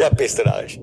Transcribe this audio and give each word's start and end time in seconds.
Ja, 0.00 0.08
bist 0.08 0.38
du 0.38 0.44
narrisch. 0.44 0.80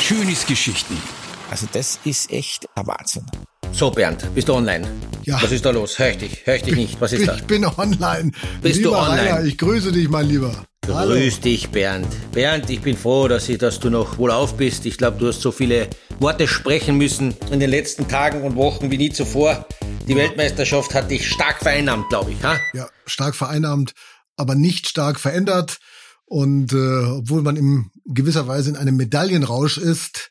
Schönes 0.00 0.44
Geschichten. 0.44 1.00
Also 1.48 1.68
das 1.72 2.00
ist 2.04 2.28
echt 2.32 2.66
ein 2.74 2.88
Wahnsinn. 2.88 3.24
So, 3.70 3.92
Bernd, 3.92 4.34
bist 4.34 4.48
du 4.48 4.54
online? 4.54 4.84
Ja. 5.22 5.40
Was 5.40 5.52
ist 5.52 5.64
da 5.64 5.70
los? 5.70 5.96
Hör 5.96 6.10
ich 6.10 6.18
dich? 6.18 6.42
Hör 6.44 6.56
ich 6.56 6.62
dich 6.62 6.74
nicht? 6.74 7.00
Was 7.00 7.12
ist 7.12 7.28
da? 7.28 7.36
Ich 7.36 7.44
bin 7.44 7.64
online. 7.64 8.32
Bist 8.62 8.78
lieber 8.78 8.90
du 8.90 8.96
online? 8.96 9.30
Rainer, 9.30 9.44
ich 9.44 9.56
grüße 9.56 9.92
dich, 9.92 10.08
mein 10.08 10.26
Lieber. 10.26 10.64
Hallo. 10.92 11.14
Grüß 11.14 11.40
dich, 11.40 11.70
Bernd. 11.70 12.06
Bernd, 12.32 12.68
ich 12.68 12.80
bin 12.80 12.96
froh, 12.96 13.26
dass, 13.26 13.48
ich, 13.48 13.58
dass 13.58 13.80
du 13.80 13.88
noch 13.88 14.18
wohlauf 14.18 14.56
bist. 14.56 14.84
Ich 14.84 14.98
glaube, 14.98 15.18
du 15.18 15.28
hast 15.28 15.40
so 15.40 15.50
viele 15.50 15.88
Worte 16.20 16.46
sprechen 16.46 16.98
müssen 16.98 17.34
in 17.50 17.58
den 17.58 17.70
letzten 17.70 18.06
Tagen 18.06 18.42
und 18.42 18.54
Wochen 18.56 18.90
wie 18.90 18.98
nie 18.98 19.10
zuvor. 19.10 19.66
Die 20.06 20.14
Weltmeisterschaft 20.14 20.94
hat 20.94 21.10
dich 21.10 21.28
stark 21.28 21.60
vereinnahmt, 21.60 22.08
glaube 22.10 22.32
ich. 22.32 22.42
Ha? 22.42 22.58
Ja, 22.74 22.88
stark 23.06 23.34
vereinnahmt, 23.34 23.94
aber 24.36 24.54
nicht 24.54 24.88
stark 24.88 25.18
verändert. 25.18 25.78
Und 26.26 26.72
äh, 26.72 27.04
obwohl 27.06 27.42
man 27.42 27.56
in 27.56 27.90
gewisser 28.04 28.46
Weise 28.46 28.70
in 28.70 28.76
einem 28.76 28.96
Medaillenrausch 28.96 29.78
ist, 29.78 30.30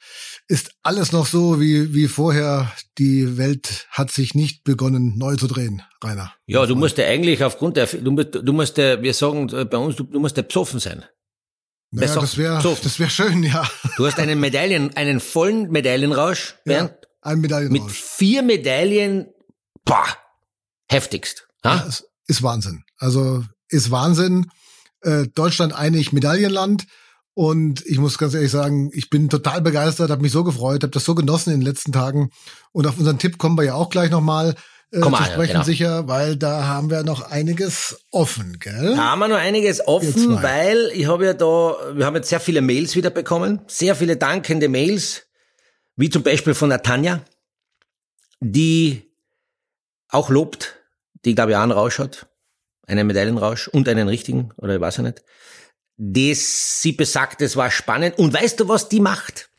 ist 0.54 0.76
alles 0.84 1.12
noch 1.12 1.26
so 1.26 1.60
wie, 1.60 1.96
wie 1.96 2.08
vorher. 2.08 2.72
Die 3.00 3.38
Welt 3.40 3.88
hat 3.90 4.12
sich 4.12 4.36
nicht 4.36 4.64
begonnen, 4.64 5.18
neu 5.18 5.36
zu 5.36 5.48
drehen, 5.48 5.82
Rainer. 6.04 6.32
Ja, 6.46 6.68
du 6.68 6.76
musst 6.76 7.00
ja 7.00 7.06
eigentlich 7.08 7.44
aufgrund 7.44 7.76
der, 7.76 7.88
du 7.88 8.12
musst, 8.12 8.36
du 8.36 8.54
musst 8.54 8.78
ja, 8.78 9.02
wir 9.02 9.16
sagen 9.16 9.50
äh, 9.50 9.66
bei 9.66 9.78
uns, 9.78 9.96
du, 9.96 10.04
du 10.04 10.20
musst 10.20 10.38
ja 10.38 10.44
besoffen 10.44 10.80
sein. 10.80 11.04
Naja, 11.90 12.14
das 12.14 12.38
wäre 12.38 12.62
das 12.62 13.00
wär 13.00 13.10
schön, 13.10 13.42
ja. 13.42 13.68
Du 13.98 14.06
hast 14.06 14.20
einen 14.20 14.40
Medaillen, 14.40 14.96
einen 14.96 15.20
vollen 15.20 15.72
Medaillenrausch, 15.72 16.56
Bernd, 16.66 16.92
ja 16.92 17.10
ein 17.24 17.40
mit 17.40 17.50
Medaillenrausch. 17.50 17.92
vier 17.92 18.44
Medaillen, 18.44 19.28
boah, 19.86 20.06
heftigst. 20.88 21.48
Ha? 21.64 21.78
Ja, 21.78 21.90
ist 22.28 22.44
Wahnsinn. 22.44 22.84
Also 22.98 23.44
ist 23.70 23.90
Wahnsinn. 23.90 24.52
Äh, 25.02 25.28
Deutschland 25.34 25.74
einig 25.74 26.14
Medaillenland. 26.14 26.86
Und 27.36 27.84
ich 27.86 27.98
muss 27.98 28.18
ganz 28.18 28.36
ehrlich 28.36 28.52
sagen, 28.52 28.92
ich 28.94 29.10
bin 29.10 29.30
total 29.30 29.62
begeistert, 29.62 30.12
habe 30.12 30.22
mich 30.22 30.32
so 30.32 30.44
gefreut, 30.44 30.84
habe 30.84 30.92
das 30.92 31.06
so 31.06 31.16
genossen 31.16 31.52
in 31.52 31.62
den 31.62 31.66
letzten 31.66 31.92
Tagen. 31.92 32.30
Und 32.72 32.86
auf 32.86 32.98
unseren 32.98 33.18
Tipp 33.18 33.38
kommen 33.38 33.58
wir 33.58 33.66
ja 33.66 33.74
auch 33.74 33.90
gleich 33.90 34.12
nochmal 34.12 34.56
äh, 34.94 35.00
Komm 35.00 35.16
zu 35.16 35.24
sprechen, 35.24 35.54
genau. 35.54 35.64
sicher, 35.64 36.08
weil 36.08 36.38
da 36.38 36.68
haben 36.68 36.92
wir 36.92 37.02
noch 37.02 37.24
einiges 37.32 38.06
offen, 38.12 38.60
gell? 38.60 38.96
Da 38.96 39.12
haben 39.12 39.20
wir 39.20 39.28
noch 39.28 39.38
einiges 39.38 39.88
offen, 39.88 40.44
weil 40.44 40.92
ich 40.94 41.08
habe 41.08 41.26
ja 41.26 41.34
da, 41.34 41.76
wir 41.96 42.06
haben 42.06 42.16
jetzt 42.16 42.30
sehr 42.30 42.40
viele 42.40 42.62
Mails 42.62 42.96
wieder 42.96 43.10
bekommen, 43.10 43.62
sehr 43.66 43.96
viele 43.96 44.18
dankende 44.18 44.70
Mails, 44.70 45.24
wie 45.96 46.12
zum 46.12 46.22
Beispiel 46.22 46.54
von 46.54 46.70
der 46.70 46.84
Tanja, 46.84 47.22
die 48.40 49.12
auch 50.10 50.30
lobt, 50.30 50.76
die 51.26 51.34
glaube 51.34 51.52
ich 51.52 51.58
auch 51.58 51.64
einen 51.64 51.72
Rausch 51.72 51.98
hat, 51.98 52.28
einen 52.86 53.08
Medaillenrausch 53.08 53.70
und 53.70 53.90
einen 53.90 54.08
richtigen, 54.08 54.52
oder 54.58 54.76
ich 54.76 54.82
weiß 54.82 54.98
ja 54.98 55.04
nicht. 55.04 55.24
Das, 55.98 56.82
sie 56.82 56.94
besagt, 56.94 57.42
es 57.42 57.56
war 57.56 57.70
spannend. 57.72 58.18
Und 58.18 58.34
weißt 58.34 58.60
du, 58.60 58.68
was 58.68 58.90
die 58.90 59.00
macht? 59.00 59.50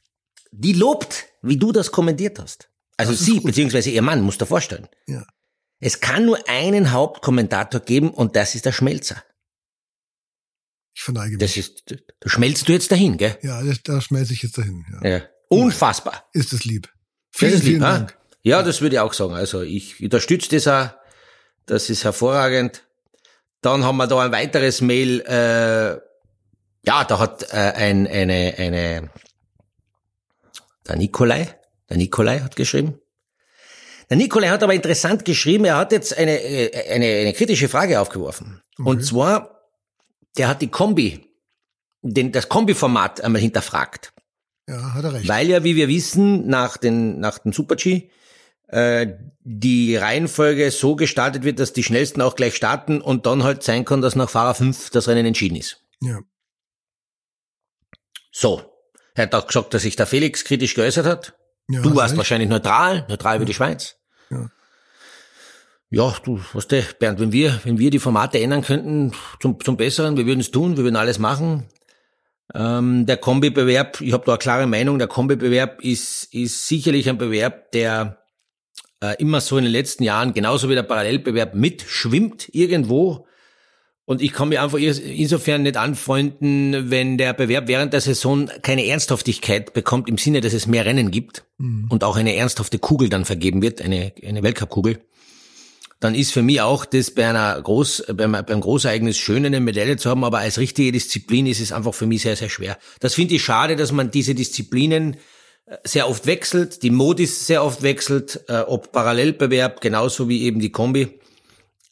Die 0.50 0.72
lobt, 0.72 1.26
wie 1.42 1.56
du 1.56 1.72
das 1.72 1.92
kommentiert 1.92 2.38
hast. 2.38 2.68
Also 2.96 3.12
Das 3.12 3.20
sie, 3.20 3.34
gut. 3.36 3.44
beziehungsweise 3.46 3.90
ihr 3.90 4.02
Mann, 4.02 4.20
musst 4.20 4.40
du 4.40 4.44
dir 4.44 4.48
vorstellen. 4.48 4.88
Ja. 5.06 5.24
Es 5.80 6.00
kann 6.00 6.24
nur 6.24 6.48
einen 6.48 6.92
Hauptkommentator 6.92 7.80
geben 7.80 8.10
und 8.10 8.36
das 8.36 8.54
ist 8.54 8.64
der 8.66 8.72
Schmelzer. 8.72 9.22
Ich 10.94 11.02
verneige 11.02 11.32
mich. 11.32 11.38
Das 11.40 11.56
ist, 11.56 11.82
du 12.20 12.28
schmelzt 12.28 12.68
du 12.68 12.72
jetzt 12.72 12.90
dahin, 12.92 13.16
gell? 13.16 13.36
ja, 13.42 13.62
das, 13.62 13.82
da 13.82 14.00
schmelze 14.00 14.32
ich 14.32 14.42
jetzt 14.42 14.56
dahin. 14.56 14.84
Ja. 15.02 15.08
Ja. 15.08 15.22
Unfassbar. 15.48 16.28
Ist 16.32 16.52
es 16.52 16.64
lieb. 16.64 16.88
Das 17.32 17.40
Vielen, 17.40 17.52
ist 17.54 17.62
lieb, 17.64 17.68
vielen 17.72 17.84
ha? 17.84 17.98
Dank. 17.98 18.18
Ja, 18.42 18.62
das 18.62 18.80
würde 18.80 18.96
ich 18.96 19.00
auch 19.00 19.12
sagen. 19.12 19.34
Also 19.34 19.62
ich 19.62 20.00
unterstütze 20.02 20.48
das 20.50 20.68
auch. 20.68 20.94
Das 21.66 21.90
ist 21.90 22.04
hervorragend. 22.04 22.86
Dann 23.60 23.84
haben 23.84 23.96
wir 23.96 24.06
da 24.06 24.20
ein 24.20 24.32
weiteres 24.32 24.80
Mail. 24.80 25.20
Äh, 25.22 26.00
ja, 26.86 27.04
da 27.04 27.18
hat 27.18 27.42
äh, 27.52 27.56
ein, 27.56 28.06
eine, 28.06 28.54
eine, 28.58 29.10
der 30.86 30.96
Nikolai, 30.96 31.54
der 31.88 31.96
Nikolai 31.96 32.40
hat 32.40 32.56
geschrieben. 32.56 33.00
Der 34.10 34.16
Nikolai 34.18 34.48
hat 34.48 34.62
aber 34.62 34.74
interessant 34.74 35.24
geschrieben, 35.24 35.64
er 35.64 35.76
hat 35.76 35.92
jetzt 35.92 36.16
eine, 36.16 36.40
äh, 36.42 36.90
eine, 36.92 37.06
eine 37.06 37.32
kritische 37.32 37.68
Frage 37.68 38.00
aufgeworfen. 38.00 38.60
Und 38.78 38.98
Okay. 38.98 39.04
zwar, 39.06 39.60
der 40.36 40.48
hat 40.48 40.60
die 40.62 40.68
Kombi, 40.68 41.26
den, 42.02 42.32
das 42.32 42.48
Kombi-Format 42.48 43.22
einmal 43.22 43.40
hinterfragt. 43.40 44.12
Ja, 44.68 44.94
hat 44.94 45.04
er 45.04 45.14
recht. 45.14 45.28
Weil 45.28 45.48
ja, 45.48 45.64
wie 45.64 45.76
wir 45.76 45.88
wissen, 45.88 46.46
nach 46.48 46.76
den, 46.76 47.18
nach 47.20 47.38
dem 47.38 47.52
Super-G 47.52 48.10
äh, 48.68 49.06
die 49.40 49.96
Reihenfolge 49.96 50.70
so 50.70 50.96
gestaltet 50.96 51.44
wird, 51.44 51.60
dass 51.60 51.72
die 51.72 51.82
schnellsten 51.82 52.20
auch 52.20 52.34
gleich 52.36 52.54
starten 52.56 53.00
und 53.00 53.26
dann 53.26 53.42
halt 53.42 53.62
sein 53.62 53.84
kann, 53.84 54.00
dass 54.02 54.16
nach 54.16 54.28
Fahrer 54.30 54.54
5 54.54 54.90
das 54.90 55.08
Rennen 55.08 55.26
entschieden 55.26 55.56
ist. 55.56 55.82
Ja. 56.00 56.20
So. 58.34 58.62
Er 59.14 59.24
hat 59.24 59.34
auch 59.34 59.46
gesagt, 59.46 59.72
dass 59.74 59.82
sich 59.82 59.94
der 59.94 60.06
Felix 60.06 60.44
kritisch 60.44 60.74
geäußert 60.74 61.06
hat. 61.06 61.34
ja 61.68 61.80
du 61.80 61.94
warst 61.94 62.16
wahrscheinlich 62.16 62.48
neutral, 62.48 63.06
neutral 63.08 63.40
wie 63.40 63.44
die 63.44 63.54
Schweiz. 63.54 63.96
Ja. 64.28 64.50
Ja, 65.90 66.12
du, 66.24 66.40
weißt 66.52 66.72
du, 66.72 66.82
Bernd, 66.98 67.20
wenn 67.20 67.30
wir, 67.30 67.60
wenn 67.62 67.78
wir 67.78 67.90
die 67.90 68.00
Formate 68.00 68.40
ändern 68.40 68.62
könnten 68.62 69.12
zum, 69.40 69.60
zum 69.60 69.76
Besseren, 69.76 70.16
wir 70.16 70.26
würden 70.26 70.40
es 70.40 70.50
tun, 70.50 70.76
wir 70.76 70.82
würden 70.82 70.96
alles 70.96 71.20
machen. 71.20 71.68
Ähm, 72.52 73.06
der 73.06 73.18
Kombi-Bewerb, 73.18 74.00
ich 74.00 74.12
habe 74.12 74.24
da 74.26 74.32
eine 74.32 74.38
klare 74.38 74.66
Meinung, 74.66 74.98
der 74.98 75.06
Kombi-Bewerb 75.06 75.80
ist, 75.82 76.34
ist 76.34 76.66
sicherlich 76.66 77.08
ein 77.08 77.18
Bewerb, 77.18 77.70
der 77.70 78.18
äh, 79.00 79.14
immer 79.20 79.40
so 79.40 79.56
in 79.58 79.64
den 79.64 79.72
letzten 79.72 80.02
Jahren, 80.02 80.34
genauso 80.34 80.68
wie 80.68 80.74
der 80.74 80.82
Parallelbewerb, 80.82 81.54
mitschwimmt 81.54 82.48
irgendwo. 82.52 83.28
Und 84.06 84.20
ich 84.20 84.32
kann 84.32 84.50
mich 84.50 84.58
einfach 84.60 84.78
ins- 84.78 84.98
insofern 84.98 85.62
nicht 85.62 85.76
anfreunden, 85.78 86.90
wenn 86.90 87.16
der 87.16 87.32
Bewerb 87.32 87.68
während 87.68 87.92
der 87.94 88.00
Saison 88.02 88.50
keine 88.62 88.86
Ernsthaftigkeit 88.86 89.72
bekommt, 89.72 90.08
im 90.08 90.18
Sinne, 90.18 90.40
dass 90.42 90.52
es 90.52 90.66
mehr 90.66 90.84
Rennen 90.84 91.10
gibt 91.10 91.44
Mhm. 91.58 91.86
und 91.88 92.04
auch 92.04 92.16
eine 92.16 92.34
ernsthafte 92.36 92.78
Kugel 92.78 93.08
dann 93.08 93.24
vergeben 93.24 93.62
wird, 93.62 93.80
eine, 93.80 94.12
eine 94.26 94.42
Weltcup-Kugel, 94.42 94.98
dann 96.00 96.14
ist 96.14 96.32
für 96.32 96.42
mich 96.42 96.60
auch 96.60 96.84
das 96.84 97.12
bei 97.12 97.26
einer 97.26 97.60
Groß, 97.62 98.04
beim, 98.14 98.32
beim 98.32 98.60
Großereignis 98.60 99.16
schön, 99.16 99.46
eine 99.46 99.60
Medaille 99.60 99.96
zu 99.96 100.10
haben, 100.10 100.24
aber 100.24 100.38
als 100.40 100.58
richtige 100.58 100.92
Disziplin 100.92 101.46
ist 101.46 101.60
es 101.60 101.72
einfach 101.72 101.94
für 101.94 102.06
mich 102.06 102.22
sehr, 102.22 102.36
sehr 102.36 102.50
schwer. 102.50 102.76
Das 103.00 103.14
finde 103.14 103.36
ich 103.36 103.42
schade, 103.42 103.74
dass 103.76 103.90
man 103.92 104.10
diese 104.10 104.34
Disziplinen 104.34 105.14
äh, 105.66 105.76
sehr 105.84 106.10
oft 106.10 106.26
wechselt, 106.26 106.82
die 106.82 106.90
Modis 106.90 107.46
sehr 107.46 107.64
oft 107.64 107.82
wechselt, 107.82 108.44
äh, 108.48 108.58
ob 108.58 108.92
Parallelbewerb, 108.92 109.80
genauso 109.80 110.28
wie 110.28 110.42
eben 110.42 110.60
die 110.60 110.70
Kombi. 110.72 111.08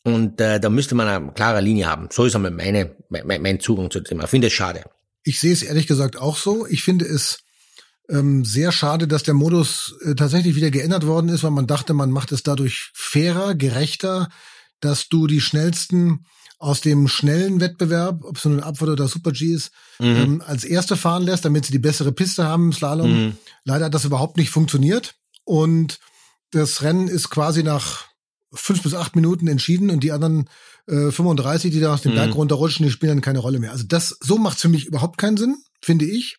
Und 0.05 0.41
äh, 0.41 0.59
da 0.59 0.69
müsste 0.69 0.95
man 0.95 1.07
eine 1.07 1.33
klare 1.33 1.61
Linie 1.61 1.87
haben. 1.87 2.09
So 2.11 2.25
ist 2.25 2.35
einmal 2.35 2.51
meine, 2.51 2.97
mein, 3.09 3.43
mein 3.43 3.61
Zugang 3.61 3.91
zu 3.91 4.01
dem 4.01 4.05
Thema. 4.05 4.25
Ich 4.25 4.31
finde 4.31 4.49
es 4.49 4.53
schade. 4.53 4.85
Ich 5.23 5.39
sehe 5.39 5.53
es 5.53 5.63
ehrlich 5.63 5.87
gesagt 5.87 6.17
auch 6.17 6.37
so. 6.37 6.67
Ich 6.67 6.83
finde 6.83 7.05
es 7.05 7.39
ähm, 8.09 8.45
sehr 8.45 8.73
schade, 8.73 9.07
dass 9.07 9.23
der 9.23 9.35
Modus 9.35 9.95
äh, 10.05 10.15
tatsächlich 10.15 10.57
wieder 10.57 10.71
geändert 10.71 11.07
worden 11.07 11.29
ist, 11.29 11.45
weil 11.45 11.53
man 11.53 11.69
dachte, 11.69 11.95
man 11.95 12.11
macht 12.11 12.33
es 12.33 12.43
dadurch 12.43 12.91
fairer, 12.95 13.55
gerechter, 13.55 14.29
dass 14.81 15.09
du 15.09 15.29
die 15.29 15.41
schnellsten 15.41 16.27
aus 16.59 16.81
dem 16.81 17.09
schnellen 17.09 17.61
Wettbewerb, 17.61 18.23
ob 18.23 18.37
es 18.37 18.45
nun 18.45 18.59
ein 18.59 18.63
Abfahrt 18.63 18.91
oder 18.91 19.09
Super 19.09 19.33
G 19.33 19.53
ist, 19.53 19.73
ähm, 19.99 20.43
als 20.47 20.63
erste 20.63 20.97
fahren 20.97 21.25
lässt, 21.25 21.45
damit 21.45 21.67
sie 21.67 21.73
die 21.73 21.81
bessere 21.81 22.13
Piste 22.13 22.45
haben 22.45 22.67
im 22.67 22.73
Slalom. 22.73 23.11
Mhm. 23.11 23.37
Leider 23.65 23.87
hat 23.87 23.95
das 23.95 24.05
überhaupt 24.05 24.37
nicht 24.37 24.51
funktioniert 24.51 25.15
und 25.45 25.99
das 26.53 26.83
Rennen 26.83 27.09
ist 27.09 27.31
quasi 27.31 27.65
nach 27.65 28.12
fünf 28.53 28.83
bis 28.83 28.95
acht 28.95 29.17
Minuten 29.17 29.47
entschieden 29.49 29.91
und 29.91 30.01
die 30.05 30.13
anderen 30.13 30.49
äh, 30.87 31.11
35, 31.11 31.71
die 31.71 31.81
da 31.81 31.95
aus 31.95 32.03
dem 32.03 32.13
Mhm. 32.13 32.17
Berg 32.17 32.35
runterrutschen, 32.35 32.85
die 32.85 32.93
spielen 32.93 33.17
dann 33.17 33.21
keine 33.21 33.39
Rolle 33.39 33.59
mehr. 33.59 33.73
Also 33.73 33.85
das, 33.87 34.17
so 34.21 34.39
macht 34.39 34.59
für 34.59 34.69
mich 34.69 34.87
überhaupt 34.87 35.19
keinen 35.19 35.37
Sinn, 35.37 35.57
finde 35.81 36.05
ich. 36.05 36.39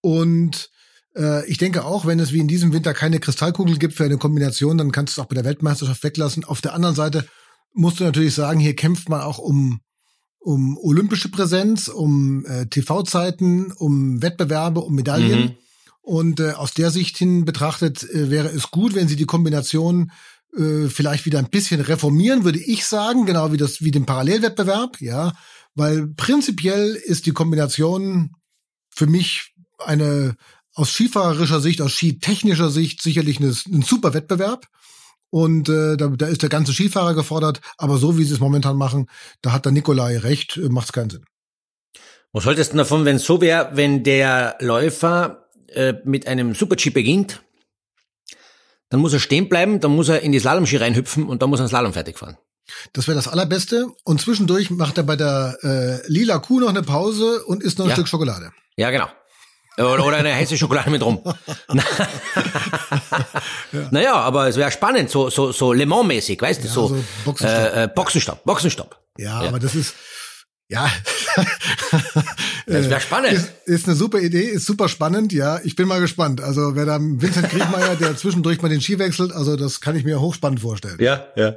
Und 0.00 0.70
äh, 1.16 1.46
ich 1.48 1.58
denke 1.58 1.84
auch, 1.84 2.06
wenn 2.06 2.20
es 2.20 2.32
wie 2.32 2.40
in 2.40 2.48
diesem 2.48 2.72
Winter 2.72 2.94
keine 2.94 3.20
Kristallkugel 3.20 3.78
gibt 3.78 3.94
für 3.94 4.04
eine 4.04 4.18
Kombination, 4.18 4.78
dann 4.78 4.92
kannst 4.92 5.16
du 5.16 5.20
es 5.20 5.24
auch 5.24 5.28
bei 5.28 5.34
der 5.34 5.44
Weltmeisterschaft 5.44 6.02
weglassen. 6.02 6.44
Auf 6.44 6.60
der 6.60 6.74
anderen 6.74 6.94
Seite 6.94 7.26
musst 7.72 8.00
du 8.00 8.04
natürlich 8.04 8.34
sagen, 8.34 8.60
hier 8.60 8.74
kämpft 8.76 9.08
man 9.08 9.20
auch 9.20 9.38
um 9.38 9.80
um 10.40 10.78
olympische 10.78 11.28
Präsenz, 11.28 11.88
um 11.88 12.46
äh, 12.46 12.66
TV-Zeiten, 12.66 13.72
um 13.72 14.22
Wettbewerbe, 14.22 14.80
um 14.80 14.94
Medaillen. 14.94 15.40
Mhm. 15.40 15.54
Und 16.00 16.40
äh, 16.40 16.52
aus 16.52 16.72
der 16.72 16.90
Sicht 16.90 17.18
hin 17.18 17.44
betrachtet 17.44 18.02
äh, 18.08 18.30
wäre 18.30 18.48
es 18.48 18.70
gut, 18.70 18.94
wenn 18.94 19.08
sie 19.08 19.16
die 19.16 19.26
Kombination 19.26 20.10
äh, 20.56 20.88
vielleicht 20.88 21.26
wieder 21.26 21.38
ein 21.38 21.50
bisschen 21.50 21.80
reformieren, 21.80 22.44
würde 22.44 22.58
ich 22.58 22.86
sagen, 22.86 23.26
genau 23.26 23.52
wie 23.52 23.56
das 23.56 23.82
wie 23.82 23.90
den 23.90 24.06
Parallelwettbewerb, 24.06 25.00
ja, 25.00 25.32
weil 25.74 26.08
prinzipiell 26.08 26.94
ist 26.94 27.26
die 27.26 27.32
Kombination 27.32 28.32
für 28.90 29.06
mich 29.06 29.54
eine 29.78 30.36
aus 30.74 30.92
skifahrerischer 30.92 31.60
Sicht, 31.60 31.82
aus 31.82 31.94
skitechnischer 31.94 32.70
Sicht 32.70 33.02
sicherlich 33.02 33.38
eine, 33.38 33.48
ein 33.48 33.82
super 33.82 34.14
Wettbewerb. 34.14 34.66
Und 35.30 35.68
äh, 35.68 35.96
da, 35.96 36.08
da 36.08 36.26
ist 36.26 36.42
der 36.42 36.48
ganze 36.48 36.72
Skifahrer 36.72 37.14
gefordert, 37.14 37.60
aber 37.76 37.98
so 37.98 38.16
wie 38.16 38.24
sie 38.24 38.32
es 38.32 38.40
momentan 38.40 38.76
machen, 38.76 39.06
da 39.42 39.52
hat 39.52 39.66
der 39.66 39.72
Nikolai 39.72 40.18
recht, 40.18 40.56
äh, 40.56 40.68
macht 40.68 40.86
es 40.86 40.92
keinen 40.92 41.10
Sinn. 41.10 41.24
Was 42.32 42.46
haltest 42.46 42.72
du 42.72 42.76
davon, 42.76 43.04
wenn 43.04 43.18
so 43.18 43.40
wäre, 43.40 43.70
wenn 43.74 44.04
der 44.04 44.56
Läufer 44.60 45.48
äh, 45.66 45.94
mit 46.04 46.26
einem 46.26 46.54
Super-G 46.54 46.90
beginnt, 46.90 47.42
dann 48.90 49.00
muss 49.00 49.12
er 49.12 49.20
stehen 49.20 49.48
bleiben, 49.48 49.80
dann 49.80 49.94
muss 49.94 50.08
er 50.08 50.20
in 50.22 50.32
die 50.32 50.38
Slalom-Ski 50.40 50.76
reinhüpfen 50.78 51.26
und 51.28 51.42
dann 51.42 51.50
muss 51.50 51.60
er 51.60 51.64
einen 51.64 51.68
Slalom 51.68 51.92
fertig 51.92 52.18
fahren. 52.18 52.36
Das 52.92 53.06
wäre 53.08 53.14
das 53.16 53.28
Allerbeste. 53.28 53.86
Und 54.04 54.20
zwischendurch 54.20 54.70
macht 54.70 54.98
er 54.98 55.04
bei 55.04 55.16
der 55.16 55.56
äh, 55.62 56.06
lila 56.06 56.38
Kuh 56.38 56.60
noch 56.60 56.68
eine 56.68 56.82
Pause 56.82 57.42
und 57.46 57.62
isst 57.62 57.78
noch 57.78 57.86
ein 57.86 57.90
Ja. 57.90 57.94
Stück 57.94 58.08
Schokolade. 58.08 58.52
Ja, 58.76 58.90
genau. 58.90 59.06
Oder, 59.78 60.04
oder 60.04 60.16
eine 60.16 60.34
heiße 60.34 60.58
Schokolade 60.58 60.90
mit 60.90 61.02
rum. 61.02 61.22
Naja, 63.90 64.14
aber 64.14 64.48
es 64.48 64.56
wäre 64.56 64.70
spannend, 64.70 65.10
so, 65.10 65.30
so, 65.30 65.52
so 65.52 65.72
Le 65.72 65.86
Mans-mäßig, 65.86 66.40
weißt 66.40 66.64
du, 66.64 66.68
so, 66.68 66.88
so 66.88 67.04
Boxenstopp. 67.24 67.74
äh, 67.74 67.84
äh, 67.84 67.88
Boxenstopp, 67.88 68.44
Boxenstopp. 68.44 68.96
Ja, 69.18 69.40
aber 69.40 69.58
das 69.58 69.74
ist, 69.74 69.94
ja. 70.68 70.90
Das 72.66 72.90
wäre 72.90 73.00
spannend. 73.00 73.32
Ist, 73.32 73.52
ist 73.64 73.86
eine 73.86 73.96
super 73.96 74.20
Idee, 74.20 74.42
ist 74.42 74.66
super 74.66 74.88
spannend, 74.88 75.32
ja. 75.32 75.60
Ich 75.64 75.74
bin 75.74 75.88
mal 75.88 76.00
gespannt. 76.00 76.42
Also 76.42 76.74
wer 76.74 76.84
da 76.84 76.98
Vincent 77.00 77.48
Kriegmeier, 77.48 77.96
der 77.96 78.16
zwischendurch 78.16 78.60
mal 78.60 78.68
den 78.68 78.80
Ski 78.80 78.98
wechselt, 78.98 79.32
also 79.32 79.56
das 79.56 79.80
kann 79.80 79.96
ich 79.96 80.04
mir 80.04 80.20
hochspannend 80.20 80.60
vorstellen. 80.60 80.98
Ja, 81.00 81.26
ja. 81.34 81.54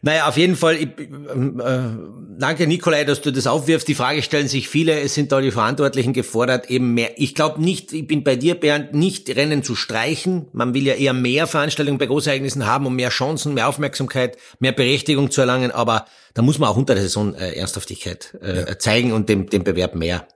Naja, 0.00 0.28
auf 0.28 0.36
jeden 0.36 0.54
Fall, 0.54 0.76
ich, 0.76 0.88
ähm, 0.98 1.60
äh, 1.60 2.38
danke 2.38 2.68
Nikolai, 2.68 3.04
dass 3.04 3.20
du 3.20 3.32
das 3.32 3.48
aufwirfst. 3.48 3.88
Die 3.88 3.96
Frage 3.96 4.22
stellen 4.22 4.46
sich 4.46 4.68
viele, 4.68 5.00
es 5.00 5.14
sind 5.14 5.32
da 5.32 5.40
die 5.40 5.50
Verantwortlichen 5.50 6.12
gefordert, 6.12 6.70
eben 6.70 6.94
mehr. 6.94 7.12
Ich 7.16 7.34
glaube 7.34 7.60
nicht, 7.60 7.92
ich 7.92 8.06
bin 8.06 8.22
bei 8.22 8.36
dir, 8.36 8.54
Bernd, 8.54 8.94
nicht 8.94 9.28
Rennen 9.34 9.64
zu 9.64 9.74
streichen. 9.74 10.46
Man 10.52 10.72
will 10.72 10.86
ja 10.86 10.94
eher 10.94 11.14
mehr 11.14 11.48
Veranstaltungen 11.48 11.98
bei 11.98 12.06
Großereignissen 12.06 12.64
haben, 12.64 12.86
um 12.86 12.94
mehr 12.94 13.10
Chancen, 13.10 13.54
mehr 13.54 13.68
Aufmerksamkeit, 13.68 14.36
mehr 14.60 14.72
Berechtigung 14.72 15.32
zu 15.32 15.40
erlangen. 15.40 15.72
Aber 15.72 16.06
da 16.34 16.42
muss 16.42 16.60
man 16.60 16.68
auch 16.68 16.76
unter 16.76 16.94
der 16.94 17.02
Saison 17.02 17.34
äh, 17.34 17.54
Ernsthaftigkeit 17.54 18.38
äh, 18.40 18.78
zeigen 18.78 19.12
und 19.12 19.28
dem, 19.28 19.50
dem 19.50 19.64
Bewerb 19.64 19.96
mehr, 19.96 20.28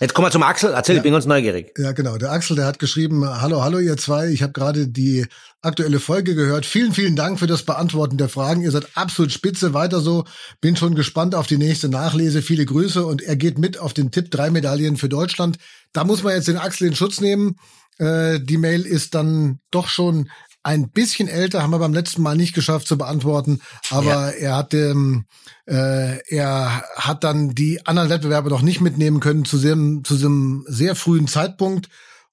Jetzt 0.00 0.14
kommen 0.14 0.26
wir 0.26 0.30
zum 0.30 0.44
Axel. 0.44 0.72
Erzähl, 0.72 0.96
ich 0.96 1.02
bin 1.02 1.12
ganz 1.12 1.26
neugierig. 1.26 1.72
Ja, 1.76 1.90
genau. 1.90 2.18
Der 2.18 2.30
Axel, 2.30 2.54
der 2.54 2.66
hat 2.66 2.78
geschrieben, 2.78 3.28
hallo, 3.28 3.62
hallo 3.62 3.80
ihr 3.80 3.96
zwei, 3.96 4.28
ich 4.28 4.42
habe 4.42 4.52
gerade 4.52 4.86
die 4.86 5.26
aktuelle 5.60 5.98
Folge 5.98 6.36
gehört. 6.36 6.66
Vielen, 6.66 6.92
vielen 6.92 7.16
Dank 7.16 7.40
für 7.40 7.48
das 7.48 7.64
Beantworten 7.64 8.16
der 8.16 8.28
Fragen. 8.28 8.62
Ihr 8.62 8.70
seid 8.70 8.86
absolut 8.94 9.32
spitze, 9.32 9.74
weiter 9.74 10.00
so. 10.00 10.24
Bin 10.60 10.76
schon 10.76 10.94
gespannt 10.94 11.34
auf 11.34 11.48
die 11.48 11.58
nächste 11.58 11.88
Nachlese. 11.88 12.42
Viele 12.42 12.64
Grüße 12.64 13.04
und 13.04 13.22
er 13.22 13.34
geht 13.34 13.58
mit 13.58 13.78
auf 13.78 13.92
den 13.92 14.12
Tipp 14.12 14.30
drei 14.30 14.50
Medaillen 14.50 14.96
für 14.96 15.08
Deutschland. 15.08 15.58
Da 15.92 16.04
muss 16.04 16.22
man 16.22 16.34
jetzt 16.34 16.46
den 16.46 16.58
Axel 16.58 16.86
in 16.86 16.94
Schutz 16.94 17.20
nehmen. 17.20 17.56
Äh, 17.98 18.38
die 18.40 18.58
Mail 18.58 18.86
ist 18.86 19.16
dann 19.16 19.58
doch 19.72 19.88
schon 19.88 20.30
ein 20.68 20.90
bisschen 20.90 21.28
älter, 21.28 21.62
haben 21.62 21.70
wir 21.70 21.78
beim 21.78 21.94
letzten 21.94 22.20
Mal 22.20 22.36
nicht 22.36 22.54
geschafft 22.54 22.86
zu 22.86 22.98
beantworten, 22.98 23.60
aber 23.90 24.34
er 24.36 24.56
hat 24.56 24.74
ähm, 24.74 25.24
äh, 25.66 26.18
er 26.28 26.84
hat 26.96 27.24
dann 27.24 27.54
die 27.54 27.86
anderen 27.86 28.10
Wettbewerbe 28.10 28.50
noch 28.50 28.62
nicht 28.62 28.80
mitnehmen 28.80 29.20
können 29.20 29.44
zu 29.46 29.56
diesem 29.56 30.04
zu 30.04 30.14
diesem 30.14 30.64
sehr 30.68 30.94
frühen 30.94 31.26
Zeitpunkt 31.26 31.88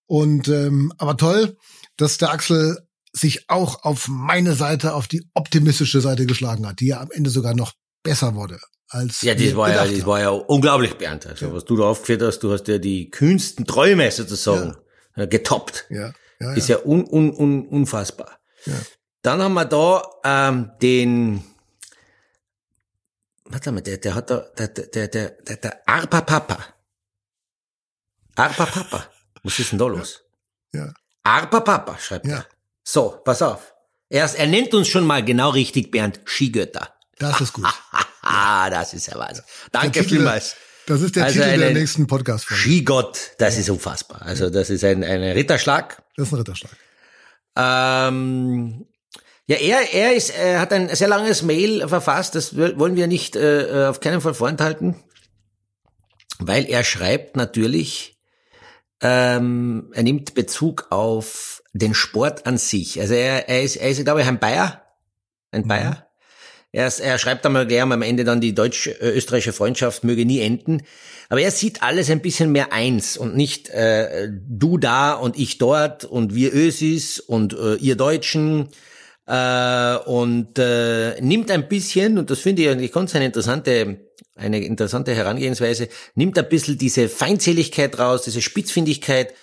und 0.06 0.50
ähm, 0.50 0.92
aber 0.98 1.16
toll, 1.16 1.58
dass 1.96 2.18
der 2.18 2.32
Axel 2.32 2.78
sich 3.14 3.50
auch 3.50 3.84
auf 3.84 4.10
meine 4.10 4.54
Seite, 4.54 4.94
auf 4.94 5.08
die 5.08 5.24
optimistische 5.34 6.02
Seite 6.02 6.26
geschlagen 6.26 6.68
hat, 6.68 6.82
die 6.82 6.88
ja 6.88 7.00
am 7.00 7.12
Ende 7.12 7.30
sogar 7.30 7.56
noch 7.56 7.72
besser 8.04 8.36
wurde 8.36 8.60
als 8.90 9.22
Ja, 9.22 9.34
das 9.34 9.56
war 9.56 9.70
ja, 9.70 9.86
das 9.86 9.94
haben. 9.94 10.06
war 10.06 10.20
ja 10.20 10.30
unglaublich, 10.30 10.96
Bernd. 10.96 11.26
Also 11.26 11.54
was 11.54 11.64
du 11.64 11.78
da 11.78 11.86
aufgeführt 11.86 12.22
hast, 12.22 12.40
du 12.40 12.52
hast 12.52 12.68
ja 12.68 12.78
die 12.78 13.10
kühnsten 13.10 13.66
Träume 13.66 14.12
sozusagen 14.12 14.76
äh, 15.16 15.28
getoppt. 15.28 15.86
ja, 15.90 16.12
ja, 16.46 16.54
Ist 16.54 16.70
ja. 16.70 16.78
ja 16.78 16.84
un, 16.86 17.04
un, 17.06 17.32
un, 17.36 17.68
unfassbar. 17.68 18.40
Ja. 18.66 18.74
Dann 19.22 19.42
haben 19.42 19.54
wir 19.54 19.66
da 19.66 20.04
ähm, 20.24 20.72
den, 20.82 21.44
warte 23.46 23.72
mal, 23.72 23.82
der, 23.82 23.98
der 23.98 24.16
hat 24.16 24.30
da, 24.30 24.38
der, 24.58 24.68
der, 24.68 25.08
der, 25.08 25.30
der, 25.30 25.56
der 25.58 25.88
Arpa 25.88 26.22
Papa. 26.22 26.58
Arpa 28.36 28.66
Papa. 28.66 29.06
Was 29.44 29.60
ist 29.60 29.72
denn 29.72 29.80
da 29.80 29.86
los? 29.88 30.22
Ja. 30.74 30.94
Arpa 31.24 31.60
Papa, 31.62 31.98
schreibt 32.00 32.28
Ja. 32.28 32.38
er. 32.38 32.46
So, 32.84 33.22
pass 33.24 33.42
auf. 33.42 33.74
Er, 34.10 34.26
er 34.36 34.48
nennt 34.48 34.74
uns 34.74 34.88
schon 34.88 35.06
mal 35.08 35.24
genau 35.24 35.50
richtig, 35.50 35.90
Bernd, 35.92 36.22
Skigötter. 36.26 36.94
Das 37.20 37.42
ist 37.42 37.54
gut. 37.54 37.66
Ah, 38.28 38.72
das 38.72 38.96
ist 38.96 39.06
ja 39.06 39.20
was. 39.20 39.44
Danke 39.72 40.00
Titel 40.00 40.16
vielmals. 40.16 40.56
Das 40.88 41.00
ist 41.02 41.16
der 41.16 41.26
Also 41.26 41.44
Titel 41.44 41.60
der 41.60 41.74
nächsten 41.74 42.08
Podcast-Folge. 42.08 42.60
Skigott, 42.60 43.20
das 43.38 43.56
ist 43.60 43.70
unfassbar. 43.70 44.24
Also 44.24 44.50
das 44.50 44.72
ist 44.72 44.84
ein, 44.84 45.04
ein 45.04 45.22
Ritterschlag. 45.22 46.02
Das 46.18 46.28
ist 46.28 46.34
ein 46.34 46.38
Ritterschlag. 46.38 46.72
Ähm, 47.58 48.86
ja, 49.48 49.58
er, 49.58 49.94
er 49.94 50.16
ist, 50.16 50.32
er 50.32 50.60
hat 50.60 50.74
ein 50.74 50.94
sehr 50.94 51.08
langes 51.08 51.42
Mail 51.44 51.88
verfasst, 51.88 52.36
das 52.36 52.58
wollen 52.58 52.96
wir 52.96 53.08
nicht 53.08 53.36
äh, 53.36 53.86
auf 53.88 54.00
keinen 54.00 54.22
Fall 54.22 54.34
vorenthalten, 54.34 54.96
weil 56.40 56.66
er 56.66 56.84
schreibt 56.84 57.36
natürlich, 57.36 58.18
ähm, 59.02 59.92
er 59.94 60.04
nimmt 60.04 60.34
Bezug 60.34 60.88
auf 60.90 61.62
den 61.74 61.94
Sport 61.94 62.46
an 62.48 62.58
sich. 62.58 63.00
Also 63.00 63.14
er, 63.14 63.48
er 63.50 63.62
ist, 63.62 63.76
er 63.76 63.90
ist, 63.90 64.04
glaube 64.04 64.22
ich, 64.22 64.28
ein 64.28 64.40
Bayer, 64.40 64.82
ein 65.52 65.68
Bayer. 65.68 66.05
Er, 66.76 66.92
er 67.00 67.18
schreibt 67.20 67.46
einmal 67.46 67.66
gleich 67.66 67.82
am 67.82 68.02
Ende 68.02 68.26
dann, 68.26 68.42
die 68.42 68.54
deutsch-österreichische 68.54 69.54
Freundschaft 69.54 70.04
möge 70.04 70.26
nie 70.26 70.42
enden. 70.42 70.82
Aber 71.30 71.40
er 71.40 71.52
sieht 71.52 71.82
alles 71.82 72.10
ein 72.10 72.20
bisschen 72.20 72.52
mehr 72.52 72.74
eins 72.74 73.16
und 73.16 73.34
nicht 73.34 73.70
äh, 73.70 74.28
du 74.46 74.78
da 74.78 75.14
und 75.14 75.40
ich 75.40 75.58
dort 75.58 76.04
und 76.04 76.36
wir 76.36 76.54
Ösis 76.54 77.22
und 77.22 77.54
äh, 77.54 77.76
ihr 77.76 77.96
Deutschen. 77.96 78.68
Äh, 79.26 79.96
und 80.06 80.60
äh, 80.60 81.20
nimmt 81.22 81.50
ein 81.50 81.70
bisschen, 81.70 82.18
und 82.18 82.30
das 82.30 82.40
finde 82.40 82.64
ich 82.64 82.70
eigentlich 82.70 82.92
ganz 82.92 83.16
eine 83.16 83.26
interessante, 83.26 83.98
eine 84.36 84.60
interessante 84.60 85.16
Herangehensweise, 85.16 85.88
nimmt 86.14 86.38
ein 86.38 86.50
bisschen 86.50 86.78
diese 86.78 87.08
Feindseligkeit 87.08 87.98
raus, 87.98 88.24
diese 88.24 88.42
Spitzfindigkeit 88.42 89.34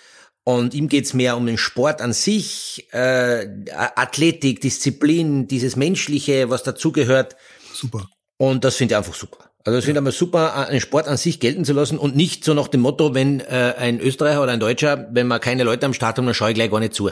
und 0.43 0.73
ihm 0.73 0.89
geht's 0.89 1.13
mehr 1.13 1.37
um 1.37 1.45
den 1.45 1.57
Sport 1.57 2.01
an 2.01 2.13
sich, 2.13 2.87
äh, 2.91 3.47
Athletik, 3.73 4.61
Disziplin, 4.61 5.47
dieses 5.47 5.75
Menschliche, 5.75 6.49
was 6.49 6.63
dazugehört. 6.63 7.35
Super. 7.73 8.09
Und 8.37 8.63
das 8.63 8.75
finde 8.75 8.93
ich 8.93 8.97
einfach 8.97 9.13
super. 9.13 9.51
Also 9.65 9.77
das 9.77 9.85
finde 9.85 9.97
ich 9.97 9.99
einmal 9.99 10.13
super, 10.13 10.67
einen 10.67 10.81
Sport 10.81 11.07
an 11.07 11.15
sich 11.15 11.39
gelten 11.39 11.63
zu 11.63 11.71
lassen 11.71 11.97
und 11.97 12.17
nicht 12.17 12.43
so 12.43 12.53
nach 12.53 12.67
dem 12.67 12.81
Motto, 12.81 13.13
wenn 13.13 13.39
äh, 13.39 13.75
ein 13.77 14.01
Österreicher 14.01 14.43
oder 14.43 14.51
ein 14.51 14.59
Deutscher, 14.59 15.07
wenn 15.11 15.27
man 15.27 15.39
keine 15.39 15.63
Leute 15.63 15.85
am 15.85 15.93
Start 15.93 16.17
haben, 16.17 16.25
dann 16.25 16.35
schaue 16.35 16.49
ich 16.49 16.55
gleich 16.55 16.69
gar 16.69 16.81
nicht 16.81 16.93
zu. 16.93 17.11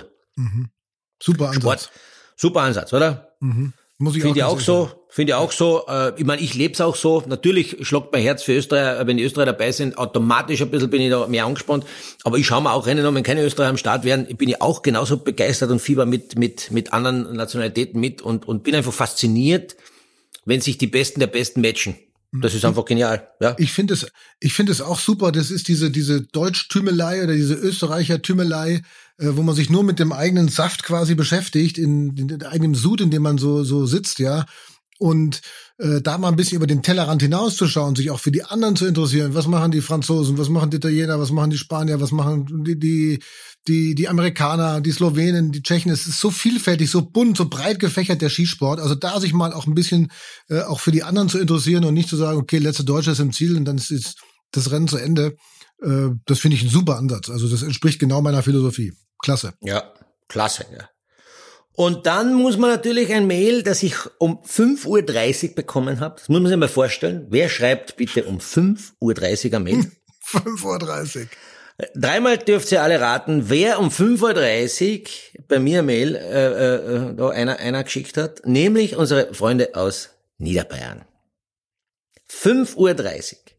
Super 1.22 1.48
Ansatz. 1.50 1.62
Sport, 1.62 1.92
super 2.36 2.62
Ansatz, 2.62 2.92
oder? 2.92 3.36
Mhm. 3.40 3.72
Muss 4.00 4.16
ich 4.16 4.24
Finde 4.24 4.40
ich 4.40 4.44
auch 4.44 4.60
so. 4.60 4.92
Finde 5.14 5.32
ich 5.32 5.36
auch 5.36 5.52
so. 5.52 5.86
Äh, 5.90 6.14
ich 6.16 6.26
meine, 6.26 6.42
ich 6.42 6.54
lebe 6.54 6.74
es 6.74 6.80
auch 6.80 6.96
so. 6.96 7.22
Natürlich 7.28 7.76
schlagt 7.82 8.14
mein 8.14 8.22
Herz 8.22 8.44
für 8.44 8.54
Österreich, 8.54 9.06
wenn 9.06 9.18
die 9.18 9.24
Österreicher 9.24 9.52
dabei 9.52 9.74
sind. 9.74 9.98
Automatisch 9.98 10.62
ein 10.62 10.72
bisschen 10.72 10.90
bin 10.90 11.02
ich 11.02 11.10
da 11.10 11.28
mehr 11.28 11.46
angespannt. 11.46 11.86
Aber 12.24 12.38
ich 12.38 12.48
schaue 12.48 12.62
mir 12.62 12.72
auch 12.72 12.88
Rennen 12.88 13.06
an, 13.06 13.14
wenn 13.14 13.24
keine 13.24 13.44
Österreicher 13.44 13.72
am 13.72 13.78
Start 13.78 14.06
wären, 14.06 14.26
bin 14.38 14.48
ich 14.48 14.62
auch 14.62 14.84
genauso 14.84 15.18
begeistert 15.18 15.70
und 15.70 15.82
fieber 15.82 16.06
mit, 16.06 16.40
mit, 16.40 16.72
mit 16.72 16.94
anderen 16.94 17.36
Nationalitäten 17.36 18.00
mit 18.00 18.22
und, 18.22 18.48
und 18.48 18.64
bin 18.64 18.74
einfach 18.74 18.94
fasziniert, 18.94 19.76
wenn 20.46 20.62
sich 20.62 20.78
die 20.78 20.88
Besten 20.88 21.20
der 21.20 21.28
Besten 21.28 21.60
matchen. 21.60 21.96
Das 22.34 22.54
ist 22.54 22.64
einfach 22.64 22.86
genial. 22.86 23.28
Ja. 23.42 23.56
Ich 23.60 23.74
finde 23.74 23.94
es, 23.94 24.08
ich 24.40 24.54
finde 24.54 24.72
es 24.72 24.80
auch 24.80 25.00
super. 25.00 25.34
Das 25.34 25.52
ist 25.52 25.68
diese, 25.68 25.92
diese 25.92 26.22
Deutsch-Tümelei 26.22 27.22
oder 27.24 27.34
diese 27.34 27.56
Österreicher-Tümelei, 27.56 28.76
äh, 29.18 29.28
wo 29.32 29.42
man 29.42 29.56
sich 29.56 29.70
nur 29.70 29.84
mit 29.84 30.00
dem 30.00 30.14
eigenen 30.14 30.48
Saft 30.48 30.84
quasi 30.84 31.16
beschäftigt, 31.16 31.78
in, 31.78 32.16
in, 32.16 32.30
in 32.30 32.44
eigenem 32.44 32.76
Sud, 32.76 33.02
in 33.02 33.12
dem 33.12 33.24
man 33.24 33.38
so, 33.38 33.66
so 33.66 33.86
sitzt, 33.86 34.20
ja. 34.20 34.46
Und 35.02 35.42
äh, 35.80 36.00
da 36.00 36.20
mal 36.20 36.28
ein 36.28 36.36
bisschen 36.36 36.58
über 36.58 36.68
den 36.68 36.84
Tellerrand 36.84 37.24
hinauszuschauen, 37.24 37.96
sich 37.96 38.12
auch 38.12 38.20
für 38.20 38.32
die 38.32 38.44
anderen 38.44 38.76
zu 38.76 38.86
interessieren. 38.86 39.34
Was 39.34 39.48
machen 39.48 39.72
die 39.72 39.82
Franzosen? 39.82 40.38
Was 40.38 40.48
machen 40.48 40.70
die 40.70 40.78
Italiener? 40.78 41.20
Was 41.20 41.32
machen 41.32 41.50
die 41.50 41.58
Spanier? 41.58 42.00
Was 42.00 42.12
machen 42.12 42.64
die, 42.64 42.78
die, 42.78 43.20
die, 43.68 43.96
die 43.96 44.08
Amerikaner, 44.08 44.80
die 44.80 44.92
Slowenen, 44.92 45.52
die 45.52 45.64
Tschechen? 45.64 45.92
Es 45.92 46.06
ist 46.06 46.20
so 46.20 46.30
vielfältig, 46.30 46.92
so 46.92 47.02
bunt, 47.02 47.36
so 47.36 47.50
breit 47.50 47.80
gefächert 47.80 48.22
der 48.22 48.30
Skisport. 48.30 48.80
Also 48.80 48.94
da 48.94 49.20
sich 49.20 49.34
mal 49.34 49.54
auch 49.54 49.66
ein 49.66 49.74
bisschen 49.74 50.12
äh, 50.50 50.62
auch 50.62 50.80
für 50.80 50.92
die 50.92 51.02
anderen 51.02 51.30
zu 51.30 51.40
interessieren 51.40 51.84
und 51.84 51.96
nicht 51.96 52.10
zu 52.10 52.16
sagen, 52.16 52.38
okay, 52.38 52.60
letzte 52.60 52.84
Deutsche 52.84 53.10
ist 53.10 53.20
im 53.20 53.34
Ziel 53.34 53.58
und 53.58 53.66
dann 53.66 53.78
ist 53.78 53.90
jetzt 53.90 54.20
das 54.52 54.70
Rennen 54.70 54.88
zu 54.88 54.98
Ende. 54.98 55.36
Äh, 55.82 56.10
das 56.28 56.38
finde 56.38 56.58
ich 56.58 56.64
ein 56.64 56.70
super 56.70 56.98
Ansatz. 56.98 57.32
Also 57.32 57.50
das 57.50 57.64
entspricht 57.64 57.98
genau 57.98 58.22
meiner 58.22 58.44
Philosophie. 58.44 58.94
Klasse. 59.18 59.56
Ja, 59.62 59.92
klasse, 60.28 60.68
ja. 60.72 60.91
Und 61.74 62.06
dann 62.06 62.34
muss 62.34 62.58
man 62.58 62.70
natürlich 62.70 63.14
ein 63.14 63.28
Mail, 63.28 63.64
das 63.64 63.82
ich 63.82 63.96
um 64.18 64.40
5.30 64.44 65.50
Uhr 65.50 65.56
bekommen 65.56 66.00
habe. 66.00 66.16
Das 66.20 66.30
muss 66.30 66.42
man 66.42 66.50
sich 66.50 66.58
mal 66.58 66.68
vorstellen. 66.68 67.28
Wer 67.30 67.50
schreibt 67.50 67.96
bitte 67.96 68.26
um 68.26 68.40
5.30 68.40 69.50
Uhr 69.52 69.56
ein 69.56 69.64
Mail? 69.64 69.92
5.30 70.26 71.22
Uhr. 71.22 71.28
Dreimal 71.96 72.38
dürft 72.38 72.72
ihr 72.72 72.84
alle 72.84 73.00
raten, 73.00 73.50
wer 73.50 73.80
um 73.80 73.90
5.30 73.90 75.00
Uhr 75.00 75.46
bei 75.48 75.60
mir 75.60 75.80
ein 75.80 75.86
Mail 75.86 76.16
äh, 76.16 76.76
äh, 76.76 77.16
da 77.16 77.30
einer, 77.30 77.58
einer 77.58 77.84
geschickt 77.84 78.18
hat, 78.18 78.46
nämlich 78.46 78.96
unsere 78.98 79.34
Freunde 79.34 79.74
aus 79.74 80.10
Niederbayern. 80.38 81.06
5.30 82.30 82.76
Uhr. 82.76 82.96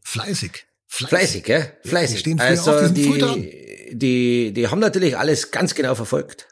Fleißig. 0.02 0.66
Fleißig, 0.87 1.45
gell? 1.45 1.73
Fleißig. 1.85 2.16
die 2.16 2.21
stehen 2.21 2.40
also 2.40 2.88
die 2.88 3.62
die, 3.95 4.52
die 4.52 4.69
haben 4.69 4.78
natürlich 4.78 5.16
alles 5.16 5.50
ganz 5.50 5.75
genau 5.75 5.95
verfolgt. 5.95 6.49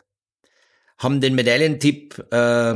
Haben 1.00 1.20
den 1.20 1.34
Medaillentipp, 1.34 2.18
äh, 2.30 2.74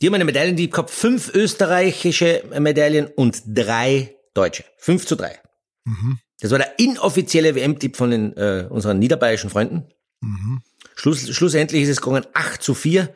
die 0.00 0.06
haben 0.06 0.14
einen 0.14 0.26
Medaillentipp 0.26 0.72
gehabt, 0.72 0.90
fünf 0.90 1.34
österreichische 1.34 2.44
Medaillen 2.58 3.06
und 3.06 3.42
drei 3.46 4.16
deutsche. 4.32 4.64
Fünf 4.78 5.06
zu 5.06 5.16
drei. 5.16 5.38
Mhm. 5.84 6.18
Das 6.40 6.50
war 6.50 6.58
der 6.58 6.78
inoffizielle 6.78 7.54
WM-Tipp 7.54 7.96
von 7.96 8.10
den, 8.10 8.36
äh, 8.36 8.66
unseren 8.70 8.98
niederbayerischen 8.98 9.50
Freunden. 9.50 9.88
Mhm. 10.20 10.62
Schluss, 10.94 11.28
schlussendlich 11.34 11.82
ist 11.82 11.88
es 11.88 12.00
gegangen 12.00 12.26
8 12.32 12.62
zu 12.62 12.74
4. 12.74 13.14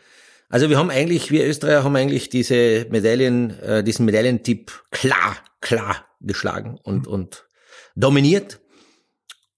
Also 0.49 0.71
wir 0.71 0.79
haben 0.79 0.91
eigentlich, 0.91 1.31
wir 1.31 1.47
Österreicher 1.47 1.85
haben 1.85 1.97
eigentlich 1.97 2.29
diese 2.29 2.87
Medaillen, 2.91 3.59
äh, 3.61 3.85
diesen 3.85 4.07
Medaillentipp 4.07 4.85
klar, 4.91 5.37
klar 5.61 6.07
geschlagen 6.21 6.79
und, 6.83 7.07
und 7.07 7.47
dominiert. 7.95 8.61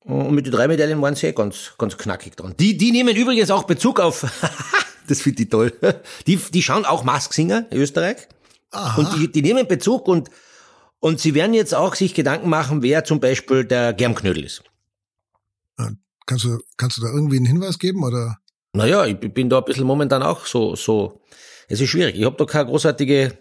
Und 0.08 0.34
mit 0.34 0.46
den 0.46 0.52
drei 0.52 0.68
Medaillen 0.68 1.02
waren 1.02 1.14
sie 1.14 1.26
eh 1.26 1.32
ganz, 1.32 1.74
ganz 1.76 1.98
knackig 1.98 2.34
dran. 2.34 2.54
Die, 2.58 2.78
die 2.78 2.92
nehmen 2.92 3.14
übrigens 3.14 3.50
auch 3.50 3.64
Bezug 3.64 4.00
auf, 4.00 4.26
das 5.06 5.20
finde 5.20 5.42
ich 5.42 5.50
toll, 5.50 5.72
die, 6.26 6.36
die 6.36 6.62
schauen 6.62 6.86
auch 6.86 7.04
Masksinger 7.04 7.66
in 7.70 7.78
Österreich. 7.78 8.16
Aha. 8.70 8.98
Und 8.98 9.14
die, 9.16 9.30
die 9.30 9.42
nehmen 9.42 9.68
Bezug 9.68 10.08
und, 10.08 10.30
und 10.98 11.20
sie 11.20 11.34
werden 11.34 11.52
jetzt 11.52 11.74
auch 11.74 11.94
sich 11.94 12.14
Gedanken 12.14 12.48
machen, 12.48 12.82
wer 12.82 13.04
zum 13.04 13.20
Beispiel 13.20 13.66
der 13.66 13.92
Germknödel 13.92 14.44
ist. 14.44 14.62
kannst 16.24 16.44
du, 16.44 16.58
kannst 16.78 16.96
du 16.96 17.02
da 17.02 17.08
irgendwie 17.08 17.36
einen 17.36 17.46
Hinweis 17.46 17.78
geben 17.78 18.02
oder? 18.02 18.38
Naja, 18.72 19.04
ich 19.04 19.18
bin 19.18 19.50
da 19.50 19.58
ein 19.58 19.64
bisschen 19.64 19.86
momentan 19.86 20.22
auch 20.22 20.46
so, 20.46 20.74
so, 20.74 21.20
es 21.68 21.82
ist 21.82 21.90
schwierig. 21.90 22.18
Ich 22.18 22.24
habe 22.24 22.36
da 22.36 22.46
keine 22.46 22.66
großartige, 22.66 23.36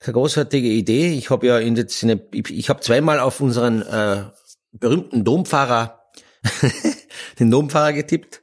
keine 0.00 0.14
großartige 0.14 0.68
Idee. 0.68 1.14
Ich 1.14 1.30
habe 1.30 1.46
ja 1.46 1.58
in, 1.58 1.76
in 1.76 2.20
ich, 2.32 2.50
ich 2.50 2.68
habe 2.68 2.80
zweimal 2.80 3.20
auf 3.20 3.40
unseren 3.40 3.82
äh, 3.82 4.24
berühmten 4.72 5.24
Domfahrer, 5.24 6.02
den 7.38 7.50
Domfahrer 7.50 7.92
getippt, 7.92 8.42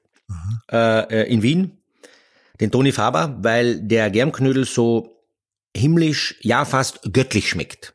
äh, 0.71 1.21
äh, 1.21 1.31
in 1.31 1.41
Wien, 1.41 1.77
den 2.59 2.71
Toni 2.71 2.91
Faber, 2.91 3.37
weil 3.41 3.81
der 3.81 4.09
Germknödel 4.09 4.65
so 4.65 5.23
himmlisch, 5.75 6.35
ja 6.41 6.65
fast 6.65 7.13
göttlich 7.13 7.49
schmeckt. 7.49 7.93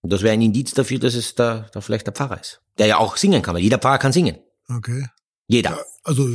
Und 0.00 0.12
das 0.12 0.22
wäre 0.22 0.34
ein 0.34 0.42
Indiz 0.42 0.74
dafür, 0.74 0.98
dass 0.98 1.14
es 1.14 1.34
da, 1.34 1.68
da 1.72 1.80
vielleicht 1.80 2.06
der 2.06 2.14
Pfarrer 2.14 2.40
ist. 2.40 2.60
Der 2.78 2.86
ja 2.86 2.96
auch 2.98 3.16
singen 3.16 3.42
kann, 3.42 3.54
weil 3.54 3.62
jeder 3.62 3.78
Pfarrer 3.78 3.98
kann 3.98 4.12
singen. 4.12 4.38
Okay. 4.68 5.06
Jeder. 5.46 5.78
Also 6.02 6.28
äh, 6.28 6.34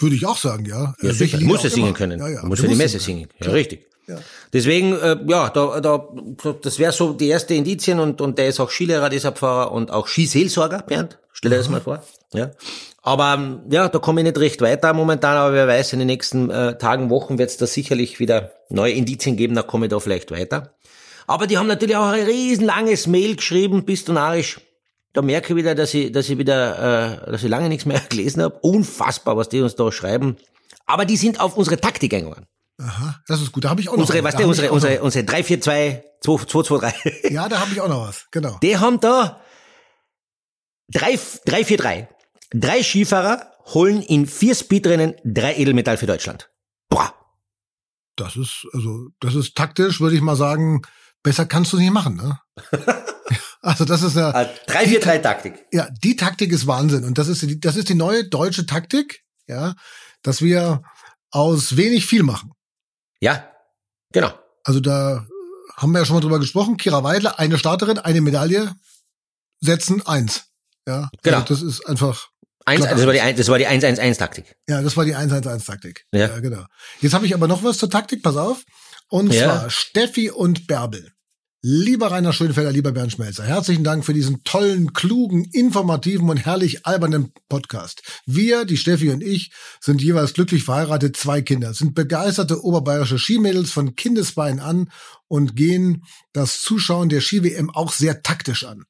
würde 0.00 0.16
ich 0.16 0.26
auch 0.26 0.36
sagen, 0.36 0.64
ja. 0.64 0.82
Ja, 0.82 0.94
Welche 1.00 1.18
sicher. 1.18 1.40
Muss 1.40 1.62
er 1.62 1.70
singen 1.70 1.88
immer. 1.88 1.96
können. 1.96 2.18
Ja, 2.18 2.28
ja. 2.28 2.44
Muss 2.44 2.62
ja 2.62 2.68
die 2.68 2.74
Messe 2.74 2.98
singen. 2.98 3.28
singen. 3.28 3.44
Ja, 3.44 3.50
richtig. 3.52 3.86
Ja. 4.10 4.16
Deswegen, 4.52 4.98
äh, 4.98 5.16
ja, 5.28 5.50
da, 5.50 5.80
da, 5.80 6.08
das 6.60 6.78
wäre 6.78 6.92
so 6.92 7.12
die 7.12 7.28
erste 7.28 7.54
Indizien 7.54 8.00
und, 8.00 8.20
und 8.20 8.38
der 8.38 8.48
ist 8.48 8.58
auch 8.58 8.70
Skilehrer, 8.70 9.08
dieser 9.08 9.32
Pfarrer 9.32 9.70
und 9.70 9.92
auch 9.92 10.08
Skiseelsorger, 10.08 10.82
Bernd. 10.82 11.18
Stell 11.32 11.52
dir 11.52 11.58
das 11.58 11.68
mal 11.68 11.80
vor. 11.80 12.02
Ja. 12.32 12.52
Aber 13.02 13.34
ähm, 13.34 13.62
ja, 13.70 13.88
da 13.88 13.98
komme 13.98 14.20
ich 14.20 14.24
nicht 14.24 14.38
recht 14.38 14.60
weiter 14.60 14.92
momentan, 14.92 15.36
aber 15.36 15.52
wer 15.52 15.66
weiß, 15.66 15.94
in 15.94 15.98
den 15.98 16.06
nächsten 16.06 16.48
äh, 16.48 16.78
Tagen, 16.78 17.10
Wochen 17.10 17.38
wird 17.38 17.50
es 17.50 17.56
da 17.56 17.66
sicherlich 17.66 18.20
wieder 18.20 18.52
neue 18.68 18.92
Indizien 18.92 19.36
geben, 19.36 19.56
da 19.56 19.62
komme 19.62 19.86
ich 19.86 19.90
da 19.90 19.98
vielleicht 19.98 20.30
weiter. 20.30 20.76
Aber 21.26 21.48
die 21.48 21.58
haben 21.58 21.66
natürlich 21.66 21.96
auch 21.96 22.06
ein 22.06 22.24
riesenlanges 22.24 23.08
Mail 23.08 23.34
geschrieben, 23.34 23.84
bist 23.84 24.06
du 24.06 24.12
narisch. 24.12 24.60
Da 25.12 25.22
merke 25.22 25.54
ich 25.54 25.56
wieder, 25.56 25.74
dass 25.74 25.92
ich, 25.92 26.12
dass 26.12 26.28
ich 26.28 26.38
wieder, 26.38 27.24
äh, 27.26 27.30
dass 27.32 27.42
ich 27.42 27.48
lange 27.48 27.68
nichts 27.68 27.84
mehr 27.84 28.00
gelesen 28.08 28.42
habe. 28.42 28.60
Unfassbar, 28.60 29.36
was 29.36 29.48
die 29.48 29.60
uns 29.60 29.74
da 29.74 29.90
schreiben. 29.90 30.36
Aber 30.86 31.04
die 31.04 31.16
sind 31.16 31.40
auf 31.40 31.56
unsere 31.56 31.80
Taktik 31.80 32.14
eingegangen. 32.14 32.46
Aha, 32.80 33.20
das 33.26 33.42
ist 33.42 33.52
gut. 33.52 33.64
Da 33.64 33.70
habe 33.70 33.80
ich 33.80 33.88
auch 33.88 33.92
noch 33.92 34.00
Unsere, 34.00 34.24
was. 34.24 34.32
was 34.32 34.38
der, 34.38 34.48
unsere, 34.48 34.72
unsere, 34.72 34.94
noch 34.96 35.02
unsere 35.04 35.24
3, 35.24 35.44
4, 35.44 35.60
2, 35.60 36.04
2, 36.22 36.44
2, 36.46 36.62
2, 36.62 36.78
3. 36.78 36.94
was. 37.04 37.30
Ja, 37.30 37.48
da 37.48 37.60
habe 37.60 37.72
ich 37.72 37.80
auch 37.80 37.88
noch 37.88 38.08
was. 38.08 38.26
Genau. 38.30 38.58
Die 38.62 38.76
haben 38.78 39.00
da 39.00 39.40
3, 40.92 41.18
3, 41.44 41.64
4, 41.64 41.76
3. 41.76 42.08
Drei 42.52 42.82
Skifahrer 42.82 43.52
holen 43.66 44.02
in 44.02 44.26
vier 44.26 44.54
Speedrennen 44.54 45.14
drei 45.24 45.56
Edelmetall 45.56 45.96
für 45.98 46.06
Deutschland. 46.06 46.50
Boah. 46.88 47.14
Das 48.16 48.36
ist, 48.36 48.66
also, 48.72 49.08
das 49.20 49.34
ist 49.34 49.56
taktisch, 49.56 50.00
würde 50.00 50.16
ich 50.16 50.22
mal 50.22 50.36
sagen, 50.36 50.82
besser 51.22 51.46
kannst 51.46 51.72
du 51.72 51.78
nicht 51.78 51.92
machen, 51.92 52.16
ne? 52.16 52.40
also 53.62 53.84
das 53.84 54.02
ist 54.02 54.16
ja, 54.16 54.32
3, 54.66 54.88
4, 54.88 55.00
3 55.00 55.18
Taktik. 55.18 55.66
ja, 55.72 55.88
die 56.02 56.16
Taktik 56.16 56.50
ist 56.50 56.66
Wahnsinn. 56.66 57.04
Und 57.04 57.18
das 57.18 57.28
ist 57.28 57.42
die, 57.42 57.60
das 57.60 57.76
ist 57.76 57.88
die 57.88 57.94
neue 57.94 58.28
deutsche 58.28 58.66
Taktik, 58.66 59.22
ja, 59.46 59.74
dass 60.22 60.42
wir 60.42 60.82
aus 61.30 61.76
wenig 61.76 62.06
viel 62.06 62.22
machen. 62.22 62.52
Ja, 63.20 63.50
genau. 64.12 64.32
Also 64.64 64.80
da 64.80 65.26
haben 65.76 65.92
wir 65.92 66.00
ja 66.00 66.04
schon 66.04 66.16
mal 66.16 66.20
drüber 66.20 66.38
gesprochen. 66.38 66.76
Kira 66.76 67.02
Weidler, 67.04 67.38
eine 67.38 67.58
Starterin, 67.58 67.98
eine 67.98 68.20
Medaille, 68.20 68.74
setzen 69.60 70.06
eins. 70.06 70.44
Ja, 70.86 71.10
Genau. 71.22 71.38
Also 71.40 71.54
das 71.54 71.62
ist 71.62 71.86
einfach, 71.86 72.28
Eins, 72.66 72.84
das 72.84 73.06
war 73.06 73.12
die, 73.12 73.34
das 73.34 73.48
war 73.48 73.58
die 73.58 73.66
1-1-1-Taktik. 73.66 74.54
ja, 74.68 74.82
das 74.82 74.96
war 74.96 75.04
die 75.04 75.16
1-1-1-Taktik. 75.16 76.04
Ja. 76.12 76.38
genau. 76.40 76.64
Jetzt 77.00 77.14
habe 77.14 77.26
ich 77.26 77.34
aber 77.34 77.48
noch 77.48 77.62
was 77.64 77.78
zur 77.78 77.90
Taktik, 77.90 78.22
pass 78.22 78.36
auf. 78.36 78.62
Und 79.08 79.32
Ja. 79.32 79.44
zwar 79.60 79.70
Steffi 79.70 80.30
und 80.30 80.66
Bärbel. 80.66 81.12
Lieber 81.62 82.10
Rainer 82.10 82.32
Schönfelder, 82.32 82.72
lieber 82.72 82.92
Bernd 82.92 83.12
Schmelzer, 83.12 83.44
herzlichen 83.44 83.84
Dank 83.84 84.06
für 84.06 84.14
diesen 84.14 84.42
tollen, 84.44 84.94
klugen, 84.94 85.44
informativen 85.44 86.30
und 86.30 86.38
herrlich 86.38 86.86
albernen 86.86 87.34
Podcast. 87.50 88.00
Wir, 88.24 88.64
die 88.64 88.78
Steffi 88.78 89.10
und 89.10 89.22
ich, 89.22 89.52
sind 89.78 90.00
jeweils 90.00 90.32
glücklich 90.32 90.64
verheiratet, 90.64 91.18
zwei 91.18 91.42
Kinder, 91.42 91.74
sind 91.74 91.94
begeisterte 91.94 92.64
oberbayerische 92.64 93.18
Skimädels 93.18 93.72
von 93.72 93.94
Kindesbein 93.94 94.58
an 94.58 94.90
und 95.28 95.54
gehen 95.54 96.04
das 96.32 96.62
Zuschauen 96.62 97.10
der 97.10 97.20
Ski-WM 97.20 97.68
auch 97.68 97.92
sehr 97.92 98.22
taktisch 98.22 98.64
an. 98.64 98.86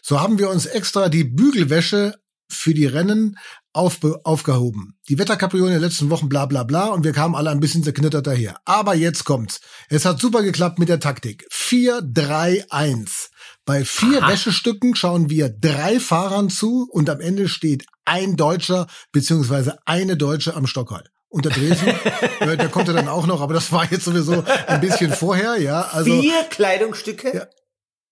So 0.00 0.20
haben 0.20 0.38
wir 0.38 0.50
uns 0.50 0.66
extra 0.66 1.08
die 1.08 1.24
Bügelwäsche 1.24 2.14
für 2.48 2.74
die 2.74 2.86
Rennen 2.86 3.38
aufbe- 3.74 4.20
aufgehoben. 4.24 4.96
Die 5.08 5.18
Wetterkapriolen 5.18 5.72
der 5.72 5.80
letzten 5.80 6.08
Wochen 6.10 6.28
bla 6.28 6.46
bla 6.46 6.62
bla 6.64 6.86
und 6.86 7.04
wir 7.04 7.12
kamen 7.12 7.34
alle 7.34 7.50
ein 7.50 7.60
bisschen 7.60 7.82
zerknittert 7.82 8.26
daher. 8.26 8.56
Aber 8.64 8.94
jetzt 8.94 9.24
kommt's. 9.24 9.60
Es 9.88 10.04
hat 10.04 10.20
super 10.20 10.42
geklappt 10.42 10.78
mit 10.78 10.88
der 10.88 11.00
Taktik. 11.00 11.46
4-3-1. 11.52 13.28
Bei 13.64 13.84
vier 13.84 14.20
Wäschestücken 14.22 14.94
schauen 14.94 15.30
wir 15.30 15.48
drei 15.48 15.98
Fahrern 16.00 16.50
zu 16.50 16.86
und 16.90 17.08
am 17.10 17.20
Ende 17.20 17.48
steht 17.48 17.86
ein 18.04 18.36
Deutscher 18.36 18.86
beziehungsweise 19.12 19.78
eine 19.86 20.16
Deutsche 20.16 20.54
am 20.54 20.66
Stockhall. 20.66 21.04
Und 21.28 21.46
der 21.46 21.52
Dresden, 21.52 21.92
der 22.40 22.68
konnte 22.68 22.92
dann 22.92 23.08
auch 23.08 23.26
noch, 23.26 23.40
aber 23.40 23.54
das 23.54 23.72
war 23.72 23.90
jetzt 23.90 24.04
sowieso 24.04 24.44
ein 24.66 24.80
bisschen 24.80 25.12
vorher, 25.12 25.60
ja. 25.60 25.80
Also, 25.92 26.20
Vier 26.20 26.44
Kleidungsstücke, 26.50 27.34
Ja. 27.34 27.46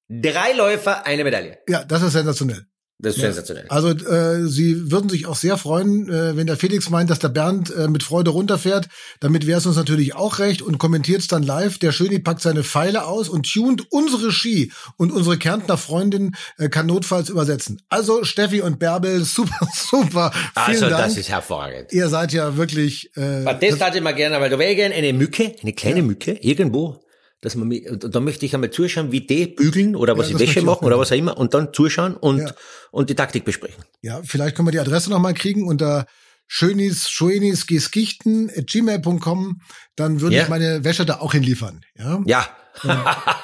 drei 0.08 0.52
Läufer, 0.54 1.06
eine 1.06 1.22
Medaille. 1.22 1.58
ja, 1.68 1.84
das 1.84 2.02
ist 2.02 2.12
sensationell. 2.14 2.66
Das 3.02 3.16
ist 3.16 3.20
sensationell. 3.20 3.66
Also 3.68 3.88
äh, 3.90 4.46
sie 4.48 4.90
würden 4.92 5.10
sich 5.10 5.26
auch 5.26 5.34
sehr 5.36 5.58
freuen, 5.58 6.08
äh, 6.08 6.36
wenn 6.36 6.46
der 6.46 6.56
Felix 6.56 6.88
meint, 6.88 7.10
dass 7.10 7.18
der 7.18 7.28
Bernd 7.28 7.74
äh, 7.74 7.88
mit 7.88 8.02
Freude 8.04 8.30
runterfährt. 8.30 8.88
Damit 9.20 9.46
wäre 9.46 9.58
es 9.58 9.66
uns 9.66 9.76
natürlich 9.76 10.14
auch 10.14 10.38
recht 10.38 10.62
und 10.62 10.78
kommentiert 10.78 11.20
es 11.20 11.26
dann 11.26 11.42
live. 11.42 11.78
Der 11.78 11.90
Schöni 11.92 12.20
packt 12.20 12.40
seine 12.42 12.62
Pfeile 12.62 13.04
aus 13.06 13.28
und 13.28 13.52
tunt 13.52 13.90
unsere 13.90 14.30
Ski 14.30 14.70
und 14.96 15.10
unsere 15.10 15.36
Kärntner 15.36 15.76
Freundin 15.76 16.36
äh, 16.58 16.68
kann 16.68 16.86
notfalls 16.86 17.28
übersetzen. 17.28 17.82
Also 17.88 18.22
Steffi 18.24 18.60
und 18.60 18.78
Bärbel, 18.78 19.24
super, 19.24 19.66
super. 19.74 20.30
Vielen 20.32 20.44
Also, 20.54 20.88
Dank. 20.88 21.04
das 21.04 21.16
ist 21.16 21.28
hervorragend. 21.28 21.92
Ihr 21.92 22.08
seid 22.08 22.32
ja 22.32 22.56
wirklich. 22.56 23.10
Äh, 23.16 23.44
Aber 23.44 23.54
das 23.54 23.78
tat 23.78 23.96
ich 23.96 24.00
mal 24.02 24.12
gerne, 24.14 24.40
weil 24.40 24.48
da 24.48 24.58
wäre 24.58 24.76
gerne 24.76 24.94
eine 24.94 25.12
Mücke, 25.12 25.56
eine 25.60 25.72
kleine 25.72 26.02
Mücke, 26.02 26.32
irgendwo, 26.40 27.01
dass 27.42 27.54
man 27.56 27.68
mich, 27.68 27.90
und, 27.90 28.04
und 28.04 28.14
da 28.14 28.20
möchte 28.20 28.46
ich 28.46 28.54
einmal 28.54 28.70
zuschauen, 28.70 29.12
wie 29.12 29.20
die 29.26 29.46
bügeln 29.48 29.94
oder 29.94 30.16
was 30.16 30.30
Ja, 30.30 30.38
sie 30.38 30.46
Wäsche 30.46 30.62
machen 30.62 30.84
oder 30.86 30.98
was 30.98 31.12
auch 31.12 31.16
immer 31.16 31.36
und 31.36 31.52
dann 31.52 31.74
zuschauen 31.74 32.14
und, 32.16 32.38
Ja. 32.38 32.54
und 32.90 33.10
die 33.10 33.14
Taktik 33.14 33.44
besprechen. 33.44 33.84
Ja, 34.00 34.22
vielleicht 34.24 34.56
können 34.56 34.68
wir 34.68 34.72
die 34.72 34.80
Adresse 34.80 35.10
nochmal 35.10 35.34
kriegen 35.34 35.66
unter 35.68 36.06
schönis, 36.46 37.10
schönis, 37.10 37.66
gmail.com. 37.66 39.60
Dann 39.96 40.20
würde 40.20 40.36
Ja. 40.36 40.42
ich 40.44 40.48
meine 40.48 40.84
Wäsche 40.84 41.04
da 41.04 41.18
auch 41.20 41.32
hinliefern. 41.32 41.84
Ja. 41.98 42.22
Ja. 42.26 42.48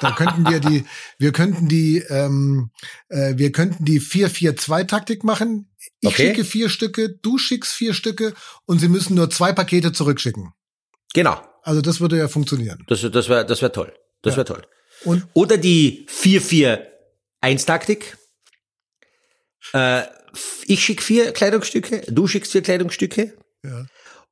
Da 0.01 0.11
könnten 0.17 0.49
wir 0.49 0.59
die, 0.59 0.85
wir 1.19 1.31
könnten 1.31 1.67
die, 1.67 1.97
ähm, 2.09 2.71
äh, 3.09 3.33
wir 3.37 3.51
könnten 3.51 3.85
die 3.85 3.99
4-4-2-Taktik 4.01 5.23
machen. 5.23 5.69
Ich 5.99 6.09
Okay. 6.09 6.27
schicke 6.29 6.43
vier 6.43 6.69
Stücke, 6.69 7.09
du 7.21 7.37
schickst 7.37 7.73
vier 7.73 7.93
Stücke 7.93 8.33
und 8.65 8.79
sie 8.79 8.87
müssen 8.87 9.13
nur 9.15 9.29
zwei 9.29 9.51
Pakete 9.53 9.91
zurückschicken. 9.91 10.53
Genau. 11.13 11.39
Also 11.69 11.81
das 11.81 12.01
würde 12.01 12.17
ja 12.17 12.27
funktionieren. 12.27 12.83
Das, 12.87 13.01
das 13.01 13.29
wäre 13.29 13.45
das 13.45 13.61
wär 13.61 13.71
toll. 13.71 13.93
Das 14.23 14.33
Ja. 14.33 14.37
wäre 14.37 14.45
toll. 14.45 14.63
Und 15.05 15.27
Oder 15.33 15.57
die 15.57 16.05
4-4-1-Taktik. 16.09 18.17
Äh, 19.73 20.01
ich 20.65 20.83
schicke 20.83 21.03
vier 21.03 21.31
Kleidungsstücke, 21.31 22.01
du 22.07 22.27
schickst 22.27 22.51
vier 22.51 22.63
Kleidungsstücke. 22.63 23.33
Ja. 23.63 23.85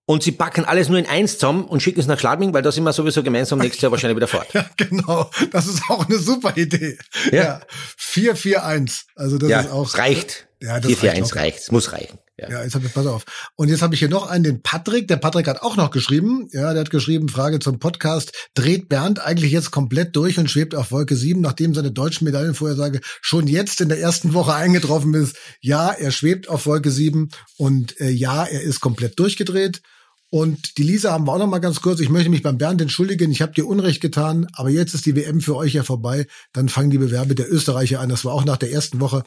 Und 0.06 0.24
sie 0.24 0.32
packen 0.32 0.66
alles 0.66 0.90
nur 0.90 0.98
in 0.98 1.06
eins 1.06 1.34
zusammen 1.34 1.66
und 1.66 1.84
schicken 1.84 2.00
es 2.00 2.08
nach 2.08 2.18
Schladming, 2.20 2.54
weil 2.54 2.62
da 2.64 2.72
sind 2.72 2.84
wir 2.86 2.94
sowieso 2.94 3.22
gemeinsam 3.24 3.60
nächstes 3.60 3.82
Jahr 3.82 3.92
wahrscheinlich 3.92 4.16
wieder 4.16 4.28
fort. 4.28 4.48
ja, 4.54 4.68
genau, 4.78 5.30
das 5.52 5.68
ist 5.68 5.82
auch 5.90 6.08
eine 6.08 6.18
super 6.18 6.56
Idee. 6.58 6.98
Ja. 7.32 7.62
4-4-1. 8.00 9.04
Also 9.16 9.38
das 9.38 9.50
ja, 9.50 9.60
ist 9.62 9.72
auch. 9.72 9.94
reicht. 9.96 10.48
Ja, 10.62 10.80
das 10.80 10.92
4-4-1 10.92 11.04
reicht 11.04 11.36
reicht. 11.36 11.60
Es 11.60 11.72
muss 11.72 11.92
reichen. 11.92 12.18
Ja, 12.38 12.52
Ja, 12.52 12.64
jetzt 12.64 12.76
habe 12.76 12.86
ich, 12.86 12.94
pass 12.94 13.08
auf. 13.08 13.24
Und 13.56 13.70
jetzt 13.70 13.82
habe 13.82 13.96
ich 13.96 14.00
hier 14.00 14.10
noch 14.10 14.28
einen, 14.28 14.44
den 14.44 14.62
Patrick. 14.62 15.08
Der 15.08 15.18
Patrick 15.18 15.48
hat 15.48 15.62
auch 15.64 15.76
noch 15.76 15.90
geschrieben. 15.90 16.48
Ja, 16.52 16.74
der 16.74 16.82
hat 16.82 16.92
geschrieben, 16.92 17.30
Frage 17.30 17.60
zum 17.60 17.80
Podcast. 17.80 18.50
Dreht 18.54 18.90
Bernd 18.90 19.20
eigentlich 19.20 19.52
jetzt 19.52 19.72
komplett 19.72 20.16
durch 20.16 20.38
und 20.38 20.50
schwebt 20.50 20.76
auf 20.76 20.92
Wolke 20.92 21.16
7, 21.16 21.42
nachdem 21.42 21.74
seine 21.74 21.92
deutschen 21.92 22.26
Medaillenvorhersage 22.26 23.02
schon 23.22 23.48
jetzt 23.48 23.82
in 23.82 23.90
der 23.90 24.00
ersten 24.00 24.34
Woche 24.34 24.54
eingetroffen 24.54 25.16
ist? 25.16 25.36
Ja, 25.62 25.90
er 25.90 26.12
schwebt 26.12 26.48
auf 26.48 26.68
Wolke 26.68 26.92
7 26.92 27.30
und 27.58 28.00
äh, 28.00 28.10
ja, 28.10 28.44
er 28.44 28.62
ist 28.62 28.82
komplett 28.82 29.18
durchgedreht. 29.18 29.82
Und 30.30 30.78
die 30.78 30.84
Lisa 30.84 31.14
haben 31.14 31.26
wir 31.26 31.34
auch 31.34 31.40
noch 31.40 31.48
mal 31.48 31.60
ganz 31.60 31.82
kurz. 31.82 32.02
Ich 32.02 32.10
möchte 32.10 32.30
mich 32.30 32.44
beim 32.44 32.58
Bernd 32.58 32.82
entschuldigen. 32.82 33.32
Ich 33.32 33.42
habe 33.42 33.54
dir 33.54 33.66
Unrecht 33.66 34.02
getan, 34.02 34.46
aber 34.54 34.70
jetzt 34.70 34.94
ist 34.94 35.06
die 35.06 35.16
WM 35.16 35.40
für 35.40 35.56
euch 35.56 35.74
ja 35.74 35.84
vorbei. 35.84 36.28
Dann 36.52 36.68
fangen 36.68 36.90
die 36.90 36.98
Bewerbe 36.98 37.34
der 37.34 37.52
Österreicher 37.52 38.02
an. 38.02 38.10
Das 38.10 38.26
war 38.26 38.34
auch 38.34 38.44
nach 38.44 38.58
der 38.58 38.72
ersten 38.72 39.00
Woche. 39.00 39.24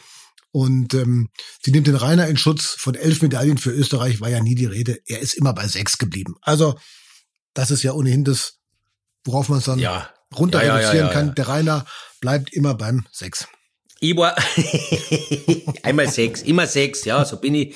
Und 0.52 0.94
ähm, 0.94 1.28
sie 1.62 1.70
nimmt 1.70 1.86
den 1.86 1.94
Rainer 1.94 2.26
in 2.26 2.36
Schutz. 2.36 2.74
Von 2.78 2.94
elf 2.94 3.22
Medaillen 3.22 3.58
für 3.58 3.70
Österreich 3.70 4.20
war 4.20 4.28
ja 4.30 4.40
nie 4.42 4.54
die 4.56 4.66
Rede. 4.66 4.98
Er 5.06 5.20
ist 5.20 5.34
immer 5.34 5.52
bei 5.52 5.66
sechs 5.68 5.98
geblieben. 5.98 6.34
Also 6.42 6.74
das 7.54 7.70
ist 7.70 7.82
ja 7.82 7.92
ohnehin 7.92 8.24
das, 8.24 8.58
worauf 9.24 9.48
man 9.48 9.58
es 9.58 9.64
dann 9.64 9.78
Ja. 9.78 10.10
runter 10.36 10.64
Ja, 10.64 10.76
reduzieren 10.76 11.06
ja, 11.06 11.12
kann. 11.12 11.34
Der 11.34 11.48
Rainer 11.48 11.86
bleibt 12.20 12.52
immer 12.52 12.74
beim 12.74 13.06
sechs. 13.12 13.46
Ich 14.00 14.16
war 14.16 14.34
einmal 15.82 16.08
sechs, 16.08 16.42
immer 16.42 16.66
sechs, 16.66 17.04
ja, 17.04 17.24
so 17.24 17.36
bin 17.36 17.54
ich. 17.54 17.74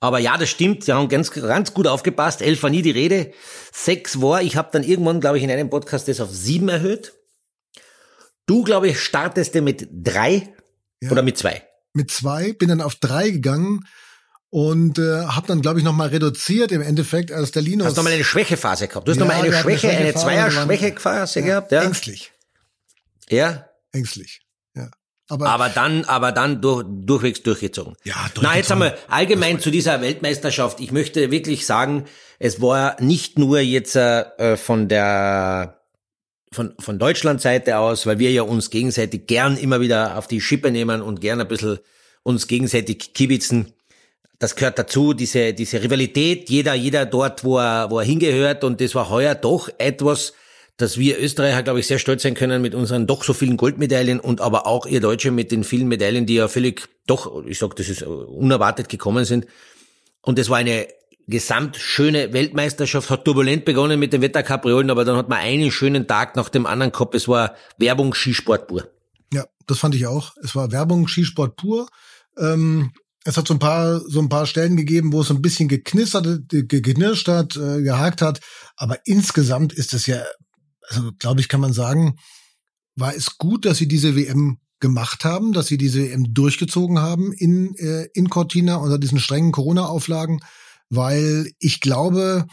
Aber 0.00 0.18
ja, 0.18 0.38
das 0.38 0.48
stimmt, 0.48 0.84
sie 0.84 0.92
haben 0.92 1.08
ganz, 1.08 1.30
ganz 1.30 1.74
gut 1.74 1.86
aufgepasst. 1.86 2.40
Elf 2.40 2.62
war 2.62 2.70
nie 2.70 2.82
die 2.82 2.92
Rede. 2.92 3.32
Sechs 3.72 4.20
war, 4.20 4.42
ich 4.42 4.56
habe 4.56 4.70
dann 4.72 4.82
irgendwann, 4.84 5.20
glaube 5.20 5.38
ich, 5.38 5.44
in 5.44 5.50
einem 5.50 5.70
Podcast 5.70 6.08
das 6.08 6.20
auf 6.20 6.30
sieben 6.30 6.68
erhöht. 6.68 7.14
Du, 8.46 8.62
glaube 8.62 8.88
ich, 8.88 9.00
startest 9.00 9.54
mit 9.56 9.88
drei 9.92 10.54
Ja. 11.02 11.10
oder 11.10 11.22
mit 11.22 11.36
zwei. 11.36 11.67
Mit 11.98 12.10
zwei 12.12 12.52
bin 12.52 12.68
dann 12.68 12.80
auf 12.80 12.94
drei 12.94 13.30
gegangen 13.30 13.84
und 14.50 14.98
äh, 14.98 15.24
habe 15.26 15.46
dann, 15.48 15.60
glaube 15.60 15.78
ich, 15.80 15.84
noch 15.84 15.92
mal 15.92 16.08
reduziert 16.08 16.70
im 16.72 16.80
Endeffekt, 16.80 17.32
als 17.32 17.50
der 17.50 17.60
Linus 17.62 17.84
Du 17.86 17.90
hast 17.90 17.96
nochmal 17.96 18.12
eine 18.12 18.22
Schwächephase 18.24 18.86
gehabt. 18.88 19.06
Du 19.08 19.10
hast 19.12 19.18
Ja, 19.18 19.24
nochmal 19.26 19.42
eine 19.42 19.52
Schwäche, 19.52 19.88
eine 19.90 19.98
Schwächephase, 20.12 20.24
waren- 20.26 20.50
Zweier-Schwächephase 20.52 21.42
gehabt, 21.42 21.72
ja. 21.72 21.82
ängstlich, 21.82 22.32
Ja. 23.28 23.66
ängstlich. 23.92 24.40
Ja. 24.74 24.90
Aber, 25.28 25.50
Aber 25.50 25.68
dann, 25.68 26.04
aber 26.04 26.32
dann 26.32 26.62
durch, 26.62 26.86
durchwegs 26.88 27.42
durchgezogen. 27.42 27.94
Ja, 28.04 28.14
Na, 28.16 28.22
jetzt 28.24 28.36
durchgezogen. 28.70 28.82
einmal 28.82 28.98
allgemein 29.08 29.60
zu 29.60 29.70
dieser 29.70 30.00
Weltmeisterschaft. 30.00 30.80
Ich 30.80 30.92
möchte 30.92 31.30
wirklich 31.30 31.66
sagen, 31.66 32.04
es 32.38 32.60
war 32.62 32.96
nicht 33.02 33.38
nur 33.38 33.58
jetzt 33.60 33.96
äh, 33.96 34.56
von 34.56 34.88
der 34.88 35.77
von, 36.52 36.74
von 36.78 36.98
Deutschland 36.98 37.40
Seite 37.40 37.78
aus, 37.78 38.06
weil 38.06 38.18
wir 38.18 38.30
ja 38.30 38.42
uns 38.42 38.70
gegenseitig 38.70 39.26
gern 39.26 39.56
immer 39.56 39.80
wieder 39.80 40.16
auf 40.16 40.26
die 40.26 40.40
Schippe 40.40 40.70
nehmen 40.70 41.02
und 41.02 41.20
gern 41.20 41.40
ein 41.40 41.48
bisschen 41.48 41.78
uns 42.22 42.46
gegenseitig 42.46 43.14
kibitzen. 43.14 43.72
Das 44.38 44.54
gehört 44.54 44.78
dazu, 44.78 45.14
diese, 45.14 45.52
diese 45.52 45.82
Rivalität, 45.82 46.48
jeder, 46.48 46.74
jeder 46.74 47.06
dort, 47.06 47.42
wo 47.44 47.58
er, 47.58 47.90
wo 47.90 47.98
er 47.98 48.04
hingehört. 48.04 48.62
Und 48.62 48.80
das 48.80 48.94
war 48.94 49.10
heuer 49.10 49.34
doch 49.34 49.68
etwas, 49.78 50.32
dass 50.76 50.96
wir 50.96 51.18
Österreicher, 51.18 51.64
glaube 51.64 51.80
ich, 51.80 51.88
sehr 51.88 51.98
stolz 51.98 52.22
sein 52.22 52.34
können 52.34 52.62
mit 52.62 52.74
unseren 52.74 53.08
doch 53.08 53.24
so 53.24 53.34
vielen 53.34 53.56
Goldmedaillen 53.56 54.20
und 54.20 54.40
aber 54.40 54.66
auch 54.66 54.86
ihr 54.86 55.00
Deutsche 55.00 55.32
mit 55.32 55.50
den 55.50 55.64
vielen 55.64 55.88
Medaillen, 55.88 56.24
die 56.24 56.34
ja 56.34 56.46
völlig 56.46 56.88
doch, 57.06 57.44
ich 57.46 57.58
sag, 57.58 57.74
das 57.74 57.88
ist 57.88 58.02
unerwartet 58.02 58.88
gekommen 58.88 59.24
sind. 59.24 59.46
Und 60.22 60.38
es 60.38 60.48
war 60.50 60.58
eine 60.58 60.86
gesamt 61.28 61.76
schöne 61.76 62.32
Weltmeisterschaft, 62.32 63.10
hat 63.10 63.24
turbulent 63.24 63.64
begonnen 63.64 64.00
mit 64.00 64.12
den 64.12 64.22
Wetterkapriolen, 64.22 64.90
aber 64.90 65.04
dann 65.04 65.16
hat 65.16 65.28
man 65.28 65.38
einen 65.38 65.70
schönen 65.70 66.06
Tag 66.06 66.36
nach 66.36 66.48
dem 66.48 66.66
anderen 66.66 66.90
gehabt. 66.90 67.14
Es 67.14 67.28
war 67.28 67.54
Werbung 67.76 68.14
Skisport 68.14 68.66
pur. 68.66 68.90
Ja, 69.32 69.44
das 69.66 69.78
fand 69.78 69.94
ich 69.94 70.06
auch. 70.06 70.34
Es 70.42 70.54
war 70.56 70.72
Werbung, 70.72 71.06
Skisport 71.06 71.56
pur. 71.56 71.88
Ähm, 72.38 72.92
es 73.24 73.36
hat 73.36 73.46
so 73.46 73.54
ein 73.54 73.58
paar, 73.58 74.00
so 74.00 74.20
ein 74.20 74.30
paar 74.30 74.46
Stellen 74.46 74.76
gegeben, 74.76 75.12
wo 75.12 75.20
es 75.20 75.30
ein 75.30 75.42
bisschen 75.42 75.68
geknistert, 75.68 76.48
ge- 76.48 76.64
geknirscht 76.66 77.28
hat, 77.28 77.56
äh, 77.56 77.82
gehakt 77.82 78.22
hat. 78.22 78.40
Aber 78.76 78.98
insgesamt 79.04 79.74
ist 79.74 79.92
es 79.92 80.06
ja, 80.06 80.22
also 80.88 81.10
glaube 81.18 81.40
ich, 81.40 81.48
kann 81.48 81.60
man 81.60 81.74
sagen, 81.74 82.16
war 82.96 83.14
es 83.14 83.36
gut, 83.36 83.66
dass 83.66 83.76
sie 83.76 83.86
diese 83.88 84.16
WM 84.16 84.58
gemacht 84.80 85.24
haben, 85.26 85.52
dass 85.52 85.66
sie 85.66 85.76
diese 85.76 86.00
WM 86.04 86.32
durchgezogen 86.32 87.00
haben 87.00 87.32
in, 87.32 87.74
äh, 87.76 88.08
in 88.14 88.30
Cortina 88.30 88.76
unter 88.76 88.98
diesen 88.98 89.18
strengen 89.18 89.52
Corona-Auflagen, 89.52 90.40
weil 90.90 91.50
ich 91.58 91.80
glaube, 91.80 92.46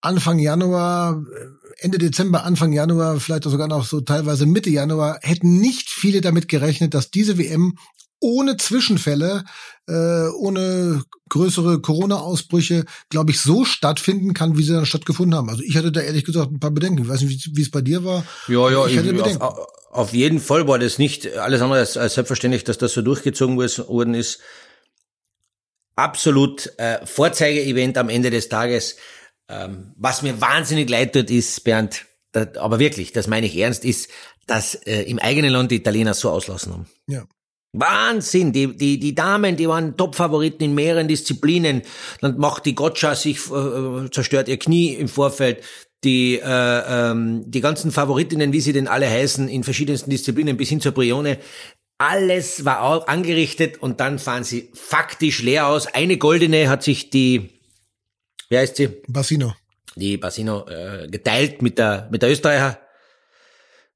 Anfang 0.00 0.38
Januar, 0.38 1.22
äh, 1.34 1.46
Ende 1.84 1.98
Dezember, 1.98 2.44
Anfang 2.44 2.72
Januar, 2.72 3.18
vielleicht 3.20 3.44
sogar 3.44 3.68
noch 3.68 3.84
so 3.84 4.00
teilweise 4.00 4.46
Mitte 4.46 4.70
Januar, 4.70 5.18
hätten 5.22 5.58
nicht 5.58 5.90
viele 5.90 6.20
damit 6.20 6.48
gerechnet, 6.48 6.94
dass 6.94 7.10
diese 7.10 7.38
WM 7.38 7.76
ohne 8.20 8.56
Zwischenfälle, 8.56 9.44
äh, 9.88 10.28
ohne 10.38 11.02
größere 11.28 11.80
Corona-Ausbrüche, 11.80 12.84
glaube 13.08 13.32
ich, 13.32 13.40
so 13.40 13.64
stattfinden 13.64 14.32
kann, 14.32 14.56
wie 14.56 14.62
sie 14.62 14.72
dann 14.72 14.86
stattgefunden 14.86 15.34
haben. 15.34 15.50
Also 15.50 15.62
ich 15.62 15.76
hatte 15.76 15.90
da 15.90 16.00
ehrlich 16.00 16.24
gesagt 16.24 16.52
ein 16.52 16.60
paar 16.60 16.70
Bedenken. 16.70 17.02
Ich 17.02 17.08
weiß 17.08 17.22
nicht, 17.22 17.50
wie- 17.56 17.62
es 17.62 17.70
bei 17.70 17.80
dir 17.80 18.04
war. 18.04 18.24
Ja, 18.46 18.70
ja, 18.70 18.86
ich 18.86 18.96
hatte 18.96 19.12
Bedenken. 19.12 19.42
auf, 19.42 19.58
auf 19.90 20.12
jeden 20.12 20.38
Fall 20.38 20.68
war 20.68 20.78
das 20.78 20.98
nicht 20.98 21.36
alles 21.36 21.60
andere 21.62 21.80
als, 21.80 21.96
als 21.96 22.14
selbstverständlich, 22.14 22.62
dass 22.62 22.78
das 22.78 22.92
so 22.92 23.02
durchgezogen 23.02 23.56
worden 23.56 24.14
ist. 24.14 24.38
Absolut 25.96 26.72
äh, 26.78 27.04
Vorzeige-Event 27.04 27.98
am 27.98 28.08
Ende 28.08 28.30
des 28.30 28.48
Tages. 28.48 28.96
Ähm, 29.48 29.92
was 29.96 30.22
mir 30.22 30.40
wahnsinnig 30.40 30.88
leid 30.88 31.12
tut, 31.12 31.30
ist, 31.30 31.62
Bernd, 31.64 32.06
da, 32.32 32.46
aber 32.58 32.78
wirklich, 32.78 33.12
das 33.12 33.26
meine 33.26 33.46
ich 33.46 33.56
ernst, 33.56 33.84
ist, 33.84 34.10
dass 34.46 34.74
äh, 34.74 35.02
im 35.02 35.18
eigenen 35.18 35.52
Land 35.52 35.70
die 35.70 35.76
Italiener 35.76 36.14
so 36.14 36.30
auslassen 36.30 36.72
haben. 36.72 36.86
Ja. 37.06 37.24
Wahnsinn, 37.74 38.52
die, 38.52 38.76
die, 38.76 38.98
die 38.98 39.14
Damen, 39.14 39.56
die 39.56 39.68
waren 39.68 39.96
Top-Favoriten 39.96 40.62
in 40.64 40.74
mehreren 40.74 41.08
Disziplinen. 41.08 41.82
Dann 42.20 42.36
macht 42.38 42.66
die 42.66 42.74
Gotcha 42.74 43.14
sich, 43.14 43.38
äh, 43.50 44.10
zerstört 44.10 44.48
ihr 44.48 44.58
Knie 44.58 44.94
im 44.94 45.08
Vorfeld. 45.08 45.62
Die, 46.04 46.34
äh, 46.34 46.42
ähm, 46.44 47.44
die 47.46 47.60
ganzen 47.60 47.92
Favoritinnen, 47.92 48.52
wie 48.52 48.60
sie 48.60 48.72
denn 48.72 48.88
alle 48.88 49.08
heißen, 49.08 49.48
in 49.48 49.62
verschiedensten 49.62 50.10
Disziplinen 50.10 50.56
bis 50.56 50.68
hin 50.68 50.80
zur 50.80 50.92
Brione, 50.92 51.38
alles 51.98 52.64
war 52.64 52.82
au- 52.82 53.04
angerichtet 53.04 53.80
und 53.82 54.00
dann 54.00 54.18
fahren 54.18 54.44
sie 54.44 54.70
faktisch 54.74 55.42
leer 55.42 55.66
aus. 55.66 55.86
Eine 55.86 56.16
goldene 56.16 56.68
hat 56.68 56.82
sich 56.82 57.10
die, 57.10 57.60
wie 58.48 58.58
heißt 58.58 58.76
sie? 58.76 58.88
Bassino. 59.08 59.54
die 59.94 60.16
Basino 60.16 60.66
äh, 60.68 61.06
geteilt 61.08 61.62
mit 61.62 61.78
der 61.78 62.08
mit 62.10 62.22
der 62.22 62.30
Österreicher, 62.30 62.78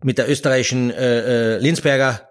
mit 0.02 0.18
der 0.18 0.28
österreichischen 0.30 0.90
äh, 0.90 1.54
äh, 1.54 1.58
Linsberger. 1.58 2.28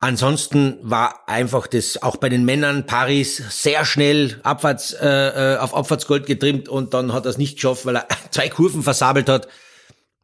Ansonsten 0.00 0.78
war 0.82 1.28
einfach 1.28 1.66
das 1.66 2.00
auch 2.02 2.16
bei 2.16 2.28
den 2.28 2.44
Männern 2.44 2.86
Paris 2.86 3.42
sehr 3.62 3.84
schnell 3.84 4.38
abwärts 4.44 4.92
äh, 4.92 5.54
äh, 5.54 5.56
auf 5.58 5.74
Abfahrtsgold 5.74 6.24
getrimmt 6.26 6.68
und 6.68 6.94
dann 6.94 7.12
hat 7.12 7.26
er 7.26 7.30
es 7.30 7.38
nicht 7.38 7.56
geschafft, 7.56 7.84
weil 7.84 7.96
er 7.96 8.06
zwei 8.30 8.48
Kurven 8.48 8.84
versabelt 8.84 9.28
hat. 9.28 9.48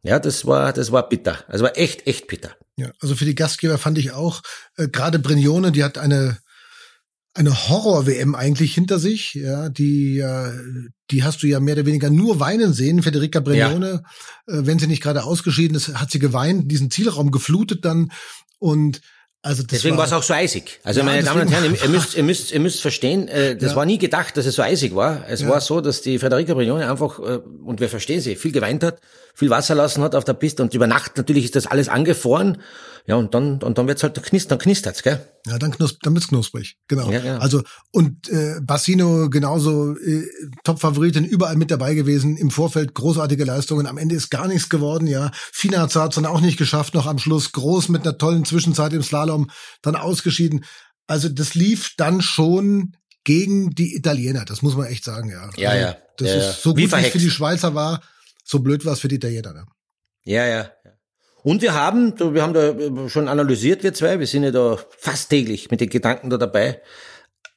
Ja, 0.04 0.20
das 0.20 0.46
war 0.46 0.72
das 0.72 0.92
war 0.92 1.08
bitter. 1.08 1.38
Also 1.48 1.64
war 1.64 1.76
echt 1.76 2.06
echt 2.06 2.28
bitter. 2.28 2.54
Ja, 2.76 2.90
also 3.00 3.14
für 3.14 3.24
die 3.24 3.34
Gastgeber 3.36 3.78
fand 3.78 3.98
ich 3.98 4.12
auch, 4.12 4.42
äh, 4.76 4.88
gerade 4.88 5.18
Brignone, 5.18 5.72
die 5.72 5.84
hat 5.84 5.98
eine 5.98 6.38
eine 7.36 7.68
Horror-WM 7.68 8.36
eigentlich 8.36 8.74
hinter 8.74 9.00
sich, 9.00 9.34
ja, 9.34 9.68
die, 9.68 10.18
äh, 10.20 10.52
die 11.10 11.24
hast 11.24 11.42
du 11.42 11.48
ja 11.48 11.58
mehr 11.58 11.74
oder 11.74 11.84
weniger 11.86 12.08
nur 12.08 12.38
weinen 12.38 12.72
sehen. 12.72 13.02
Federica 13.02 13.40
Brignone, 13.40 14.04
äh, 14.46 14.52
wenn 14.60 14.78
sie 14.78 14.86
nicht 14.86 15.02
gerade 15.02 15.24
ausgeschieden 15.24 15.76
ist, 15.76 15.94
hat 15.94 16.12
sie 16.12 16.20
geweint, 16.20 16.70
diesen 16.70 16.92
Zielraum 16.92 17.32
geflutet 17.32 17.84
dann 17.84 18.12
und 18.60 19.00
also 19.42 19.62
das 19.62 19.72
Deswegen 19.72 19.98
war 19.98 20.06
es 20.06 20.12
auch 20.12 20.22
so 20.22 20.32
eisig. 20.32 20.80
Also 20.84 21.00
Ja, 21.00 21.06
meine 21.06 21.22
Damen 21.24 21.42
und 21.42 21.48
Herren, 21.48 21.64
ihr 21.74 21.88
müsst, 21.90 22.14
ihr 22.16 22.22
müsst, 22.22 22.52
ihr 22.52 22.60
müsst 22.60 22.80
verstehen, 22.80 23.26
äh, 23.28 23.56
das 23.56 23.72
Ja. 23.72 23.76
war 23.76 23.84
nie 23.84 23.98
gedacht, 23.98 24.36
dass 24.36 24.46
es 24.46 24.54
so 24.54 24.62
eisig 24.62 24.94
war. 24.94 25.28
Es 25.28 25.40
Ja. 25.42 25.48
war 25.48 25.60
so, 25.60 25.80
dass 25.80 26.00
die 26.02 26.18
Federica 26.20 26.54
Brignone 26.54 26.88
einfach, 26.88 27.18
äh, 27.18 27.40
und 27.64 27.80
wir 27.80 27.88
verstehen 27.88 28.20
sie, 28.20 28.36
viel 28.36 28.52
geweint 28.52 28.82
hat, 28.84 29.00
viel 29.34 29.50
Wasser 29.50 29.74
lassen 29.74 30.02
hat 30.02 30.14
auf 30.14 30.24
der 30.24 30.34
Piste 30.34 30.62
und 30.62 30.74
über 30.74 30.86
Nacht 30.86 31.16
natürlich 31.16 31.44
ist 31.44 31.56
das 31.56 31.66
alles 31.66 31.88
angefroren. 31.88 32.62
Ja, 33.06 33.16
und 33.16 33.34
dann, 33.34 33.62
und 33.62 33.76
dann 33.76 33.86
wird's 33.86 34.02
halt 34.02 34.20
knistern, 34.22 34.58
knistert's, 34.58 35.02
gell? 35.02 35.20
Ja, 35.46 35.58
dann, 35.58 35.72
knusp 35.72 35.98
dann 36.02 36.14
wird's 36.14 36.28
knusprig. 36.28 36.78
Genau. 36.88 37.10
Ja, 37.10 37.20
genau. 37.20 37.38
Also 37.38 37.62
und 37.90 38.30
äh, 38.30 38.60
Bassino 38.62 39.28
genauso 39.28 39.94
äh, 39.98 40.24
Top-Favoritin 40.64 41.24
überall 41.26 41.56
mit 41.56 41.70
dabei 41.70 41.94
gewesen. 41.94 42.38
Im 42.38 42.50
Vorfeld 42.50 42.94
großartige 42.94 43.44
Leistungen. 43.44 43.86
Am 43.86 43.98
Ende 43.98 44.14
ist 44.14 44.30
gar 44.30 44.48
nichts 44.48 44.70
geworden. 44.70 45.06
Ja, 45.06 45.30
Finaz 45.34 45.94
hat's 45.96 46.14
dann 46.14 46.24
auch 46.24 46.40
nicht 46.40 46.56
geschafft. 46.56 46.94
Noch 46.94 47.06
am 47.06 47.18
Schluss 47.18 47.52
groß 47.52 47.90
mit 47.90 48.02
einer 48.02 48.16
tollen 48.16 48.46
Zwischenzeit 48.46 48.94
im 48.94 49.02
Slalom 49.02 49.50
dann 49.82 49.96
ausgeschieden. 49.96 50.64
Also 51.06 51.28
das 51.28 51.54
lief 51.54 51.92
dann 51.98 52.22
schon 52.22 52.96
gegen 53.24 53.70
die 53.70 53.96
Italiener. 53.96 54.46
Das 54.46 54.62
muss 54.62 54.76
man 54.76 54.86
echt 54.86 55.04
sagen. 55.04 55.28
Ja. 55.28 55.50
Ja, 55.56 55.70
also, 55.70 55.82
ja. 55.82 55.96
Das 56.16 56.28
Ja, 56.28 56.36
ja. 56.36 56.50
ist 56.50 56.62
so 56.62 56.70
gut 56.70 56.78
wie 56.78 56.84
es 56.84 57.08
für 57.08 57.18
die 57.18 57.30
Schweizer 57.30 57.74
war. 57.74 58.00
So 58.44 58.60
blöd 58.60 58.84
war 58.84 58.92
es 58.92 59.00
für 59.00 59.08
die 59.08 59.16
Italiener. 59.16 59.54
Ne? 59.54 59.66
Ja, 60.24 60.46
ja. 60.46 60.70
ja. 60.84 60.90
Und 61.42 61.60
wir 61.60 61.74
haben, 61.74 62.18
wir 62.18 62.42
haben 62.42 62.54
da 62.54 63.08
schon 63.08 63.28
analysiert, 63.28 63.82
wir 63.82 63.92
zwei, 63.92 64.18
wir 64.18 64.26
sind 64.26 64.44
ja 64.44 64.50
da 64.50 64.78
fast 64.98 65.28
täglich 65.28 65.70
mit 65.70 65.80
den 65.80 65.90
Gedanken 65.90 66.30
da 66.30 66.38
dabei, 66.38 66.80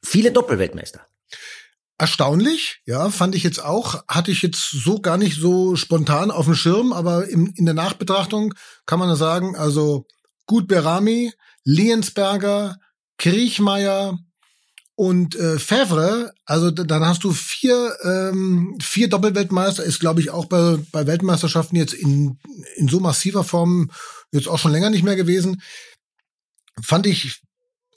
viele 0.04 0.32
Doppelweltmeister. 0.32 1.08
Erstaunlich, 1.98 2.82
ja, 2.86 3.10
fand 3.10 3.34
ich 3.34 3.44
jetzt 3.44 3.64
auch, 3.64 4.06
hatte 4.08 4.30
ich 4.30 4.42
jetzt 4.42 4.70
so 4.70 5.00
gar 5.00 5.18
nicht 5.18 5.40
so 5.40 5.76
spontan 5.76 6.32
auf 6.32 6.46
dem 6.46 6.56
Schirm, 6.56 6.94
aber 6.94 7.28
im, 7.28 7.54
in 7.56 7.66
der 7.66 7.74
Nachbetrachtung 7.74 8.54
kann 8.86 9.00
man 9.00 9.16
sagen, 9.16 9.56
also 9.56 10.06
Gut 10.46 10.68
Berami, 10.68 11.34
Liensberger, 11.64 12.78
Kriechmeier 13.18 14.20
Und 15.00 15.36
äh, 15.36 15.60
Favre, 15.60 16.34
also 16.46 16.72
dann 16.72 17.06
hast 17.06 17.24
du 17.24 17.32
vier, 17.32 17.96
ähm, 18.02 18.76
vier 18.82 19.08
Doppelweltmeister, 19.08 19.84
ist 19.84 20.00
glaube 20.00 20.22
ich 20.22 20.32
auch 20.32 20.46
bei, 20.46 20.80
bei 20.92 21.06
Weltmeisterschaften 21.06 21.76
jetzt 21.76 21.94
in, 21.94 22.40
in 22.78 22.88
so 22.88 23.00
massiver 23.00 23.44
Form 23.44 23.92
jetzt 24.32 24.48
auch 24.48 24.58
schon 24.58 24.72
länger 24.72 24.90
nicht 24.90 25.04
mehr 25.04 25.16
gewesen. 25.16 25.62
Fand 26.82 27.06
ich, 27.06 27.44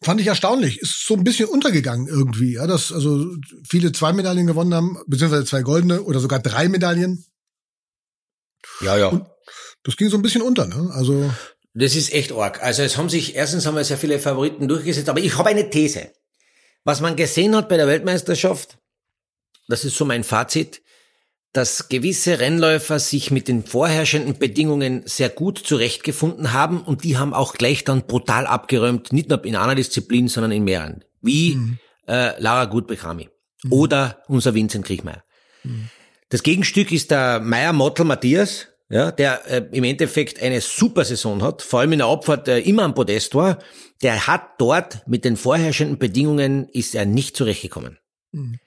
fand 0.02 0.20
ich 0.20 0.26
erstaunlich. 0.26 0.78
Ist 0.80 1.06
so 1.06 1.14
ein 1.14 1.24
bisschen 1.24 1.48
untergegangen 1.48 2.06
irgendwie, 2.06 2.56
ja, 2.56 2.66
dass 2.66 2.92
also 2.92 3.34
viele 3.66 3.92
zwei 3.92 4.12
Medaillen 4.12 4.46
gewonnen 4.46 4.74
haben, 4.74 4.98
beziehungsweise 5.06 5.46
zwei 5.46 5.62
goldene 5.62 6.02
oder 6.02 6.20
sogar 6.20 6.40
drei 6.40 6.68
Medaillen. 6.68 7.24
Ja, 8.82 8.98
ja. 8.98 9.08
Und 9.08 9.26
das 9.84 9.96
ging 9.96 10.10
so 10.10 10.18
ein 10.18 10.22
bisschen 10.22 10.42
unter, 10.42 10.66
ne? 10.66 10.90
Also. 10.92 11.32
Das 11.72 11.96
ist 11.96 12.12
echt 12.12 12.32
arg. 12.32 12.62
Also 12.62 12.82
es 12.82 12.98
haben 12.98 13.08
sich, 13.08 13.36
erstens 13.36 13.64
haben 13.64 13.76
wir 13.76 13.84
sehr 13.84 13.96
viele 13.96 14.18
Favoriten 14.18 14.68
durchgesetzt, 14.68 15.08
aber 15.08 15.20
ich 15.20 15.38
habe 15.38 15.48
eine 15.48 15.70
These. 15.70 16.12
Was 16.84 17.00
man 17.00 17.16
gesehen 17.16 17.54
hat 17.54 17.68
bei 17.68 17.76
der 17.76 17.86
Weltmeisterschaft, 17.86 18.78
das 19.68 19.84
ist 19.84 19.96
so 19.96 20.04
mein 20.04 20.24
Fazit, 20.24 20.82
dass 21.52 21.88
gewisse 21.88 22.38
Rennläufer 22.38 22.98
sich 22.98 23.30
mit 23.30 23.48
den 23.48 23.64
vorherrschenden 23.64 24.38
Bedingungen 24.38 25.02
sehr 25.04 25.28
gut 25.28 25.58
zurechtgefunden 25.58 26.52
haben 26.52 26.80
und 26.80 27.02
die 27.02 27.18
haben 27.18 27.34
auch 27.34 27.54
gleich 27.54 27.84
dann 27.84 28.06
brutal 28.06 28.46
abgeräumt, 28.46 29.12
nicht 29.12 29.28
nur 29.28 29.44
in 29.44 29.56
einer 29.56 29.74
Disziplin, 29.74 30.28
sondern 30.28 30.52
in 30.52 30.64
mehreren. 30.64 31.04
Wie 31.20 31.56
mhm. 31.56 31.78
äh, 32.06 32.40
Lara 32.40 32.66
Gutbechrami 32.66 33.28
mhm. 33.64 33.72
oder 33.72 34.22
unser 34.28 34.54
Vincent 34.54 34.86
Kriechmeier. 34.86 35.24
Mhm. 35.64 35.88
Das 36.28 36.44
Gegenstück 36.44 36.92
ist 36.92 37.10
der 37.10 37.40
Meier 37.40 37.72
Mottl 37.72 38.04
Matthias, 38.04 38.68
ja, 38.88 39.10
der 39.10 39.44
äh, 39.50 39.68
im 39.72 39.82
Endeffekt 39.84 40.40
eine 40.40 40.60
super 40.60 41.04
Saison 41.04 41.42
hat, 41.42 41.62
vor 41.62 41.80
allem 41.80 41.92
in 41.92 41.98
der 41.98 42.08
Abfahrt 42.08 42.46
äh, 42.46 42.60
immer 42.60 42.84
am 42.84 42.94
Podest 42.94 43.34
war, 43.34 43.58
der 44.02 44.26
hat 44.26 44.42
dort 44.58 45.06
mit 45.06 45.24
den 45.24 45.36
vorherrschenden 45.36 45.98
Bedingungen 45.98 46.68
ist 46.68 46.94
er 46.94 47.06
nicht 47.06 47.36
zurechtgekommen. 47.36 47.98
Mhm. 48.32 48.58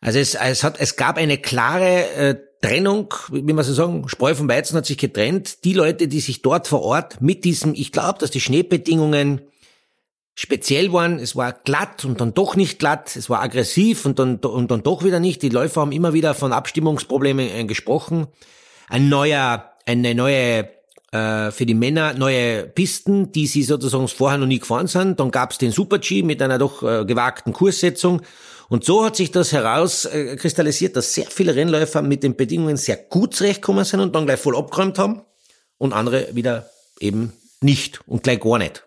Also 0.00 0.18
es, 0.18 0.34
es 0.34 0.64
hat, 0.64 0.80
es 0.80 0.96
gab 0.96 1.18
eine 1.18 1.36
klare 1.36 2.10
äh, 2.12 2.36
Trennung, 2.62 3.12
wie 3.30 3.52
man 3.52 3.64
so 3.64 3.74
sagen, 3.74 4.08
Spreu 4.08 4.34
vom 4.34 4.48
Weizen 4.48 4.76
hat 4.76 4.86
sich 4.86 4.98
getrennt. 4.98 5.64
Die 5.64 5.74
Leute, 5.74 6.08
die 6.08 6.20
sich 6.20 6.42
dort 6.42 6.68
vor 6.68 6.82
Ort 6.82 7.20
mit 7.20 7.44
diesem, 7.44 7.74
ich 7.74 7.92
glaube, 7.92 8.18
dass 8.18 8.30
die 8.30 8.40
Schneebedingungen 8.40 9.42
speziell 10.34 10.92
waren, 10.92 11.18
es 11.18 11.36
war 11.36 11.52
glatt 11.52 12.04
und 12.04 12.20
dann 12.20 12.32
doch 12.32 12.56
nicht 12.56 12.78
glatt, 12.78 13.14
es 13.16 13.28
war 13.28 13.42
aggressiv 13.42 14.06
und 14.06 14.18
dann, 14.18 14.36
und 14.36 14.70
dann 14.70 14.82
doch 14.82 15.04
wieder 15.04 15.20
nicht. 15.20 15.42
Die 15.42 15.50
Läufer 15.50 15.82
haben 15.82 15.92
immer 15.92 16.14
wieder 16.14 16.34
von 16.34 16.52
Abstimmungsproblemen 16.52 17.48
äh, 17.50 17.64
gesprochen 17.64 18.26
ein 18.90 19.08
neuer, 19.08 19.72
eine 19.86 20.14
neue 20.14 20.68
äh, 21.12 21.50
für 21.50 21.66
die 21.66 21.74
Männer 21.74 22.14
neue 22.14 22.64
Pisten, 22.64 23.32
die 23.32 23.46
sie 23.46 23.62
sozusagen 23.62 24.08
vorher 24.08 24.38
noch 24.38 24.46
nie 24.46 24.60
gefahren 24.60 24.86
sind. 24.86 25.18
Dann 25.18 25.30
gab's 25.30 25.58
den 25.58 25.72
Super 25.72 25.98
G 25.98 26.22
mit 26.22 26.40
einer 26.40 26.58
doch 26.58 26.82
äh, 26.82 27.04
gewagten 27.04 27.52
Kurssetzung. 27.52 28.22
Und 28.68 28.84
so 28.84 29.04
hat 29.04 29.16
sich 29.16 29.32
das 29.32 29.52
herauskristallisiert, 29.52 30.94
dass 30.94 31.12
sehr 31.12 31.26
viele 31.26 31.56
Rennläufer 31.56 32.02
mit 32.02 32.22
den 32.22 32.36
Bedingungen 32.36 32.76
sehr 32.76 32.96
gut 32.96 33.34
zurechtgekommen 33.34 33.84
sind 33.84 33.98
und 33.98 34.14
dann 34.14 34.26
gleich 34.26 34.38
voll 34.38 34.56
abgeräumt 34.56 34.96
haben 34.98 35.22
und 35.78 35.92
andere 35.92 36.28
wieder 36.36 36.70
eben 37.00 37.32
nicht 37.60 38.00
und 38.06 38.22
gleich 38.22 38.38
gar 38.38 38.58
nicht. 38.58 38.84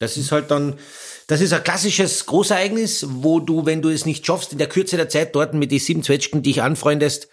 Das 0.00 0.16
ist 0.16 0.32
halt 0.32 0.50
dann, 0.50 0.74
das 1.28 1.40
ist 1.40 1.52
ein 1.52 1.62
klassisches 1.62 2.26
Großereignis, 2.26 3.06
wo 3.08 3.38
du, 3.38 3.66
wenn 3.66 3.82
du 3.82 3.90
es 3.90 4.06
nicht 4.06 4.26
schaffst, 4.26 4.50
in 4.50 4.58
der 4.58 4.68
Kürze 4.68 4.96
der 4.96 5.08
Zeit 5.08 5.34
dort 5.36 5.54
mit 5.54 5.70
die 5.70 5.78
sieben 5.78 6.02
Zwetschgen 6.02 6.42
dich 6.42 6.62
anfreundest, 6.62 7.28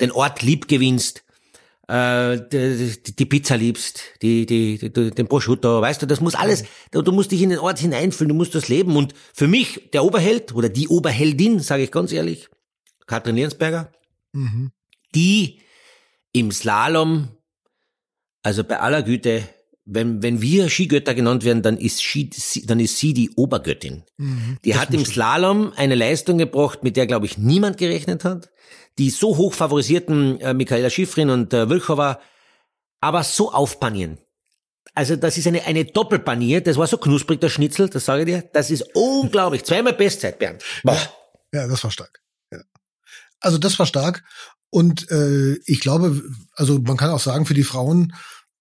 den 0.00 0.10
Ort 0.10 0.42
lieb 0.42 0.66
gewinnst, 0.66 1.22
äh, 1.88 2.38
die, 2.52 3.14
die 3.14 3.26
Pizza 3.26 3.56
liebst, 3.56 4.02
die, 4.22 4.46
die, 4.46 4.78
die, 4.78 5.10
den 5.10 5.26
Prosciutto, 5.26 5.80
weißt 5.80 6.02
du, 6.02 6.06
das 6.06 6.20
muss 6.20 6.34
alles, 6.34 6.64
du, 6.90 7.12
musst 7.12 7.32
dich 7.32 7.42
in 7.42 7.50
den 7.50 7.58
Ort 7.58 7.78
hineinfühlen, 7.78 8.28
du 8.28 8.34
musst 8.34 8.54
das 8.54 8.68
leben. 8.68 8.96
Und 8.96 9.14
für 9.32 9.48
mich, 9.48 9.90
der 9.92 10.04
Oberheld 10.04 10.54
oder 10.54 10.68
die 10.68 10.88
Oberheldin, 10.88 11.60
sage 11.60 11.82
ich 11.82 11.90
ganz 11.90 12.12
ehrlich, 12.12 12.48
Katrin 13.06 13.36
Liensberger, 13.36 13.90
mhm. 14.32 14.70
die 15.14 15.60
im 16.32 16.52
Slalom, 16.52 17.28
also 18.42 18.64
bei 18.64 18.80
aller 18.80 19.02
Güte, 19.02 19.48
wenn, 19.90 20.22
wenn 20.22 20.42
wir 20.42 20.68
Skigötter 20.68 21.14
genannt 21.14 21.44
werden, 21.44 21.62
dann 21.62 21.78
ist, 21.78 22.02
Ski, 22.02 22.30
dann 22.64 22.78
ist 22.78 22.98
sie 22.98 23.14
die 23.14 23.30
Obergöttin. 23.36 24.04
Mhm, 24.18 24.58
die 24.64 24.76
hat 24.76 24.92
im 24.92 25.04
Slalom 25.04 25.72
eine 25.76 25.94
Leistung 25.94 26.38
gebracht, 26.38 26.82
mit 26.82 26.96
der, 26.96 27.06
glaube 27.06 27.26
ich, 27.26 27.38
niemand 27.38 27.78
gerechnet 27.78 28.24
hat 28.24 28.50
die 28.98 29.10
so 29.10 29.36
hoch 29.36 29.54
favorisierten 29.54 30.40
äh, 30.40 30.52
Michaela 30.52 30.90
Schifrin 30.90 31.30
und 31.30 31.54
äh, 31.54 31.68
Wilchova 31.68 32.20
aber 33.00 33.22
so 33.22 33.52
aufpanieren. 33.52 34.18
Also 34.94 35.14
das 35.14 35.38
ist 35.38 35.46
eine, 35.46 35.64
eine 35.64 35.84
Doppelpanier, 35.84 36.60
das 36.60 36.76
war 36.76 36.88
so 36.88 36.98
knusprig, 36.98 37.40
der 37.40 37.48
Schnitzel, 37.48 37.88
das 37.88 38.04
sage 38.04 38.22
ich 38.22 38.26
dir. 38.26 38.50
Das 38.52 38.70
ist 38.70 38.84
unglaublich. 38.94 39.64
Zweimal 39.64 39.92
Bestzeit, 39.92 40.40
Bernd. 40.40 40.64
Boah. 40.82 40.98
Ja, 41.52 41.68
das 41.68 41.84
war 41.84 41.92
stark. 41.92 42.20
Ja. 42.50 42.58
Also 43.40 43.58
das 43.58 43.78
war 43.78 43.86
stark. 43.86 44.24
Und 44.70 45.08
äh, 45.10 45.54
ich 45.64 45.80
glaube, 45.80 46.20
also 46.54 46.80
man 46.80 46.96
kann 46.96 47.10
auch 47.10 47.20
sagen, 47.20 47.46
für 47.46 47.54
die 47.54 47.62
Frauen 47.62 48.12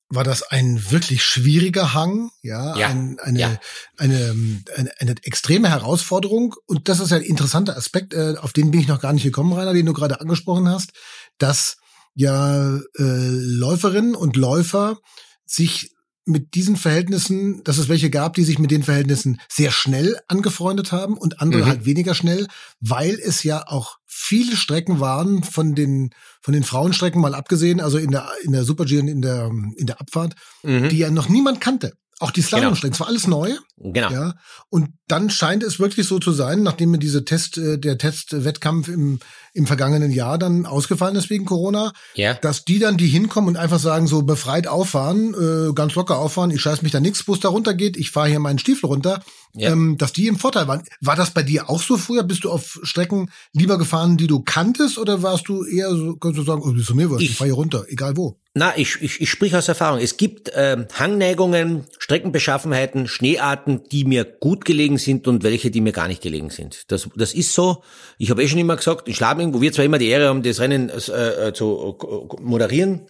war 0.09 0.23
das 0.23 0.43
ein 0.43 0.89
wirklich 0.89 1.23
schwieriger 1.23 1.93
Hang, 1.93 2.29
ja, 2.41 2.77
ja, 2.77 2.87
ein, 2.87 3.17
eine, 3.19 3.39
ja. 3.39 3.59
Eine, 3.97 4.63
eine, 4.75 4.91
eine 4.99 5.15
extreme 5.23 5.69
Herausforderung. 5.69 6.55
Und 6.65 6.87
das 6.87 6.99
ist 6.99 7.11
ein 7.11 7.21
interessanter 7.21 7.75
Aspekt, 7.75 8.13
äh, 8.13 8.35
auf 8.39 8.53
den 8.53 8.71
bin 8.71 8.79
ich 8.79 8.87
noch 8.87 9.01
gar 9.01 9.13
nicht 9.13 9.23
gekommen, 9.23 9.51
Rainer, 9.53 9.73
den 9.73 9.85
du 9.85 9.93
gerade 9.93 10.21
angesprochen 10.21 10.69
hast, 10.69 10.91
dass 11.37 11.77
ja 12.15 12.77
äh, 12.77 12.79
Läuferinnen 12.97 14.15
und 14.15 14.37
Läufer 14.37 14.97
sich 15.45 15.91
mit 16.27 16.55
diesen 16.55 16.75
Verhältnissen, 16.75 17.63
dass 17.63 17.77
es 17.77 17.89
welche 17.89 18.09
gab, 18.09 18.33
die 18.33 18.43
sich 18.43 18.59
mit 18.59 18.71
den 18.71 18.83
Verhältnissen 18.83 19.39
sehr 19.49 19.71
schnell 19.71 20.19
angefreundet 20.27 20.91
haben 20.91 21.17
und 21.17 21.41
andere 21.41 21.61
mhm. 21.61 21.65
halt 21.67 21.85
weniger 21.85 22.13
schnell, 22.13 22.47
weil 22.79 23.17
es 23.23 23.43
ja 23.43 23.63
auch 23.67 23.97
viele 24.05 24.55
Strecken 24.55 24.99
waren 24.99 25.43
von 25.43 25.75
den 25.75 26.11
von 26.41 26.53
den 26.53 26.63
Frauenstrecken 26.63 27.21
mal 27.21 27.35
abgesehen, 27.35 27.79
also 27.79 27.97
in 27.97 28.11
der 28.11 28.29
in 28.43 28.51
der 28.51 28.63
Super 28.63 28.85
G 28.85 28.99
und 28.99 29.07
in 29.07 29.21
der 29.21 29.51
in 29.75 29.87
der 29.87 30.01
Abfahrt, 30.01 30.35
mhm. 30.63 30.89
die 30.89 30.97
ja 30.97 31.09
noch 31.11 31.29
niemand 31.29 31.61
kannte. 31.61 31.93
Auch 32.19 32.31
die 32.31 32.41
Slalomstrecken, 32.41 32.93
genau. 32.93 32.95
es 32.95 32.99
war 32.99 33.07
alles 33.07 33.27
neu. 33.27 33.53
Genau. 33.77 34.09
Ja. 34.09 34.33
Und 34.69 34.89
dann 35.07 35.29
scheint 35.29 35.61
es 35.61 35.79
wirklich 35.79 36.07
so 36.07 36.17
zu 36.17 36.31
sein, 36.31 36.63
nachdem 36.63 36.89
mir 36.89 36.97
diese 36.97 37.25
Test, 37.25 37.59
äh, 37.59 37.77
der 37.77 37.99
Testwettkampf 37.99 38.87
im, 38.87 39.19
im 39.53 39.67
vergangenen 39.67 40.11
Jahr 40.11 40.39
dann 40.39 40.65
ausgefallen 40.65 41.15
ist 41.15 41.29
wegen 41.29 41.45
Corona, 41.45 41.93
ja. 42.15 42.33
dass 42.33 42.65
die 42.65 42.79
dann, 42.79 42.97
die 42.97 43.07
hinkommen 43.07 43.49
und 43.49 43.57
einfach 43.57 43.77
sagen, 43.77 44.07
so 44.07 44.23
befreit 44.23 44.65
auffahren, 44.65 45.35
äh, 45.35 45.73
ganz 45.73 45.93
locker 45.93 46.17
auffahren, 46.17 46.49
ich 46.49 46.61
scheiß 46.61 46.81
mich 46.81 46.91
da 46.91 46.99
nix, 46.99 47.27
wo 47.27 47.35
es 47.35 47.39
da 47.39 47.49
runtergeht, 47.49 47.97
ich 47.97 48.09
fahre 48.09 48.29
hier 48.29 48.39
meinen 48.39 48.57
Stiefel 48.57 48.87
runter, 48.87 49.21
ja. 49.53 49.71
ähm, 49.71 49.97
dass 49.97 50.13
die 50.13 50.27
im 50.27 50.37
Vorteil 50.37 50.67
waren. 50.67 50.83
War 51.01 51.15
das 51.15 51.31
bei 51.31 51.43
dir 51.43 51.69
auch 51.69 51.81
so 51.81 51.97
früher? 51.97 52.23
Bist 52.23 52.43
du 52.43 52.51
auf 52.51 52.79
Strecken 52.83 53.29
lieber 53.53 53.77
gefahren, 53.77 54.17
die 54.17 54.27
du 54.27 54.41
kanntest, 54.41 54.97
oder 54.97 55.23
warst 55.23 55.47
du 55.47 55.63
eher 55.65 55.89
so, 55.95 56.15
kannst 56.15 56.37
du 56.37 56.43
sagen, 56.43 56.61
oh, 56.63 56.71
bist 56.71 56.89
du 56.89 56.95
mir 56.95 57.09
was, 57.09 57.21
ich, 57.21 57.31
ich 57.31 57.37
fahre 57.37 57.49
hier 57.49 57.55
runter, 57.55 57.85
egal 57.89 58.17
wo? 58.17 58.39
Na, 58.53 58.75
ich, 58.75 58.97
ich, 59.01 59.21
ich 59.21 59.29
sprich 59.29 59.55
aus 59.55 59.67
Erfahrung. 59.67 59.99
Es 59.99 60.17
gibt 60.17 60.49
äh, 60.49 60.87
Hangneigungen, 60.97 61.83
Streckenbeschaffenheiten, 61.99 63.07
Schneearten, 63.07 63.83
die 63.91 64.03
mir 64.03 64.25
gut 64.25 64.65
gelegen 64.65 64.97
sind 64.97 65.27
und 65.27 65.43
welche, 65.43 65.69
die 65.69 65.79
mir 65.79 65.91
gar 65.91 66.07
nicht 66.07 66.23
gelegen 66.23 66.49
sind. 66.49 66.91
Das, 66.91 67.07
das 67.15 67.35
ist 67.35 67.53
so. 67.53 67.83
Ich 68.17 68.31
habe 68.31 68.41
eh 68.41 68.47
schon 68.47 68.57
immer 68.57 68.75
gesagt, 68.75 69.07
in 69.07 69.13
Schlabing, 69.13 69.53
wo 69.53 69.61
wir 69.61 69.71
zwar 69.73 69.85
immer 69.85 69.99
die 69.99 70.07
Ehre 70.07 70.29
haben, 70.29 70.41
das 70.41 70.59
Rennen 70.59 70.89
äh, 70.89 71.49
äh 71.49 71.53
zu 71.53 71.97
äh, 72.01 72.41
moderieren, 72.41 73.01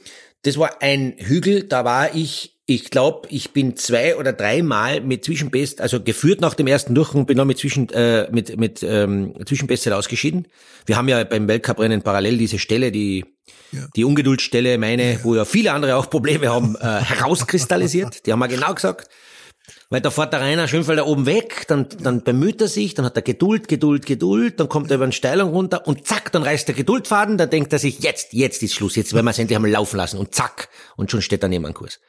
das 0.43 0.58
war 0.58 0.82
ein 0.82 1.15
Hügel, 1.17 1.63
da 1.63 1.86
war 1.86 2.13
ich 2.13 2.57
ich 2.69 2.89
glaube, 2.89 3.30
ich 3.32 3.51
bin 3.51 3.77
zwei 3.77 4.17
oder 4.17 4.34
dreimal 4.34 4.99
mit 4.99 5.23
Zwischenbest, 5.23 5.80
also 5.80 6.03
geführt 6.03 6.41
nach 6.41 6.53
dem 6.53 6.67
ersten 6.67 6.93
Durchgang, 6.93 7.25
bin 7.25 7.38
noch 7.38 7.45
mit 7.45 7.58
Zwischen 7.58 7.88
äh, 7.89 8.30
mit 8.30 8.58
mit 8.60 8.84
ähm, 8.84 9.34
Zwischenbestzeit 9.45 9.93
ausgeschieden. 9.93 10.49
Wir 10.86 10.97
haben 10.97 11.08
ja 11.08 11.23
beim 11.23 11.47
Weltcuprennen 11.47 12.01
parallel 12.01 12.38
diese 12.38 12.60
Stelle, 12.60 12.91
die 12.91 13.23
ja. 13.71 13.88
die 13.95 14.03
Ungeduldstelle, 14.03 14.77
meine, 14.77 15.13
ja. 15.13 15.19
wo 15.23 15.34
ja 15.34 15.45
viele 15.45 15.71
andere 15.71 15.95
auch 15.95 16.10
Probleme 16.10 16.49
haben, 16.49 16.75
äh, 16.75 16.82
herauskristallisiert. 16.82 18.25
Die 18.25 18.34
haben 18.34 18.39
wir 18.39 18.49
genau 18.49 18.73
gesagt. 18.73 19.10
Weil 19.89 20.01
da 20.01 20.12
fährt 20.12 20.34
der 20.34 20.41
Rainer 20.41 20.67
Schönfelder 20.67 21.08
oben 21.08 21.25
weg, 21.25 21.65
dann, 21.67 21.88
dann 22.01 22.23
bemüht 22.23 22.60
er 22.62 22.67
sich, 22.67 22.93
dann 22.93 23.06
hat 23.06 23.15
er 23.15 23.21
Geduld, 23.21 23.69
Geduld, 23.69 24.06
Geduld, 24.06 24.60
dann 24.60 24.67
kommt 24.67 24.91
er 24.91 24.95
über 24.95 25.06
eine 25.06 25.13
Steilung 25.13 25.51
runter 25.51 25.88
und 25.88 26.06
zack, 26.06 26.32
dann 26.34 26.43
reißt 26.43 26.67
der 26.67 26.75
Geduldfaden, 26.75 27.38
dann 27.38 27.49
denkt 27.49 27.71
er 27.71 27.80
sich, 27.80 27.99
jetzt, 27.99 28.34
jetzt 28.34 28.63
ist 28.63 28.73
Schluss, 28.73 28.97
jetzt 28.97 29.13
werden 29.13 29.25
wir 29.25 29.32
es 29.32 29.39
endlich 29.39 29.56
einmal 29.56 29.71
laufen 29.71 29.95
lassen 29.95 30.17
und 30.17 30.36
zack, 30.36 30.67
und 30.97 31.10
schon 31.10 31.21
steht 31.21 31.43
er 31.43 31.49
neben 31.49 31.65
einem 31.65 31.73
Kurs. 31.73 31.99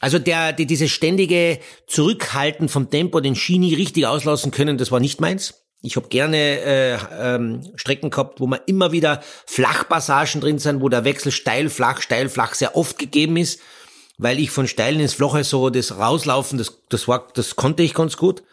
Also 0.00 0.18
der, 0.18 0.52
die, 0.52 0.66
diese 0.66 0.88
ständige 0.88 1.58
Zurückhalten 1.86 2.68
vom 2.68 2.90
Tempo, 2.90 3.20
den 3.20 3.36
Ski 3.36 3.74
richtig 3.74 4.06
auslassen 4.06 4.50
können, 4.50 4.78
das 4.78 4.90
war 4.90 5.00
nicht 5.00 5.20
meins. 5.20 5.62
Ich 5.82 5.96
habe 5.96 6.08
gerne 6.08 6.36
äh, 6.36 6.98
ähm, 7.18 7.72
Strecken 7.74 8.10
gehabt, 8.10 8.40
wo 8.40 8.46
man 8.46 8.60
immer 8.66 8.92
wieder 8.92 9.20
Flachpassagen 9.46 10.40
drin 10.40 10.58
sind, 10.60 10.80
wo 10.80 10.88
der 10.88 11.04
Wechsel 11.04 11.32
steil, 11.32 11.68
flach, 11.68 12.00
steil, 12.00 12.28
flach 12.28 12.54
sehr 12.54 12.76
oft 12.76 12.98
gegeben 12.98 13.36
ist, 13.36 13.60
weil 14.16 14.38
ich 14.38 14.50
von 14.50 14.68
steilen 14.68 15.00
ins 15.00 15.14
Flache 15.14 15.42
so 15.42 15.70
das 15.70 15.98
rauslaufen, 15.98 16.58
das, 16.58 16.78
das 16.88 17.08
war, 17.08 17.28
das 17.34 17.56
konnte 17.56 17.82
ich 17.82 17.94
ganz 17.94 18.16
gut. 18.16 18.44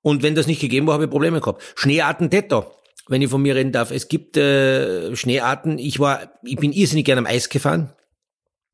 Und 0.00 0.22
wenn 0.22 0.34
das 0.34 0.46
nicht 0.46 0.60
gegeben 0.60 0.86
war, 0.86 0.94
habe 0.94 1.04
ich 1.04 1.10
Probleme 1.10 1.40
gehabt. 1.40 1.62
Schneearten 1.76 2.30
Tetto, 2.30 2.72
wenn 3.06 3.22
ich 3.22 3.30
von 3.30 3.42
mir 3.42 3.54
reden 3.54 3.72
darf. 3.72 3.90
Es 3.90 4.08
gibt 4.08 4.36
äh, 4.38 5.14
Schneearten. 5.14 5.78
Ich 5.78 6.00
war, 6.00 6.32
ich 6.42 6.56
bin 6.56 6.72
irrsinnig 6.72 7.04
gerne 7.04 7.20
am 7.20 7.26
Eis 7.26 7.50
gefahren. 7.50 7.92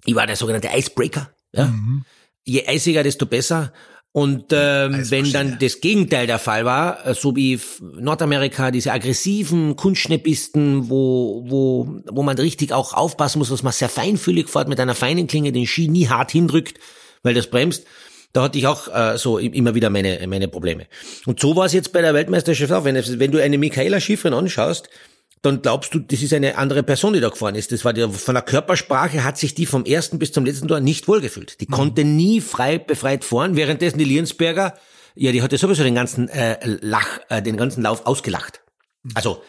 Ich 0.04 0.14
war 0.14 0.26
der 0.26 0.36
sogenannte 0.36 0.70
Icebreaker. 0.72 1.30
Ja? 1.58 1.66
Mhm. 1.66 2.04
Je 2.44 2.66
eisiger, 2.66 3.02
desto 3.02 3.26
besser. 3.26 3.72
Und 4.12 4.46
ähm, 4.52 5.10
wenn 5.10 5.30
dann 5.32 5.58
das 5.60 5.80
Gegenteil 5.80 6.26
der 6.26 6.38
Fall 6.38 6.64
war, 6.64 7.06
äh, 7.06 7.14
so 7.14 7.36
wie 7.36 7.60
Nordamerika, 7.80 8.70
diese 8.70 8.92
aggressiven 8.92 9.76
Kunstschneppisten, 9.76 10.88
wo, 10.88 11.44
wo, 11.46 12.00
wo 12.10 12.22
man 12.22 12.38
richtig 12.38 12.72
auch 12.72 12.94
aufpassen 12.94 13.38
muss, 13.38 13.50
dass 13.50 13.62
man 13.62 13.72
sehr 13.72 13.90
feinfühlig 13.90 14.48
fährt, 14.48 14.68
mit 14.68 14.80
einer 14.80 14.94
feinen 14.94 15.26
Klinge 15.26 15.52
den 15.52 15.66
Ski 15.66 15.88
nie 15.88 16.08
hart 16.08 16.32
hindrückt, 16.32 16.78
weil 17.22 17.34
das 17.34 17.48
bremst, 17.48 17.84
da 18.32 18.42
hatte 18.42 18.58
ich 18.58 18.66
auch 18.66 18.88
äh, 18.88 19.18
so 19.18 19.38
immer 19.38 19.74
wieder 19.74 19.90
meine, 19.90 20.26
meine 20.26 20.48
Probleme. 20.48 20.86
Und 21.26 21.40
so 21.40 21.54
war 21.54 21.66
es 21.66 21.72
jetzt 21.72 21.92
bei 21.92 22.00
der 22.00 22.14
Weltmeisterschaft 22.14 22.72
auch. 22.72 22.84
Wenn, 22.84 22.96
wenn 22.96 23.30
du 23.30 23.42
eine 23.42 23.58
Michaela 23.58 24.00
Schifrin 24.00 24.34
anschaust, 24.34 24.88
dann 25.42 25.62
glaubst 25.62 25.94
du, 25.94 26.00
das 26.00 26.22
ist 26.22 26.32
eine 26.32 26.56
andere 26.56 26.82
Person, 26.82 27.12
die 27.12 27.20
da 27.20 27.28
gefahren 27.28 27.54
ist. 27.54 27.72
Das 27.72 27.84
war 27.84 27.92
die, 27.92 28.08
von 28.08 28.34
der 28.34 28.42
Körpersprache 28.42 29.24
hat 29.24 29.38
sich 29.38 29.54
die 29.54 29.66
vom 29.66 29.84
ersten 29.84 30.18
bis 30.18 30.32
zum 30.32 30.44
letzten 30.44 30.68
Tor 30.68 30.80
nicht 30.80 31.08
wohlgefühlt. 31.08 31.60
Die 31.60 31.66
mhm. 31.66 31.72
konnte 31.72 32.04
nie 32.04 32.40
frei 32.40 32.78
befreit 32.78 33.24
fahren, 33.24 33.56
währenddessen 33.56 33.98
die 33.98 34.04
Liensberger, 34.04 34.74
ja, 35.14 35.32
die 35.32 35.42
hatte 35.42 35.58
sowieso 35.58 35.82
den 35.82 35.94
ganzen 35.94 36.28
äh, 36.28 36.58
Lach, 36.80 37.20
äh, 37.28 37.42
den 37.42 37.56
ganzen 37.56 37.82
Lauf 37.82 38.06
ausgelacht. 38.06 38.60
Mhm. 39.02 39.12
Also 39.14 39.42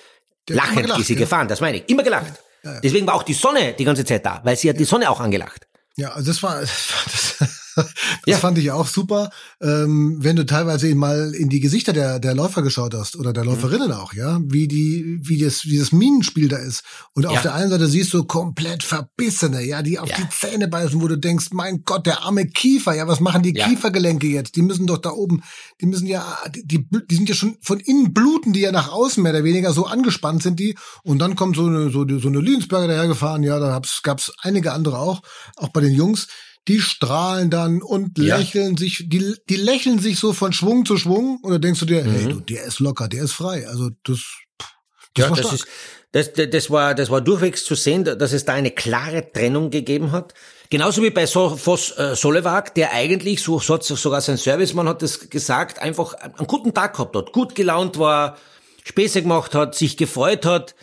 Der 0.47 0.55
lachend 0.55 0.83
gelacht, 0.83 0.99
ist 0.99 1.07
sie 1.07 1.13
ja. 1.13 1.19
gefahren, 1.19 1.47
das 1.47 1.61
meine 1.61 1.77
ich. 1.77 1.89
Immer 1.89 2.03
gelacht. 2.03 2.33
Ja, 2.63 2.73
ja. 2.73 2.79
Deswegen 2.81 3.07
war 3.07 3.15
auch 3.15 3.23
die 3.23 3.33
Sonne 3.33 3.73
die 3.73 3.85
ganze 3.85 4.05
Zeit 4.05 4.25
da, 4.25 4.41
weil 4.43 4.57
sie 4.57 4.69
hat 4.69 4.79
die 4.79 4.85
Sonne 4.85 5.09
auch 5.09 5.19
angelacht. 5.19 5.67
Ja, 5.95 6.11
also 6.11 6.31
das 6.31 6.43
war, 6.43 6.59
das, 6.61 7.35
das 7.75 7.87
ja. 8.25 8.37
fand 8.37 8.57
ich 8.57 8.71
auch 8.71 8.87
super. 8.87 9.29
Ähm, 9.61 10.17
wenn 10.19 10.35
du 10.35 10.45
teilweise 10.45 10.93
mal 10.95 11.33
in 11.33 11.49
die 11.49 11.59
Gesichter 11.59 11.93
der, 11.93 12.19
der 12.19 12.35
Läufer 12.35 12.61
geschaut 12.61 12.93
hast 12.93 13.15
oder 13.15 13.33
der 13.33 13.43
mhm. 13.43 13.51
Läuferinnen 13.51 13.89
mhm. 13.89 13.93
auch, 13.93 14.13
ja, 14.13 14.39
wie 14.43 14.67
die, 14.67 15.19
wie 15.21 15.37
das, 15.37 15.65
wie 15.65 15.77
das 15.77 15.91
Minenspiel 15.91 16.47
da 16.47 16.57
ist. 16.57 16.83
Und 17.13 17.23
ja. 17.23 17.29
auf 17.29 17.41
der 17.41 17.53
einen 17.53 17.69
Seite 17.69 17.87
siehst 17.87 18.13
du 18.13 18.23
komplett 18.23 18.83
verbissene, 18.83 19.63
ja, 19.63 19.81
die 19.81 19.99
auf 19.99 20.09
ja. 20.09 20.17
die 20.17 20.29
Zähne 20.29 20.67
beißen, 20.67 21.01
wo 21.01 21.07
du 21.07 21.17
denkst, 21.17 21.47
mein 21.51 21.83
Gott, 21.83 22.05
der 22.05 22.23
arme 22.23 22.47
Kiefer, 22.47 22.95
ja, 22.95 23.07
was 23.07 23.19
machen 23.19 23.43
die 23.43 23.53
Kiefergelenke 23.53 24.27
jetzt? 24.27 24.55
Die 24.55 24.61
müssen 24.61 24.87
doch 24.87 24.97
da 24.97 25.11
oben, 25.11 25.43
die 25.81 25.85
müssen 25.85 26.07
ja, 26.07 26.37
die, 26.53 26.87
die 26.89 27.15
sind 27.15 27.29
ja 27.29 27.35
schon 27.35 27.57
von 27.61 27.79
innen 27.79 28.13
bluten, 28.13 28.53
die 28.53 28.61
ja 28.61 28.71
nach 28.71 28.91
außen 28.91 29.21
mehr 29.21 29.33
oder 29.33 29.43
weniger 29.43 29.73
so 29.73 29.85
angespannt 29.85 30.43
sind 30.43 30.59
die. 30.59 30.75
Und 31.03 31.19
dann 31.19 31.35
kommt 31.35 31.55
so 31.55 31.65
eine, 31.65 31.89
so, 31.89 32.05
so 32.07 32.27
eine 32.27 32.39
Liensberger 32.39 32.87
dahergefahren, 32.87 33.43
ja, 33.43 33.59
da 33.59 33.81
gab 34.03 34.19
es 34.19 34.31
einige 34.41 34.73
andere 34.73 34.99
auch, 34.99 35.21
auch 35.55 35.69
bei 35.69 35.81
den 35.81 35.93
Jungs 35.93 36.27
die 36.67 36.81
strahlen 36.81 37.49
dann 37.49 37.81
und 37.81 38.17
ja. 38.19 38.37
lächeln 38.37 38.77
sich, 38.77 39.05
die, 39.07 39.35
die 39.49 39.55
lächeln 39.55 39.99
sich 39.99 40.19
so 40.19 40.33
von 40.33 40.53
Schwung 40.53 40.85
zu 40.85 40.97
Schwung 40.97 41.39
und 41.41 41.51
dann 41.51 41.61
denkst 41.61 41.79
du 41.79 41.85
dir, 41.85 42.03
mhm. 42.03 42.11
hey, 42.11 42.23
du, 42.25 42.39
der 42.41 42.63
ist 42.65 42.79
locker, 42.79 43.07
der 43.07 43.23
ist 43.23 43.33
frei. 43.33 43.67
Also 43.67 43.89
das, 44.03 44.19
das 45.15 45.25
ja, 45.25 45.29
war 45.29 45.37
das 45.37 45.53
ist, 45.53 45.67
das, 46.11 46.31
das 46.33 46.69
war, 46.71 46.95
das 46.95 47.09
war 47.09 47.21
durchwegs 47.21 47.63
zu 47.65 47.75
sehen, 47.75 48.03
dass 48.03 48.33
es 48.33 48.45
da 48.45 48.53
eine 48.53 48.71
klare 48.71 49.31
Trennung 49.31 49.69
gegeben 49.69 50.11
hat. 50.11 50.33
Genauso 50.71 51.03
wie 51.03 51.11
bei 51.11 51.25
so 51.25 51.55
Voss 51.55 51.97
äh, 51.97 52.15
Solewag, 52.15 52.73
der 52.75 52.93
eigentlich, 52.93 53.41
so, 53.41 53.59
so 53.59 53.79
sogar 53.79 54.21
sein 54.21 54.37
Servicemann 54.37 54.87
hat 54.87 55.01
das 55.01 55.29
gesagt, 55.29 55.79
einfach 55.79 56.13
einen 56.13 56.47
guten 56.47 56.73
Tag 56.73 56.93
gehabt 56.93 57.15
hat, 57.15 57.31
gut 57.31 57.55
gelaunt 57.55 57.97
war, 57.99 58.37
Späße 58.83 59.21
gemacht 59.21 59.53
hat, 59.53 59.75
sich 59.75 59.97
gefreut 59.97 60.45
hat, 60.45 60.75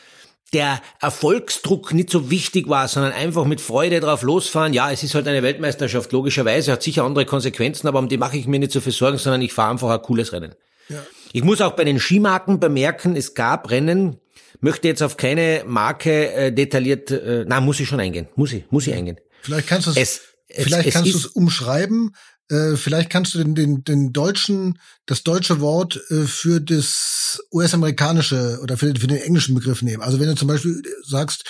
der 0.52 0.80
Erfolgsdruck 1.00 1.92
nicht 1.92 2.10
so 2.10 2.30
wichtig 2.30 2.68
war, 2.68 2.88
sondern 2.88 3.12
einfach 3.12 3.44
mit 3.44 3.60
Freude 3.60 4.00
drauf 4.00 4.22
losfahren. 4.22 4.72
Ja, 4.72 4.90
es 4.90 5.02
ist 5.02 5.14
halt 5.14 5.26
eine 5.26 5.42
Weltmeisterschaft, 5.42 6.12
logischerweise, 6.12 6.72
hat 6.72 6.82
sicher 6.82 7.04
andere 7.04 7.26
Konsequenzen, 7.26 7.88
aber 7.88 7.98
um 7.98 8.08
die 8.08 8.16
mache 8.16 8.36
ich 8.36 8.46
mir 8.46 8.58
nicht 8.58 8.72
so 8.72 8.80
viel 8.80 8.92
Sorgen, 8.92 9.18
sondern 9.18 9.42
ich 9.42 9.52
fahre 9.52 9.72
einfach 9.72 9.90
ein 9.90 10.02
cooles 10.02 10.32
Rennen. 10.32 10.54
Ja. 10.88 11.04
Ich 11.32 11.42
muss 11.42 11.60
auch 11.60 11.72
bei 11.72 11.84
den 11.84 11.98
Skimarken 11.98 12.60
bemerken, 12.60 13.16
es 13.16 13.34
gab 13.34 13.70
Rennen, 13.70 14.18
möchte 14.60 14.88
jetzt 14.88 15.02
auf 15.02 15.16
keine 15.16 15.64
Marke 15.66 16.32
äh, 16.32 16.52
detailliert, 16.52 17.10
äh, 17.10 17.44
na 17.46 17.60
muss 17.60 17.80
ich 17.80 17.88
schon 17.88 18.00
eingehen, 18.00 18.28
muss 18.36 18.52
ich, 18.52 18.64
muss 18.70 18.86
ich 18.86 18.94
eingehen. 18.94 19.18
Vielleicht 19.42 19.66
kannst 19.66 19.88
du 19.88 19.92
es, 19.96 20.22
vielleicht 20.48 20.88
es, 20.88 20.94
kannst 20.94 21.12
du 21.12 21.18
es 21.18 21.26
umschreiben, 21.26 22.14
äh, 22.50 22.76
vielleicht 22.76 23.10
kannst 23.10 23.34
du 23.34 23.38
den, 23.38 23.54
den, 23.54 23.84
den 23.84 24.12
deutschen, 24.12 24.78
das 25.06 25.24
deutsche 25.24 25.60
Wort 25.60 26.00
äh, 26.10 26.26
für 26.26 26.60
das 26.60 27.42
US-amerikanische 27.52 28.60
oder 28.62 28.76
für, 28.76 28.94
für 28.94 29.06
den 29.08 29.18
englischen 29.18 29.54
Begriff 29.54 29.82
nehmen. 29.82 30.02
Also 30.02 30.20
wenn 30.20 30.28
du 30.28 30.36
zum 30.36 30.48
Beispiel 30.48 30.82
sagst, 31.04 31.44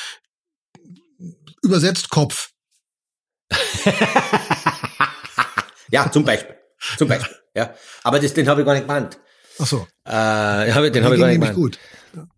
übersetzt 1.63 2.09
Kopf. 2.11 2.51
ja, 5.91 6.11
zum 6.11 6.25
Beispiel. 6.25 6.57
Zum 6.97 7.09
Beispiel. 7.09 7.37
Ja. 7.55 7.75
Aber 8.03 8.19
das, 8.19 8.35
den 8.35 8.49
habe 8.49 8.63
ich 8.63 8.67
gar 8.67 8.75
nicht 8.75 8.87
gemeint. 8.87 9.19
Ach 9.59 9.67
so. 9.67 9.87
Äh, 10.05 10.11
hab, 10.11 10.93
den 10.93 11.05
habe 11.05 11.15
ich 11.15 11.21
gar 11.21 11.29
nicht 11.29 11.41
gemeint. 11.41 11.55
gut. 11.55 11.79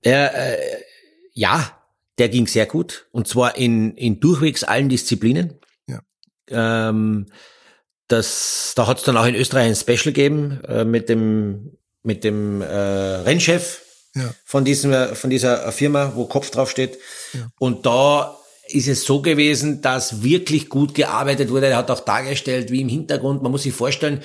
Ja, 0.05 0.27
äh, 0.27 0.83
ja, 1.33 1.79
der 2.18 2.29
ging 2.29 2.47
sehr 2.47 2.66
gut. 2.66 3.07
Und 3.12 3.29
zwar 3.29 3.57
in, 3.57 3.97
in 3.97 4.21
durchwegs 4.21 4.64
allen 4.64 4.88
Disziplinen. 4.88 5.61
Ja. 5.87 6.01
Ähm, 6.49 7.27
das, 8.09 8.73
da 8.75 8.87
hat 8.87 8.99
es 8.99 9.05
dann 9.05 9.16
auch 9.16 9.27
in 9.27 9.35
Österreich 9.35 9.66
ein 9.66 9.77
Special 9.77 10.12
gegeben 10.12 10.61
äh, 10.66 10.85
mit 10.85 11.09
dem 11.09 11.73
mit 12.03 12.25
dem 12.25 12.62
äh, 12.62 12.66
Rennchef 12.66 13.83
ja. 14.14 14.35
von 14.44 14.64
diesem 14.64 15.14
von 15.14 15.31
dieser 15.31 15.71
Firma, 15.73 16.12
wo 16.14 16.27
Kopf 16.27 16.51
drauf 16.51 16.71
steht. 16.71 16.99
Ja. 17.33 17.49
Und 17.59 17.87
da 17.87 18.37
ist 18.66 18.88
es 18.88 19.05
so 19.05 19.23
gewesen, 19.23 19.83
dass 19.83 20.23
wirklich 20.23 20.68
gut 20.68 20.94
gearbeitet 20.94 21.51
wurde. 21.51 21.66
Er 21.66 21.77
hat 21.79 21.90
auch 21.90 22.01
dargestellt, 22.01 22.71
wie 22.71 22.81
im 22.81 22.88
Hintergrund. 22.88 23.42
Man 23.42 23.53
muss 23.53 23.62
sich 23.62 23.75
vorstellen, 23.75 24.23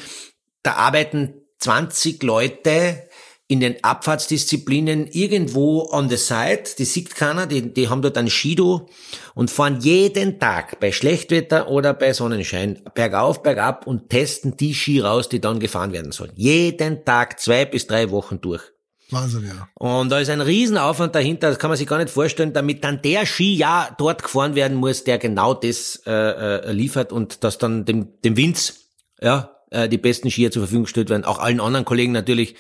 da 0.64 0.74
arbeiten 0.74 1.34
20 1.60 2.24
Leute 2.24 3.08
in 3.48 3.60
den 3.60 3.84
Abfahrtsdisziplinen 3.84 5.08
irgendwo 5.08 5.90
on 5.92 6.10
the 6.10 6.18
side, 6.18 6.64
die 6.78 6.86
sieht 6.86 7.16
keiner, 7.16 7.46
die, 7.46 7.74
die 7.74 7.90
haben 7.90 8.02
dort 8.02 8.18
ein 8.18 8.30
Skido 8.30 8.90
und 9.36 9.52
fahren 9.52 9.80
jeden 9.82 10.40
Tag 10.40 10.80
bei 10.80 10.92
Schlechtwetter 10.92 11.70
oder 11.70 11.94
bei 11.94 12.14
Sonnenschein 12.14 12.82
bergauf, 12.96 13.44
bergab 13.44 13.86
und 13.86 14.10
testen 14.10 14.56
die 14.56 14.74
Ski 14.74 15.02
raus, 15.02 15.28
die 15.30 15.42
dann 15.42 15.60
gefahren 15.60 15.92
werden 15.92 16.12
sollen. 16.12 16.32
Jeden 16.36 17.04
Tag 17.04 17.40
zwei 17.40 17.66
bis 17.66 17.86
drei 17.86 18.12
Wochen 18.12 18.40
durch. 18.40 18.64
Wahnsinn, 19.12 19.46
ja. 19.46 19.68
Und 19.76 20.10
da 20.10 20.20
ist 20.20 20.30
ein 20.30 20.42
Riesenaufwand 20.42 21.14
dahinter, 21.14 21.50
das 21.50 21.60
kann 21.60 21.70
man 21.70 21.78
sich 21.78 21.88
gar 21.88 21.98
nicht 21.98 22.10
vorstellen, 22.10 22.54
damit 22.54 22.84
dann 22.84 23.02
der 23.02 23.26
Ski 23.26 23.56
ja 23.56 23.94
dort 23.98 24.24
gefahren 24.24 24.56
werden 24.56 24.78
muss, 24.78 25.04
der 25.04 25.18
genau 25.18 25.54
das 25.54 26.02
äh, 26.06 26.12
äh, 26.12 26.72
liefert 26.72 27.12
und 27.12 27.44
dass 27.44 27.58
dann 27.58 27.86
dem, 27.86 28.22
dem 28.22 28.38
Winz 28.38 28.90
ja, 29.22 29.58
äh, 29.70 29.90
die 29.90 29.98
besten 29.98 30.32
Skier 30.32 30.52
zur 30.52 30.64
Verfügung 30.64 30.86
gestellt 30.86 31.10
werden, 31.10 31.26
auch 31.26 31.40
allen 31.40 31.60
anderen 31.60 31.86
Kollegen 31.86 32.14
natürlich 32.14 32.56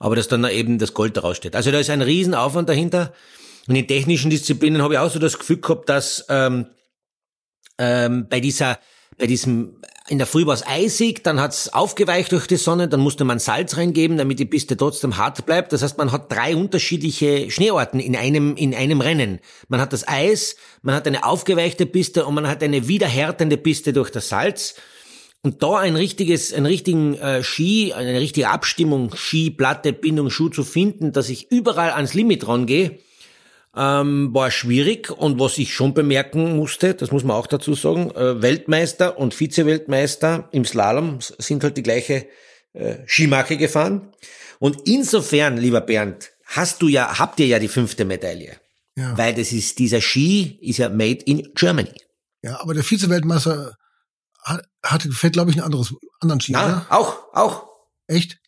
aber 0.00 0.16
dass 0.16 0.26
dann 0.26 0.44
eben 0.46 0.78
das 0.78 0.94
Gold 0.94 1.16
daraus 1.16 1.36
steht. 1.36 1.54
Also 1.54 1.70
da 1.70 1.78
ist 1.78 1.90
ein 1.90 2.02
Riesenaufwand 2.02 2.68
dahinter. 2.68 3.12
Und 3.68 3.76
in 3.76 3.86
technischen 3.86 4.30
Disziplinen 4.30 4.82
habe 4.82 4.94
ich 4.94 4.98
auch 4.98 5.10
so 5.10 5.20
das 5.20 5.38
Gefühl 5.38 5.60
gehabt, 5.60 5.88
dass 5.88 6.24
ähm, 6.28 6.66
ähm, 7.78 8.26
bei 8.28 8.40
dieser, 8.40 8.78
bei 9.18 9.26
diesem, 9.26 9.76
in 10.08 10.16
der 10.16 10.26
Früh 10.26 10.46
war 10.46 10.54
es 10.54 10.66
eisig, 10.66 11.22
dann 11.22 11.38
hat 11.38 11.52
es 11.52 11.72
aufgeweicht 11.72 12.32
durch 12.32 12.46
die 12.46 12.56
Sonne, 12.56 12.88
dann 12.88 13.00
musste 13.00 13.24
man 13.24 13.38
Salz 13.38 13.76
reingeben, 13.76 14.16
damit 14.16 14.38
die 14.38 14.46
Piste 14.46 14.76
trotzdem 14.76 15.18
hart 15.18 15.44
bleibt. 15.44 15.72
Das 15.74 15.82
heißt, 15.82 15.98
man 15.98 16.12
hat 16.12 16.32
drei 16.32 16.56
unterschiedliche 16.56 17.50
Schneeorten 17.50 18.00
in 18.00 18.16
einem, 18.16 18.56
in 18.56 18.74
einem 18.74 19.02
Rennen. 19.02 19.38
Man 19.68 19.80
hat 19.80 19.92
das 19.92 20.08
Eis, 20.08 20.56
man 20.80 20.94
hat 20.94 21.06
eine 21.06 21.24
aufgeweichte 21.24 21.84
Piste 21.84 22.24
und 22.24 22.34
man 22.34 22.48
hat 22.48 22.62
eine 22.62 22.88
wiederhärtende 22.88 23.58
Piste 23.58 23.92
durch 23.92 24.10
das 24.10 24.30
Salz. 24.30 24.76
Und 25.42 25.62
da 25.62 25.78
ein 25.78 25.96
richtiges, 25.96 26.52
einen 26.52 26.66
richtigen 26.66 27.14
äh, 27.14 27.42
Ski, 27.42 27.94
eine 27.94 28.20
richtige 28.20 28.48
Abstimmung, 28.48 29.14
Ski, 29.16 29.50
Platte, 29.50 29.92
Bindung, 29.92 30.28
Schuh 30.28 30.50
zu 30.50 30.64
finden, 30.64 31.12
dass 31.12 31.30
ich 31.30 31.50
überall 31.50 31.92
ans 31.92 32.12
Limit 32.12 32.46
rangehe, 32.46 32.98
ähm, 33.74 34.34
war 34.34 34.50
schwierig. 34.50 35.10
Und 35.10 35.40
was 35.40 35.56
ich 35.56 35.72
schon 35.72 35.94
bemerken 35.94 36.56
musste, 36.56 36.92
das 36.94 37.10
muss 37.10 37.24
man 37.24 37.36
auch 37.36 37.46
dazu 37.46 37.74
sagen, 37.74 38.10
äh, 38.10 38.42
Weltmeister 38.42 39.18
und 39.18 39.32
Vize-Weltmeister 39.32 40.48
im 40.52 40.66
Slalom 40.66 41.18
sind 41.20 41.64
halt 41.64 41.78
die 41.78 41.82
gleiche 41.82 42.26
äh, 42.74 42.96
Skimarke 43.06 43.56
gefahren. 43.56 44.12
Und 44.58 44.86
insofern, 44.86 45.56
lieber 45.56 45.80
Bernd, 45.80 46.32
hast 46.44 46.82
du 46.82 46.88
ja, 46.88 47.18
habt 47.18 47.40
ihr 47.40 47.46
ja 47.46 47.58
die 47.58 47.68
fünfte 47.68 48.04
Medaille. 48.04 48.56
Ja. 48.96 49.16
Weil 49.16 49.34
das 49.34 49.52
ist, 49.52 49.78
dieser 49.78 50.02
Ski 50.02 50.58
ist 50.60 50.78
ja 50.78 50.90
made 50.90 51.24
in 51.24 51.48
Germany. 51.54 51.94
Ja, 52.42 52.60
aber 52.60 52.74
der 52.74 52.82
Vize-Weltmeister 52.82 53.74
hat, 54.44 54.64
hat 54.84 55.02
fährt, 55.02 55.34
glaube 55.34 55.50
ich, 55.50 55.56
ein 55.56 55.62
anderes, 55.62 55.94
anderen 56.20 56.40
Ski, 56.40 56.52
ja, 56.52 56.64
oder? 56.64 56.86
auch, 56.90 57.34
auch. 57.34 57.66
Echt? 58.06 58.40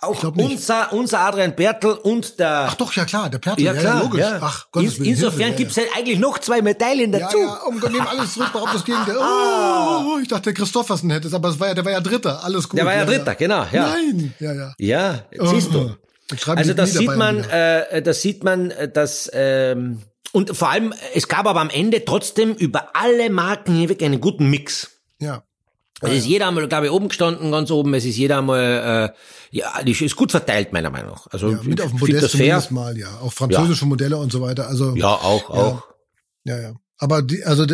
Auch 0.00 0.22
unser, 0.36 0.92
unser 0.92 1.20
Adrian 1.20 1.56
Bertel 1.56 1.90
und 1.90 2.38
der. 2.38 2.68
Ach 2.68 2.74
doch, 2.76 2.92
ja 2.92 3.04
klar, 3.04 3.30
der 3.30 3.38
Bertel, 3.38 3.64
ja, 3.64 3.74
klar, 3.74 3.96
ja, 3.96 4.02
logisch. 4.02 4.20
Ja. 4.20 4.38
Ach, 4.40 4.70
Gottes 4.70 4.98
In, 4.98 5.06
insofern 5.06 5.38
Hilfe, 5.38 5.56
gibt's 5.56 5.74
ja, 5.74 5.82
ja. 5.82 5.88
eigentlich 5.96 6.20
noch 6.20 6.38
zwei 6.38 6.62
Medaillen 6.62 7.10
dazu. 7.10 7.36
Ja, 7.36 7.44
ja, 7.46 7.62
um 7.66 7.80
nehmen 7.80 8.06
alles 8.06 8.34
zurück, 8.34 8.50
warum 8.52 8.68
das 8.72 8.84
Gegenteil. 8.84 9.16
Ah. 9.20 10.04
Oh, 10.04 10.18
ich 10.20 10.28
dachte, 10.28 10.44
der 10.44 10.54
Christoffersen 10.54 11.10
hätte 11.10 11.26
es, 11.26 11.34
aber 11.34 11.48
es 11.48 11.58
war 11.58 11.68
ja, 11.68 11.74
der 11.74 11.84
war 11.84 11.92
ja 11.92 12.00
Dritter, 12.00 12.44
alles 12.44 12.68
gut. 12.68 12.78
Der 12.78 12.86
war 12.86 12.94
ja, 12.94 13.04
Dritter, 13.04 13.34
genau, 13.34 13.66
ja. 13.72 13.88
Nein, 13.88 14.34
ja, 14.38 14.52
ja. 14.52 14.74
Ja, 14.78 15.24
siehst 15.50 15.72
du. 15.74 15.96
Also 16.46 16.74
das 16.74 16.92
sieht 16.92 17.16
man, 17.16 17.38
äh, 17.44 18.02
das 18.02 18.20
sieht 18.20 18.44
man, 18.44 18.70
dass 18.92 19.30
ähm, 19.32 20.02
und 20.32 20.54
vor 20.54 20.68
allem, 20.68 20.92
es 21.14 21.26
gab 21.26 21.46
aber 21.46 21.60
am 21.60 21.70
Ende 21.70 22.04
trotzdem 22.04 22.52
über 22.52 22.90
alle 22.94 23.30
Marken 23.30 23.74
hinweg 23.74 24.02
einen 24.02 24.20
guten 24.20 24.50
Mix. 24.50 24.97
Ja. 25.20 25.42
Es 26.00 26.12
ist 26.12 26.26
jeder 26.26 26.46
einmal, 26.46 26.68
glaube 26.68 26.86
ich, 26.86 26.92
oben 26.92 27.08
gestanden, 27.08 27.50
ganz 27.50 27.70
oben. 27.72 27.92
Es 27.94 28.04
ist 28.04 28.16
jeder 28.16 28.38
einmal, 28.38 29.12
äh, 29.12 29.56
ja, 29.56 29.82
die 29.82 29.90
ist 29.92 30.14
gut 30.14 30.30
verteilt, 30.30 30.72
meiner 30.72 30.90
Meinung 30.90 31.10
nach. 31.10 31.26
Also, 31.28 31.50
ja, 31.50 31.60
mit 31.64 31.80
auf 31.80 31.90
dem 31.90 31.98
Podest 31.98 32.30
zumindest 32.30 32.70
mal, 32.70 32.96
ja. 32.96 33.18
Auch 33.20 33.32
französische 33.32 33.82
ja. 33.82 33.88
Modelle 33.88 34.16
und 34.16 34.30
so 34.30 34.40
weiter. 34.40 34.68
Also, 34.68 34.94
ja, 34.94 35.08
auch, 35.08 35.50
auch. 35.50 35.88
Ja, 36.44 36.60
ja. 36.60 36.74
Aber 36.98 37.22
die, 37.22 37.44
also, 37.44 37.66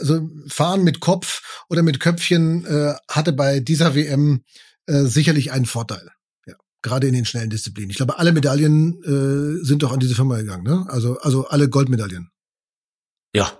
also 0.00 0.28
Fahren 0.48 0.84
mit 0.84 1.00
Kopf 1.00 1.64
oder 1.68 1.82
mit 1.82 2.00
Köpfchen 2.00 2.64
äh, 2.64 2.94
hatte 3.10 3.32
bei 3.32 3.60
dieser 3.60 3.94
WM 3.94 4.42
äh, 4.86 5.02
sicherlich 5.02 5.52
ein 5.52 5.66
Vorteil. 5.66 6.10
Ja, 6.46 6.54
gerade 6.80 7.08
in 7.08 7.14
den 7.14 7.26
schnellen 7.26 7.50
Disziplinen. 7.50 7.90
Ich 7.90 7.96
glaube, 7.96 8.18
alle 8.18 8.32
Medaillen 8.32 9.02
äh, 9.02 9.64
sind 9.64 9.82
doch 9.82 9.92
an 9.92 10.00
diese 10.00 10.14
Firma 10.14 10.36
gegangen, 10.36 10.64
ne? 10.64 10.86
Also, 10.88 11.18
also 11.18 11.46
alle 11.48 11.68
Goldmedaillen. 11.68 12.30
Ja. 13.34 13.52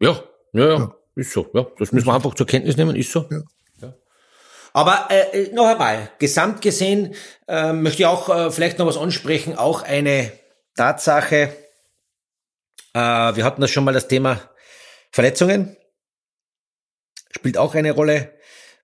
Ja, 0.00 0.22
ja, 0.52 0.64
ja. 0.64 0.78
ja. 0.78 0.97
Ist 1.18 1.32
so. 1.32 1.50
Ja, 1.52 1.66
das 1.80 1.90
müssen 1.90 2.06
wir 2.06 2.14
einfach 2.14 2.34
zur 2.34 2.46
Kenntnis 2.46 2.76
nehmen, 2.76 2.94
ist 2.94 3.10
so. 3.10 3.26
Ja. 3.28 3.42
ja. 3.82 3.92
Aber 4.72 5.08
äh, 5.10 5.48
noch 5.52 5.66
einmal, 5.66 6.12
gesamt 6.20 6.62
gesehen 6.62 7.16
äh, 7.48 7.72
möchte 7.72 8.02
ich 8.02 8.06
auch 8.06 8.28
äh, 8.28 8.52
vielleicht 8.52 8.78
noch 8.78 8.86
was 8.86 8.96
ansprechen, 8.96 9.58
auch 9.58 9.82
eine 9.82 10.30
Tatsache. 10.76 11.56
Äh, 12.94 13.00
wir 13.00 13.44
hatten 13.44 13.60
das 13.60 13.72
schon 13.72 13.82
mal 13.82 13.92
das 13.92 14.06
Thema 14.06 14.40
Verletzungen. 15.10 15.76
Spielt 17.32 17.58
auch 17.58 17.74
eine 17.74 17.90
Rolle. 17.90 18.37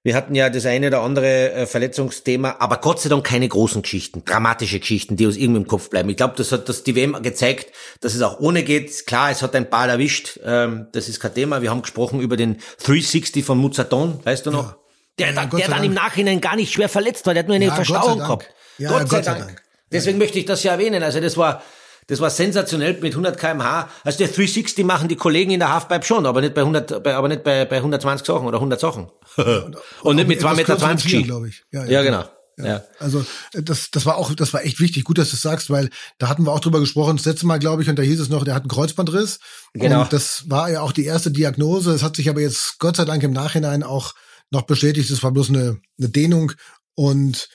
Wir 0.04 0.14
hatten 0.14 0.34
ja 0.34 0.50
das 0.50 0.66
eine 0.66 0.88
oder 0.88 1.00
andere 1.00 1.52
äh, 1.52 1.66
Verletzungsthema, 1.66 2.56
aber 2.58 2.76
Gott 2.76 3.00
sei 3.00 3.08
Dank 3.08 3.24
keine 3.24 3.48
großen 3.48 3.80
Geschichten, 3.80 4.22
dramatische 4.26 4.78
Geschichten, 4.78 5.16
die 5.16 5.26
aus 5.26 5.36
irgendeinem 5.36 5.66
Kopf 5.66 5.88
bleiben. 5.88 6.10
Ich 6.10 6.18
glaube, 6.18 6.34
das 6.36 6.52
hat 6.52 6.68
das 6.68 6.84
die 6.84 6.94
WM 6.94 7.22
gezeigt, 7.22 7.72
dass 8.02 8.14
es 8.14 8.20
auch 8.20 8.38
ohne 8.38 8.64
geht. 8.64 9.06
Klar, 9.06 9.30
es 9.30 9.40
hat 9.40 9.56
ein 9.56 9.70
paar 9.70 9.88
erwischt, 9.88 10.38
ähm, 10.44 10.88
das 10.92 11.08
ist 11.08 11.20
kein 11.20 11.32
Thema. 11.32 11.62
Wir 11.62 11.70
haben 11.70 11.80
gesprochen 11.80 12.20
über 12.20 12.36
den 12.36 12.58
360 12.84 13.42
von 13.46 13.56
Muzaton, 13.56 14.20
weißt 14.24 14.44
du 14.44 14.50
noch? 14.50 14.64
Ja. 14.64 14.76
Der, 15.18 15.32
ja, 15.32 15.46
der 15.46 15.68
dann 15.68 15.84
im 15.84 15.94
Nachhinein 15.94 16.40
gar 16.42 16.56
nicht 16.56 16.70
schwer 16.70 16.90
verletzt 16.90 17.24
war, 17.24 17.32
der 17.32 17.44
hat 17.44 17.48
nur 17.48 17.56
eine 17.56 17.66
ja, 17.66 17.74
Verstauung 17.74 18.18
gehabt. 18.18 18.50
Gott, 18.78 18.88
sei, 18.88 18.98
Gott 18.98 19.12
Dank. 19.12 19.24
sei 19.24 19.38
Dank. 19.38 19.62
Deswegen 19.90 20.18
möchte 20.18 20.38
ich 20.38 20.44
das 20.44 20.62
ja 20.64 20.72
erwähnen. 20.72 21.02
Also 21.02 21.20
das 21.20 21.38
war 21.38 21.62
das 22.06 22.20
war 22.20 22.30
sensationell 22.30 22.98
mit 23.00 23.12
100 23.12 23.38
kmh. 23.38 23.88
Also 24.02 24.18
der 24.18 24.28
360 24.28 24.84
machen 24.84 25.08
die 25.08 25.16
Kollegen 25.16 25.50
in 25.50 25.60
der 25.60 25.72
Halfpipe 25.72 26.04
schon, 26.04 26.26
aber 26.26 26.40
nicht 26.40 26.54
bei 26.54 26.62
100, 26.62 27.02
bei, 27.02 27.14
aber 27.14 27.28
nicht 27.28 27.44
bei, 27.44 27.64
bei 27.64 27.76
120 27.76 28.26
Sachen 28.26 28.46
oder 28.46 28.58
100 28.58 28.80
Sachen. 28.80 29.10
und 30.02 30.16
nicht 30.16 30.28
mit 30.28 30.40
2,20 30.40 30.56
Meter 30.56 30.78
20 30.78 31.10
Ski. 31.10 31.22
glaube 31.22 31.48
ich. 31.48 31.64
Ja, 31.72 31.84
ja, 31.84 31.90
ja 31.90 32.02
genau. 32.02 32.24
Ja. 32.56 32.66
ja. 32.66 32.84
Also 33.00 33.24
das, 33.52 33.90
das 33.90 34.06
war 34.06 34.16
auch, 34.16 34.34
das 34.34 34.52
war 34.52 34.64
echt 34.64 34.80
wichtig. 34.80 35.04
Gut, 35.04 35.18
dass 35.18 35.30
du 35.30 35.36
es 35.36 35.42
sagst, 35.42 35.70
weil 35.70 35.90
da 36.18 36.28
hatten 36.28 36.44
wir 36.44 36.52
auch 36.52 36.60
drüber 36.60 36.80
gesprochen. 36.80 37.16
Das 37.16 37.26
letzte 37.26 37.46
Mal, 37.46 37.58
glaube 37.58 37.82
ich, 37.82 37.88
und 37.88 37.98
da 37.98 38.02
hieß 38.02 38.20
es 38.20 38.28
noch, 38.28 38.44
der 38.44 38.54
hat 38.54 38.62
einen 38.62 38.70
Kreuzbandriss. 38.70 39.40
Genau. 39.72 40.02
Und 40.02 40.12
das 40.12 40.44
war 40.48 40.70
ja 40.70 40.80
auch 40.80 40.92
die 40.92 41.04
erste 41.04 41.30
Diagnose. 41.30 41.92
Es 41.92 42.02
hat 42.02 42.16
sich 42.16 42.28
aber 42.28 42.40
jetzt 42.40 42.78
Gott 42.78 42.96
sei 42.96 43.04
Dank 43.04 43.22
im 43.22 43.32
Nachhinein 43.32 43.82
auch 43.82 44.14
noch 44.50 44.62
bestätigt. 44.62 45.10
Es 45.10 45.22
war 45.22 45.32
bloß 45.32 45.48
eine, 45.48 45.80
eine 45.98 46.08
Dehnung 46.08 46.52
und 46.94 47.48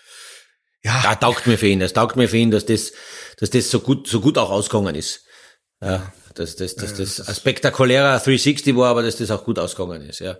ja. 0.84 1.02
Da 1.02 1.15
taugt 1.15 1.48
mir 1.48 1.58
für 1.58 1.68
ihn. 1.68 1.80
Das 1.80 1.94
taugt 1.94 2.15
mir 2.15 2.30
für 2.30 2.38
ihn, 2.38 2.52
dass 2.52 2.65
das, 2.65 2.94
dass 3.38 3.50
das 3.50 3.70
so 3.70 3.80
gut, 3.80 4.08
so 4.08 4.22
gut 4.22 4.38
auch 4.38 4.50
ausgegangen 4.50 4.96
ist. 4.96 5.26
Ja, 5.82 6.12
dass 6.36 6.56
das, 6.56 6.76
dass 6.76 6.94
das, 6.94 7.15
das 7.15 7.38
spektakulärer 7.38 8.20
360 8.20 8.76
war, 8.76 8.89
aber 8.89 9.04
dass 9.04 9.18
das 9.18 9.32
auch 9.32 9.46
gut 9.46 9.60
ausgegangen 9.60 10.02
ist, 10.02 10.20
ja. 10.20 10.38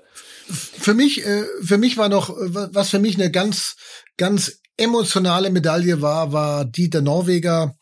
Für 0.49 0.93
mich, 0.93 1.25
äh, 1.25 1.45
für 1.62 1.78
mich 1.78 1.97
war 1.97 2.10
noch, 2.10 2.30
was 2.30 2.89
für 2.89 2.99
mich 2.99 3.15
eine 3.15 3.32
ganz, 3.32 3.75
ganz 4.17 4.60
emotionale 4.78 5.49
Medaille 5.49 6.02
war, 6.02 6.32
war 6.34 6.65
die 6.65 6.89
der 6.89 7.02
Norweger 7.02 7.75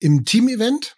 im 0.00 0.24
Team-Event 0.24 0.96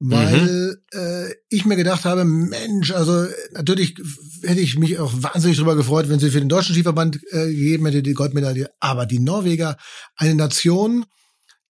weil 0.00 0.80
mhm. 0.92 0.98
äh, 0.98 1.34
ich 1.50 1.66
mir 1.66 1.76
gedacht 1.76 2.06
habe, 2.06 2.24
Mensch, 2.24 2.90
also 2.90 3.26
natürlich 3.52 3.96
hätte 4.42 4.60
ich 4.60 4.78
mich 4.78 4.98
auch 4.98 5.12
wahnsinnig 5.14 5.58
darüber 5.58 5.76
gefreut, 5.76 6.08
wenn 6.08 6.18
sie 6.18 6.30
für 6.30 6.40
den 6.40 6.48
deutschen 6.48 6.74
Skiverband 6.74 7.20
äh, 7.30 7.48
gegeben 7.48 7.84
hätte 7.84 8.02
die 8.02 8.14
Goldmedaille. 8.14 8.70
Aber 8.80 9.04
die 9.04 9.18
Norweger, 9.18 9.76
eine 10.16 10.34
Nation, 10.34 11.04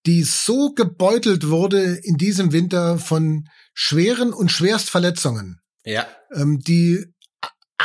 die 0.07 0.23
so 0.23 0.73
gebeutelt 0.75 1.49
wurde 1.49 1.99
in 2.05 2.17
diesem 2.17 2.53
Winter 2.53 2.99
von 2.99 3.49
schweren 3.75 4.33
und 4.33 4.53
Schwerstverletzungen. 4.53 5.61
Ja. 5.85 6.07
Ähm, 6.33 6.61
die 6.61 7.07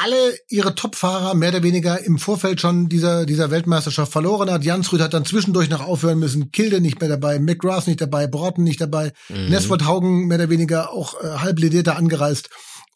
alle 0.02 0.38
ihre 0.50 0.76
Topfahrer 0.76 1.36
mehr 1.36 1.50
oder 1.50 1.64
weniger 1.64 2.04
im 2.04 2.18
Vorfeld 2.18 2.60
schon 2.60 2.90
dieser, 2.90 3.26
dieser 3.26 3.50
Weltmeisterschaft 3.50 4.12
verloren 4.12 4.52
hat. 4.52 4.64
Jansrud 4.64 5.00
hat 5.00 5.14
dann 5.14 5.26
zwischendurch 5.26 5.70
noch 5.70 5.82
aufhören 5.82 6.20
müssen, 6.20 6.52
Kilde 6.52 6.82
nicht 6.82 7.00
mehr 7.00 7.10
dabei, 7.10 7.40
McGrath 7.40 7.88
nicht 7.88 8.02
dabei, 8.02 8.28
Broughton 8.28 8.64
nicht 8.64 8.82
dabei, 8.82 9.14
mhm. 9.30 9.50
Nesford 9.50 9.86
Haugen 9.86 10.28
mehr 10.28 10.38
oder 10.38 10.50
weniger 10.50 10.92
auch 10.92 11.22
äh, 11.24 11.28
halb 11.38 11.60
ledierter 11.60 11.96
angereist. 11.96 12.50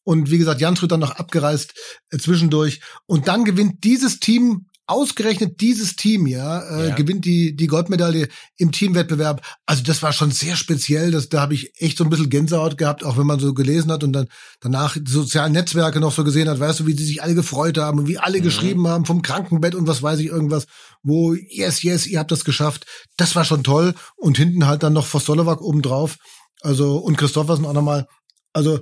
Und 0.03 0.29
wie 0.29 0.37
gesagt, 0.37 0.59
Jansrud 0.59 0.91
dann 0.91 0.99
noch 0.99 1.11
abgereist 1.11 1.73
äh, 2.11 2.17
zwischendurch. 2.17 2.81
Und 3.05 3.27
dann 3.27 3.45
gewinnt 3.45 3.83
dieses 3.83 4.19
Team 4.19 4.65
ausgerechnet 4.89 5.61
dieses 5.61 5.95
Team 5.95 6.25
ja, 6.25 6.61
äh, 6.61 6.89
ja. 6.89 6.95
gewinnt 6.95 7.23
die 7.23 7.55
die 7.55 7.67
Goldmedaille 7.67 8.27
im 8.57 8.71
Teamwettbewerb. 8.71 9.45
Also 9.67 9.83
das 9.83 10.01
war 10.01 10.13
schon 10.13 10.31
sehr 10.31 10.55
speziell. 10.55 11.11
Das 11.11 11.29
da 11.29 11.41
habe 11.41 11.53
ich 11.53 11.79
echt 11.79 11.97
so 11.97 12.03
ein 12.03 12.09
bisschen 12.09 12.31
Gänsehaut 12.31 12.75
gehabt, 12.75 13.03
auch 13.03 13.15
wenn 13.15 13.27
man 13.27 13.39
so 13.39 13.53
gelesen 13.53 13.91
hat 13.91 14.03
und 14.03 14.13
dann 14.13 14.27
danach 14.59 14.97
die 14.99 15.11
sozialen 15.11 15.53
Netzwerke 15.53 15.99
noch 15.99 16.11
so 16.11 16.23
gesehen 16.23 16.49
hat, 16.49 16.59
weißt 16.59 16.79
du, 16.79 16.87
wie 16.87 16.95
die 16.95 17.03
sich 17.03 17.21
alle 17.21 17.35
gefreut 17.35 17.77
haben 17.77 17.99
und 17.99 18.07
wie 18.07 18.17
alle 18.17 18.39
mhm. 18.39 18.43
geschrieben 18.43 18.87
haben 18.87 19.05
vom 19.05 19.21
Krankenbett 19.21 19.75
und 19.75 19.87
was 19.87 20.01
weiß 20.01 20.19
ich 20.21 20.27
irgendwas, 20.27 20.65
wo 21.03 21.35
yes 21.35 21.83
yes 21.83 22.07
ihr 22.07 22.17
habt 22.17 22.31
das 22.31 22.43
geschafft. 22.43 22.87
Das 23.15 23.35
war 23.35 23.45
schon 23.45 23.63
toll 23.63 23.93
und 24.15 24.37
hinten 24.37 24.65
halt 24.65 24.81
dann 24.81 24.93
noch 24.93 25.13
Vostolovac 25.13 25.61
obendrauf. 25.61 26.17
Also 26.61 26.97
und 26.97 27.15
Christophersen 27.15 27.65
auch 27.67 27.73
nochmal. 27.73 28.07
Also 28.53 28.79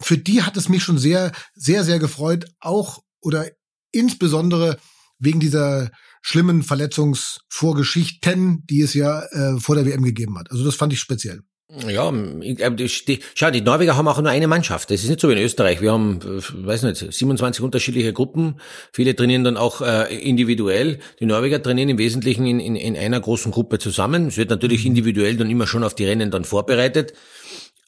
für 0.00 0.18
die 0.18 0.42
hat 0.42 0.56
es 0.56 0.68
mich 0.68 0.84
schon 0.84 0.98
sehr 0.98 1.32
sehr 1.54 1.82
sehr 1.82 1.98
gefreut, 1.98 2.46
auch 2.60 3.00
oder 3.20 3.46
insbesondere 3.90 4.78
wegen 5.22 5.40
dieser 5.40 5.90
schlimmen 6.20 6.62
Verletzungsvorgeschichten, 6.62 8.64
die 8.68 8.82
es 8.82 8.94
ja 8.94 9.22
äh, 9.30 9.58
vor 9.58 9.74
der 9.74 9.86
WM 9.86 10.04
gegeben 10.04 10.38
hat. 10.38 10.50
Also 10.50 10.64
das 10.64 10.76
fand 10.76 10.92
ich 10.92 11.00
speziell. 11.00 11.40
Ja, 11.88 12.10
äh, 12.10 12.70
die, 12.70 13.20
schau, 13.34 13.50
die 13.50 13.62
Norweger 13.62 13.96
haben 13.96 14.06
auch 14.06 14.20
nur 14.20 14.30
eine 14.30 14.46
Mannschaft. 14.46 14.90
Das 14.90 15.02
ist 15.02 15.08
nicht 15.08 15.20
so 15.20 15.28
wie 15.28 15.32
in 15.32 15.38
Österreich. 15.38 15.80
Wir 15.80 15.92
haben, 15.92 16.20
äh, 16.20 16.66
weiß 16.66 16.82
nicht, 16.82 17.12
27 17.12 17.62
unterschiedliche 17.62 18.12
Gruppen. 18.12 18.60
Viele 18.92 19.16
trainieren 19.16 19.42
dann 19.42 19.56
auch 19.56 19.80
äh, 19.80 20.14
individuell. 20.14 20.98
Die 21.18 21.26
Norweger 21.26 21.62
trainieren 21.62 21.88
im 21.88 21.98
Wesentlichen 21.98 22.46
in, 22.46 22.60
in, 22.60 22.76
in 22.76 22.96
einer 22.96 23.20
großen 23.20 23.52
Gruppe 23.52 23.78
zusammen. 23.78 24.28
Es 24.28 24.36
wird 24.36 24.50
natürlich 24.50 24.80
mhm. 24.80 24.90
individuell 24.90 25.36
dann 25.36 25.48
immer 25.48 25.66
schon 25.66 25.82
auf 25.82 25.94
die 25.94 26.04
Rennen 26.04 26.30
dann 26.30 26.44
vorbereitet. 26.44 27.14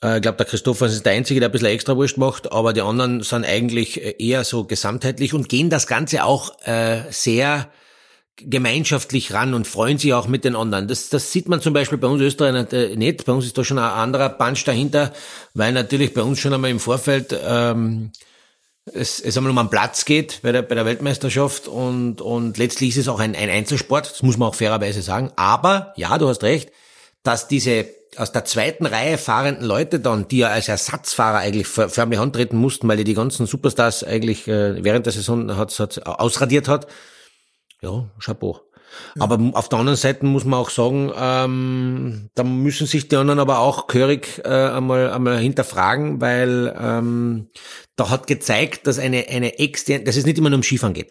Äh, 0.05 0.17
ich 0.17 0.23
glaube, 0.23 0.37
der 0.37 0.47
Christopher 0.47 0.87
ist 0.87 1.05
der 1.05 1.15
Einzige, 1.15 1.41
der 1.41 1.49
ein 1.49 1.53
bisschen 1.53 1.69
extra 1.69 1.97
Wurst 1.97 2.19
macht, 2.19 2.53
aber 2.53 2.73
die 2.73 2.83
anderen 2.83 3.23
sind 3.23 3.45
eigentlich 3.45 4.03
äh, 4.03 4.15
eher 4.19 4.45
so 4.45 4.65
gesamtheitlich 4.65 5.35
und 5.35 5.49
gehen 5.49 5.71
das 5.71 5.87
Ganze 5.87 6.25
auch 6.25 6.53
äh, 6.67 7.01
sehr 7.11 7.71
gemeinschaftlich 8.37 9.33
ran 9.33 9.55
und 9.55 9.67
freuen 9.67 9.99
sich 9.99 10.13
auch 10.13 10.27
mit 10.27 10.45
den 10.45 10.57
anderen. 10.57 10.89
Das, 10.89 11.09
das 11.09 11.31
sieht 11.31 11.49
man 11.49 11.61
zum 11.61 11.73
Beispiel 11.73 11.99
bei 11.99 12.09
uns 12.09 12.21
Österreichern 12.21 12.99
nicht. 12.99 13.25
Bei 13.25 13.33
uns 13.33 13.47
ist 13.47 13.57
da 13.57 13.63
schon 13.63 13.79
ein 13.79 13.85
anderer 13.85 14.29
Punch 14.29 14.65
dahinter, 14.65 15.13
weil 15.55 15.73
natürlich 15.73 16.15
bei 16.15 16.23
uns 16.23 16.41
schon 16.41 16.53
einmal 16.53 16.73
im 16.73 16.81
Vorfeld 16.81 17.37
ähm, 17.47 18.11
es, 18.93 19.21
es 19.21 19.37
einmal 19.37 19.53
um 19.53 19.59
einen 19.59 19.71
Platz 19.71 20.05
geht 20.05 20.41
bei 20.43 20.51
der, 20.51 20.63
bei 20.63 20.75
der 20.75 20.85
Weltmeisterschaft 20.85 21.69
und, 21.69 22.21
und 22.21 22.59
letztlich 22.59 22.91
ist 22.91 22.97
es 22.97 23.09
auch 23.09 23.21
ein, 23.21 23.37
ein 23.37 23.49
Einzelsport, 23.49 24.11
das 24.11 24.23
muss 24.25 24.37
man 24.37 24.49
auch 24.49 24.57
fairerweise 24.57 25.03
sagen. 25.03 25.31
Aber, 25.37 25.93
ja, 25.97 26.19
du 26.19 26.29
hast 26.29 26.43
recht, 26.43 26.73
dass 27.25 27.49
diese 27.49 27.87
aus 28.17 28.31
der 28.31 28.45
zweiten 28.45 28.87
Reihe 28.87 29.19
fahrenden 29.19 29.65
Leute 29.65 29.99
dann, 29.99 30.29
die 30.29 30.39
ja 30.39 30.49
als 30.49 30.69
Ersatzfahrer 30.69 31.39
eigentlich 31.39 31.67
förmlich 31.67 32.21
antreten 32.21 32.57
mussten, 32.57 32.87
weil 32.87 32.99
die 32.99 33.05
die 33.05 33.15
ganzen 33.15 33.47
Superstars 33.47 34.05
eigentlich 34.05 34.47
äh, 34.47 34.85
während 34.85 35.07
der 35.07 35.13
Saison 35.13 35.57
hat, 35.57 35.77
hat 35.81 36.07
ausradiert 36.07 36.69
hat. 36.69 36.87
Ja, 37.83 38.09
Chapeau. 38.21 38.61
Ja. 39.17 39.23
Aber 39.23 39.59
auf 39.59 39.69
der 39.69 39.81
anderen 39.81 39.97
Seite 39.97 40.25
muss 40.25 40.45
man 40.45 40.61
auch 40.61 40.71
sagen, 40.71 41.11
ähm, 41.17 42.31
da 42.37 42.45
müssen 42.45 42.87
sich 42.87 43.09
die 43.09 43.17
anderen 43.17 43.41
aber 43.41 43.59
auch 43.59 43.89
gehörig 43.89 44.41
äh, 44.45 44.49
einmal, 44.49 45.11
einmal 45.11 45.39
hinterfragen, 45.39 46.21
weil 46.21 46.73
ähm, 46.79 47.49
da 47.97 48.11
hat 48.11 48.29
gezeigt, 48.29 48.87
dass 48.87 49.01
eine, 49.01 49.27
eine 49.29 49.59
externe, 49.59 50.05
dass 50.05 50.17
es 50.17 50.27
nicht 50.27 50.39
immer 50.39 50.51
nur 50.51 50.59
um 50.59 50.63
Skifahren 50.63 50.95
geht 50.95 51.11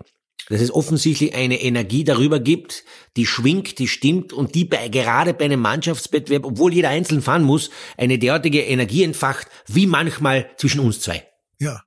dass 0.50 0.62
es 0.62 0.72
offensichtlich 0.72 1.36
eine 1.36 1.62
Energie 1.62 2.04
darüber 2.04 2.40
gibt, 2.40 2.84
die 3.16 3.26
schwingt, 3.26 3.80
die 3.80 3.88
stimmt 3.88 4.34
und 4.34 4.56
die 4.56 4.66
bei, 4.66 4.90
gerade 4.90 5.34
bei 5.34 5.46
einem 5.46 5.62
Mannschaftswettbewerb, 5.62 6.46
obwohl 6.46 6.74
jeder 6.74 6.90
einzeln 6.90 7.22
fahren 7.22 7.44
muss, 7.44 7.70
eine 7.98 8.20
derartige 8.20 8.62
Energie 8.62 9.04
entfacht, 9.04 9.48
wie 9.68 9.88
manchmal 9.88 10.50
zwischen 10.58 10.82
uns 10.82 11.00
zwei. 11.00 11.26
Ja, 11.60 11.82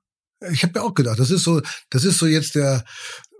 ich 0.51 0.63
habe 0.63 0.79
mir 0.79 0.85
auch 0.85 0.93
gedacht, 0.93 1.19
das 1.19 1.31
ist 1.31 1.43
so, 1.43 1.61
das 1.89 2.03
ist 2.03 2.17
so 2.19 2.25
jetzt 2.25 2.55
der 2.55 2.83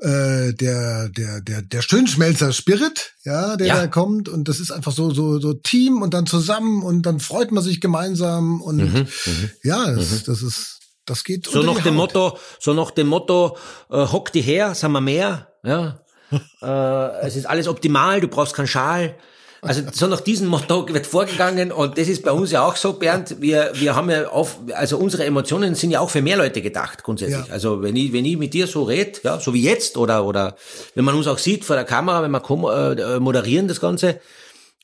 äh, 0.02 0.54
der 0.54 1.10
der 1.10 1.42
der 1.42 1.62
der 1.64 1.82
Schönschmelzer 1.82 2.54
Spirit, 2.54 3.14
ja, 3.24 3.56
der 3.56 3.68
ja. 3.68 3.76
da 3.76 3.88
kommt 3.88 4.30
und 4.30 4.48
das 4.48 4.60
ist 4.60 4.72
einfach 4.72 4.92
so 4.92 5.12
so 5.12 5.40
so 5.40 5.54
Team 5.54 6.02
und 6.02 6.14
dann 6.14 6.28
zusammen 6.28 6.84
und 6.84 7.04
dann 7.04 7.20
freut 7.20 7.52
man 7.52 7.64
sich 7.64 7.82
gemeinsam 7.82 8.62
und 8.62 8.78
mhm, 8.78 9.08
mhm. 9.26 9.50
ja, 9.64 9.92
das, 9.92 10.12
mhm. 10.12 10.22
das 10.26 10.42
ist 10.44 10.80
das 11.08 11.24
geht 11.24 11.48
so 11.48 11.64
nach 11.64 11.82
dem. 11.82 11.96
Motto, 11.96 12.38
so 12.60 12.74
nach 12.74 12.92
dem 12.92 13.08
Motto, 13.08 13.58
äh, 13.90 14.06
hock 14.06 14.32
die 14.32 14.42
her, 14.42 14.76
sind 14.76 14.92
wir 14.92 15.02
mehr, 15.02 15.48
ja. 15.64 16.00
äh, 16.62 17.26
es 17.26 17.36
ist 17.36 17.46
alles 17.46 17.68
optimal, 17.68 18.22
du 18.22 18.28
brauchst 18.28 18.54
keinen 18.54 18.68
Schal. 18.68 19.16
Also 19.62 19.82
so 19.92 20.08
nach 20.08 20.22
diesem 20.22 20.48
Motto 20.48 20.88
wird 20.88 21.08
vorgegangen 21.08 21.72
und 21.72 21.98
das 21.98 22.08
ist 22.08 22.24
bei 22.24 22.32
uns 22.32 22.52
ja 22.52 22.64
auch 22.64 22.76
so, 22.76 22.94
Bernd. 22.94 23.38
Wir, 23.40 23.72
wir 23.74 23.96
haben 23.96 24.10
ja 24.10 24.28
auf, 24.30 24.60
also 24.74 24.98
unsere 24.98 25.26
Emotionen 25.26 25.74
sind 25.74 25.92
ja 25.92 26.00
auch 26.00 26.10
für 26.10 26.22
mehr 26.22 26.38
Leute 26.38 26.62
gedacht 26.62 27.04
grundsätzlich. 27.04 27.48
Ja. 27.48 27.54
Also 27.54 27.82
wenn 27.82 27.96
ich, 27.96 28.14
wenn 28.14 28.26
ich 28.26 28.38
mit 28.38 28.54
dir 28.54 28.68
so 28.68 28.84
red, 28.84 29.22
ja, 29.24 29.40
so 29.40 29.54
wie 29.54 29.64
jetzt 29.64 29.98
oder 29.98 30.26
oder 30.26 30.56
wenn 30.94 31.06
man 31.06 31.16
uns 31.16 31.28
auch 31.28 31.40
sieht 31.40 31.66
vor 31.66 31.76
der 31.76 31.86
Kamera, 31.86 32.22
wenn 32.22 32.32
wir 32.32 32.98
äh, 32.98 33.20
moderieren 33.20 33.68
das 33.68 33.82
Ganze, 33.82 34.20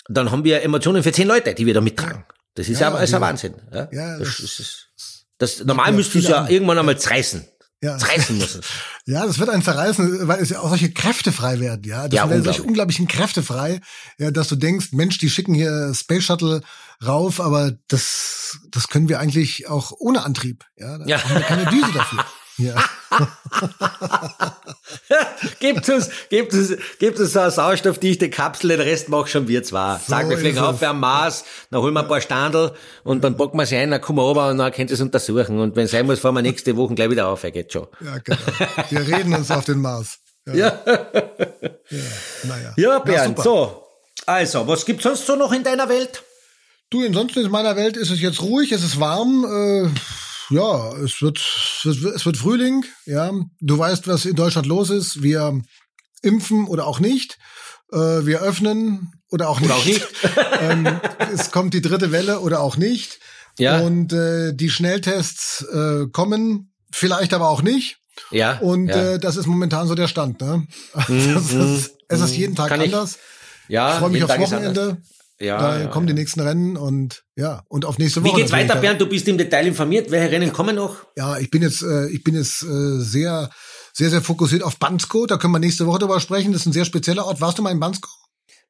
dann 0.07 0.31
haben 0.31 0.43
wir 0.43 0.63
Emotionen 0.63 1.03
für 1.03 1.11
zehn 1.11 1.27
Leute, 1.27 1.53
die 1.53 1.65
wir 1.65 1.73
da 1.73 1.81
mittragen. 1.81 2.25
Das 2.55 2.67
ist 2.67 2.81
ja, 2.81 2.91
ja, 2.91 2.99
ist 2.99 3.13
ein 3.13 3.21
Wahnsinn. 3.21 3.55
Ja, 3.71 3.87
ja 3.91 4.19
das, 4.19 4.37
das 4.37 4.59
ist, 4.59 4.89
das, 5.37 5.63
normal 5.63 5.87
ja, 5.87 5.91
müsste 5.93 6.19
es 6.19 6.27
ja 6.27 6.47
irgendwann 6.47 6.77
einmal 6.79 6.97
zerreißen. 6.99 7.45
Ja. 7.81 7.97
Zerreißen 7.97 8.37
muss 8.37 8.55
es. 8.55 8.65
Ja, 9.05 9.25
das 9.25 9.37
wird 9.37 9.49
ein 9.49 9.61
zerreißen, 9.61 10.29
weil 10.29 10.41
es 10.41 10.49
ja 10.49 10.61
auch 10.61 10.69
solche 10.69 10.89
Kräfte 10.93 11.33
frei 11.33 11.59
werden, 11.59 11.83
ja. 11.83 12.07
Das 12.07 12.15
Ja, 12.17 12.29
werden 12.29 12.41
solche 12.41 12.61
unglaublich. 12.63 12.99
unglaublichen 13.01 13.07
Kräfte 13.09 13.43
frei, 13.43 13.81
ja, 14.17 14.31
dass 14.31 14.47
du 14.47 14.55
denkst, 14.55 14.93
Mensch, 14.93 15.17
die 15.17 15.29
schicken 15.29 15.53
hier 15.53 15.91
Space 15.93 16.23
Shuttle 16.23 16.61
rauf, 17.05 17.41
aber 17.41 17.73
das, 17.89 18.59
das 18.71 18.87
können 18.87 19.09
wir 19.09 19.19
eigentlich 19.19 19.67
auch 19.67 19.91
ohne 19.99 20.23
Antrieb, 20.23 20.63
ja. 20.77 20.97
Da 20.99 21.05
Ja. 21.05 21.21
haben 21.21 21.35
wir 21.35 21.41
keine 21.41 21.65
Düse 21.65 21.91
dafür. 21.93 22.25
Ja. 22.57 22.75
gebt 25.59 25.87
uns, 25.89 26.09
gebt 26.29 26.53
uns, 26.53 26.73
gebt 26.99 27.19
uns 27.19 27.33
so 27.33 27.39
eine 27.39 27.51
sauerstoffdichte 27.51 28.29
Kapsel, 28.29 28.69
den 28.69 28.81
Rest 28.81 29.09
mach 29.09 29.27
schon 29.27 29.47
wir 29.47 29.63
zwei. 29.63 29.99
Sag, 30.07 30.27
wir 30.27 30.35
ist 30.35 30.41
fliegen 30.41 30.59
auf 30.59 30.75
es. 30.75 30.81
wir 30.81 30.89
am 30.89 30.99
Mars, 30.99 31.43
dann 31.71 31.81
holen 31.81 31.93
wir 31.93 32.01
ein 32.01 32.07
paar 32.07 32.21
Standel 32.21 32.71
und 33.03 33.23
dann 33.23 33.37
packen 33.37 33.57
wir 33.57 33.65
sie 33.65 33.77
ein, 33.77 33.91
dann 33.91 34.01
kommen 34.01 34.19
wir 34.19 34.23
runter 34.23 34.49
und 34.49 34.57
dann 34.57 34.71
könnt 34.71 34.89
ihr 34.89 34.95
es 34.95 35.01
untersuchen. 35.01 35.59
Und 35.59 35.75
wenn 35.75 35.85
es 35.85 35.91
sein 35.91 36.05
muss, 36.05 36.19
fahren 36.19 36.35
wir 36.35 36.41
nächste 36.41 36.75
Woche 36.77 36.95
gleich 36.95 37.09
wieder 37.09 37.27
auf, 37.27 37.43
er 37.43 37.51
geht 37.51 37.71
schon. 37.73 37.87
ja, 38.03 38.17
genau. 38.19 38.37
Wir 38.89 39.07
reden 39.07 39.33
uns 39.33 39.51
auf 39.51 39.65
den 39.65 39.79
Mars. 39.79 40.19
Ja. 40.45 40.53
Ja, 40.55 40.79
Naja. 42.43 42.73
ja 42.75 42.99
Bernd, 42.99 43.37
super. 43.37 43.43
so. 43.43 43.83
Also, 44.25 44.67
was 44.67 44.85
gibt's 44.85 45.03
sonst 45.03 45.25
so 45.25 45.35
noch 45.35 45.51
in 45.51 45.63
deiner 45.63 45.89
Welt? 45.89 46.23
Du, 46.89 47.03
ansonsten 47.05 47.39
in 47.45 47.51
meiner 47.51 47.75
Welt 47.75 47.97
ist 47.97 48.11
es 48.11 48.21
jetzt 48.21 48.41
ruhig, 48.41 48.71
es 48.71 48.83
ist 48.83 48.99
warm, 48.99 49.45
äh, 49.45 49.89
ja, 50.49 50.93
es 50.97 51.21
wird, 51.21 51.39
es 51.85 52.25
wird, 52.25 52.37
Frühling, 52.37 52.85
ja. 53.05 53.31
Du 53.59 53.77
weißt, 53.77 54.07
was 54.07 54.25
in 54.25 54.35
Deutschland 54.35 54.67
los 54.67 54.89
ist. 54.89 55.21
Wir 55.21 55.61
impfen 56.21 56.67
oder 56.67 56.87
auch 56.87 56.99
nicht. 56.99 57.37
Äh, 57.91 57.97
wir 58.25 58.41
öffnen 58.41 59.11
oder 59.29 59.49
auch 59.49 59.59
nicht. 59.59 59.69
Oder 59.69 59.77
auch 59.79 59.85
nicht. 59.85 60.07
ähm, 60.61 60.99
es 61.33 61.51
kommt 61.51 61.73
die 61.73 61.81
dritte 61.81 62.11
Welle 62.11 62.39
oder 62.39 62.61
auch 62.61 62.77
nicht. 62.77 63.19
Ja. 63.59 63.79
Und 63.79 64.13
äh, 64.13 64.53
die 64.53 64.69
Schnelltests 64.69 65.63
äh, 65.71 66.07
kommen, 66.11 66.73
vielleicht 66.91 67.33
aber 67.33 67.49
auch 67.49 67.61
nicht. 67.61 67.97
Ja. 68.31 68.57
Und 68.59 68.87
ja. 68.87 68.95
Mhm, 68.97 69.01
äh, 69.15 69.19
das 69.19 69.35
ist 69.37 69.47
momentan 69.47 69.87
so 69.87 69.95
der 69.95 70.07
Stand. 70.07 70.41
Ne? 70.41 70.67
Das 71.07 71.51
ist, 71.51 71.91
es 72.07 72.21
ist 72.21 72.35
jeden 72.35 72.55
Tag 72.55 72.69
Kann 72.69 72.81
ich- 72.81 72.93
anders. 72.93 73.17
ja, 73.67 73.93
Ich 73.93 73.99
freue 73.99 74.09
mich 74.09 74.23
aufs 74.23 74.33
anders. 74.33 74.51
Wochenende. 74.51 74.97
Ja, 75.43 75.57
da 75.59 75.79
ja, 75.81 75.87
kommen 75.87 76.07
ja. 76.07 76.13
die 76.13 76.21
nächsten 76.21 76.39
Rennen 76.39 76.77
und 76.77 77.25
ja, 77.35 77.63
und 77.67 77.83
auf 77.83 77.97
nächste 77.97 78.23
Wie 78.23 78.29
Woche. 78.29 78.37
geht's 78.37 78.51
natürlich. 78.51 78.69
weiter, 78.69 78.81
Bernd? 78.81 79.01
Du 79.01 79.07
bist 79.07 79.27
im 79.27 79.37
Detail 79.37 79.67
informiert. 79.67 80.09
Welche 80.09 80.31
Rennen 80.31 80.53
kommen 80.53 80.77
noch? 80.77 80.95
Ja, 81.17 81.37
ich 81.37 81.51
bin 81.51 81.61
jetzt, 81.61 81.81
äh, 81.81 82.07
ich 82.07 82.23
bin 82.23 82.33
jetzt 82.33 82.63
äh, 82.63 82.99
sehr, 82.99 83.49
sehr, 83.91 84.09
sehr 84.09 84.21
fokussiert 84.21 84.63
auf 84.63 84.77
Bansko. 84.79 85.25
Da 85.25 85.35
können 85.35 85.51
wir 85.51 85.59
nächste 85.59 85.85
Woche 85.85 85.99
drüber 85.99 86.21
sprechen. 86.21 86.53
Das 86.53 86.61
ist 86.61 86.67
ein 86.67 86.73
sehr 86.73 86.85
spezieller 86.85 87.25
Ort. 87.25 87.41
Warst 87.41 87.57
du 87.57 87.61
mal 87.61 87.71
in 87.71 87.79
Bansko? 87.81 88.09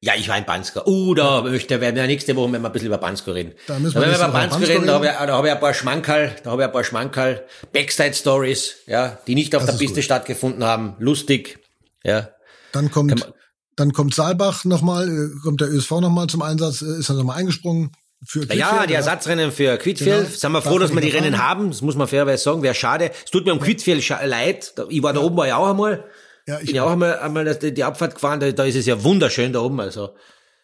Ja, 0.02 0.14
ich 0.18 0.28
war 0.28 0.38
in 0.38 0.46
Bansko. 0.46 0.82
Uh, 0.86 1.14
da 1.14 1.44
möchte, 1.44 1.80
werden 1.80 1.96
wir 1.96 2.08
nächste 2.08 2.36
Woche 2.36 2.52
wir 2.52 2.60
ein 2.60 2.72
bisschen 2.72 2.88
über 2.88 2.98
Bansko 2.98 3.32
reden. 3.32 3.54
Da 3.68 3.78
müssen 3.78 3.94
wir 3.96 4.02
wenn 4.02 4.10
wir 4.10 4.18
über 4.18 4.30
Bansko 4.30 4.58
Bansko 4.58 4.74
reden, 4.74 4.88
da 4.88 4.94
habe 4.96 5.06
reden. 5.06 5.16
ich, 5.22 5.28
da 5.28 5.34
habe 5.38 5.48
ich 5.48 5.54
ein 5.54 5.60
paar 5.60 5.74
Schmankerl, 5.76 6.36
da 6.44 6.52
habe 6.52 6.62
ich 6.64 6.68
ein 6.68 6.74
paar 6.74 6.84
Schmankerl, 6.84 7.46
Backside-Stories, 7.72 8.74
ja, 8.88 9.20
die 9.28 9.36
nicht 9.36 9.56
auf 9.56 9.62
Das 9.62 9.68
der 9.68 9.76
ist 9.76 9.80
Piste 9.80 9.96
gut. 9.96 10.04
stattgefunden 10.04 10.64
haben. 10.66 10.96
Lustig, 11.00 11.60
ja. 12.04 12.30
Dann 12.74 12.92
kommt, 12.92 13.34
dann 13.76 13.94
kommt 13.94 14.14
Saalbach 14.16 14.66
nochmal, 14.66 15.08
äh, 15.10 15.40
kommt 15.44 15.62
der 15.62 15.70
ÖSV 15.72 15.92
nochmal 16.02 16.28
zum 16.28 16.42
Einsatz, 16.42 16.82
äh, 16.82 17.00
ist 17.00 17.10
dann 17.10 17.18
nochmal 17.18 17.38
eingesprungen. 17.38 17.92
Für 18.26 18.40
Ja, 18.54 18.70
Quidfield, 18.70 18.90
die 18.90 18.94
Ersatzrennen 18.94 19.52
für 19.52 19.76
Quidfield. 19.78 20.26
Genau. 20.28 20.30
Sind 20.38 20.52
wir 20.54 20.62
froh, 20.62 20.80
dass 20.80 20.94
wir 20.94 21.02
die 21.02 21.10
Rennen 21.10 21.46
haben. 21.46 21.70
Das 21.72 21.82
muss 21.82 21.96
man 21.98 22.08
fairerweise 22.08 22.42
sagen. 22.42 22.62
Wäre 22.64 22.74
schade. 22.74 23.12
Es 23.26 23.32
tut 23.32 23.46
mir 23.46 23.52
um 23.52 23.60
Quidfield 23.60 24.02
scha- 24.02 24.26
leid. 24.26 24.74
Ich 24.88 25.04
war 25.04 25.12
da 25.12 25.20
oben, 25.20 25.36
war 25.36 25.48
ja 25.48 25.58
auch 25.58 25.70
einmal. 25.70 26.06
Ja, 26.48 26.60
ich 26.60 26.68
bin 26.68 26.76
ja 26.76 26.84
auch 26.86 26.92
einmal, 26.92 27.20
einmal 27.20 27.54
die, 27.58 27.74
die 27.74 27.84
Abfahrt 27.84 28.16
gefahren. 28.16 28.40
Da, 28.40 28.50
da 28.54 28.64
ist 28.64 28.76
es 28.76 28.86
ja 28.86 29.04
wunderschön 29.04 29.52
da 29.52 29.60
oben. 29.60 29.80
Also, 29.82 30.12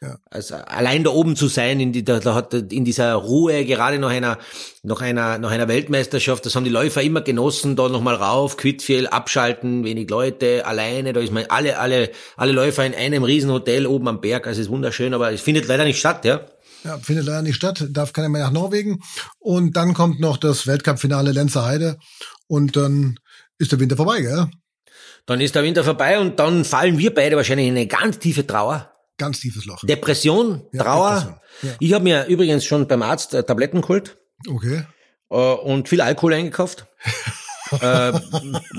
Ja. 0.01 0.17
also 0.31 0.55
allein 0.55 1.03
da 1.03 1.09
oben 1.09 1.35
zu 1.35 1.49
sein, 1.49 1.81
in, 1.81 1.91
die, 1.91 2.05
da, 2.05 2.19
da 2.19 2.33
hat 2.33 2.53
in 2.53 2.85
dieser 2.85 3.15
Ruhe, 3.15 3.65
gerade 3.65 3.99
nach 3.99 4.09
einer, 4.09 4.37
nach 4.81 5.01
einer, 5.01 5.37
nach 5.39 5.51
einer 5.51 5.67
Weltmeisterschaft, 5.67 6.45
das 6.45 6.55
haben 6.55 6.63
die 6.63 6.69
Läufer 6.69 7.01
immer 7.01 7.19
genossen, 7.19 7.75
da 7.75 7.89
nochmal 7.89 8.15
rauf, 8.15 8.55
Quidfield, 8.55 9.11
abschalten, 9.11 9.83
wenig 9.83 10.09
Leute, 10.09 10.65
alleine, 10.65 11.11
da 11.11 11.19
ist 11.19 11.33
man 11.33 11.47
alle, 11.49 11.79
alle, 11.79 12.11
alle 12.37 12.53
Läufer 12.53 12.85
in 12.85 12.95
einem 12.95 13.25
riesen 13.25 13.51
Hotel 13.51 13.85
oben 13.85 14.07
am 14.07 14.21
Berg, 14.21 14.47
also 14.47 14.61
es 14.61 14.67
ist 14.67 14.71
wunderschön, 14.71 15.13
aber 15.13 15.33
es 15.33 15.41
findet 15.41 15.67
leider 15.67 15.83
nicht 15.83 15.99
statt, 15.99 16.23
ja. 16.23 16.45
Ja, 16.85 16.97
findet 16.99 17.25
leider 17.25 17.41
nicht 17.41 17.55
statt, 17.55 17.85
darf 17.89 18.13
keiner 18.13 18.29
mehr 18.29 18.43
nach 18.43 18.51
Norwegen. 18.51 19.01
Und 19.37 19.75
dann 19.75 19.93
kommt 19.93 20.21
noch 20.21 20.37
das 20.37 20.65
Weltcup-Finale 20.65 21.33
Lenzer 21.33 21.65
Heide. 21.65 21.97
Und 22.47 22.77
dann 22.77 23.19
ist 23.57 23.73
der 23.73 23.81
Winter 23.81 23.97
vorbei, 23.97 24.21
gell? 24.21 24.47
Dann 25.25 25.41
ist 25.41 25.55
der 25.55 25.63
Winter 25.63 25.83
vorbei 25.83 26.19
und 26.19 26.39
dann 26.39 26.63
fallen 26.63 26.97
wir 26.97 27.13
beide 27.13 27.35
wahrscheinlich 27.35 27.67
in 27.67 27.75
eine 27.75 27.87
ganz 27.87 28.17
tiefe 28.19 28.47
Trauer. 28.47 28.93
Ganz 29.19 29.39
tiefes 29.41 29.65
Loch. 29.65 29.79
Depression, 29.83 30.63
Ja, 30.71 30.83
Trauer. 30.83 31.09
Depression, 31.11 31.39
ja. 31.61 31.75
Ich 31.79 31.93
habe 31.93 32.03
mir 32.03 32.25
übrigens 32.25 32.65
schon 32.65 32.87
beim 32.87 33.03
Arzt 33.03 33.33
äh, 33.35 33.43
Tabletten 33.43 33.81
geholt 33.81 34.17
Okay. 34.47 34.83
äh, 35.29 35.35
und 35.35 35.87
viel 35.87 36.01
Alkohol 36.01 36.33
eingekauft. 36.33 36.87
äh, 37.71 38.13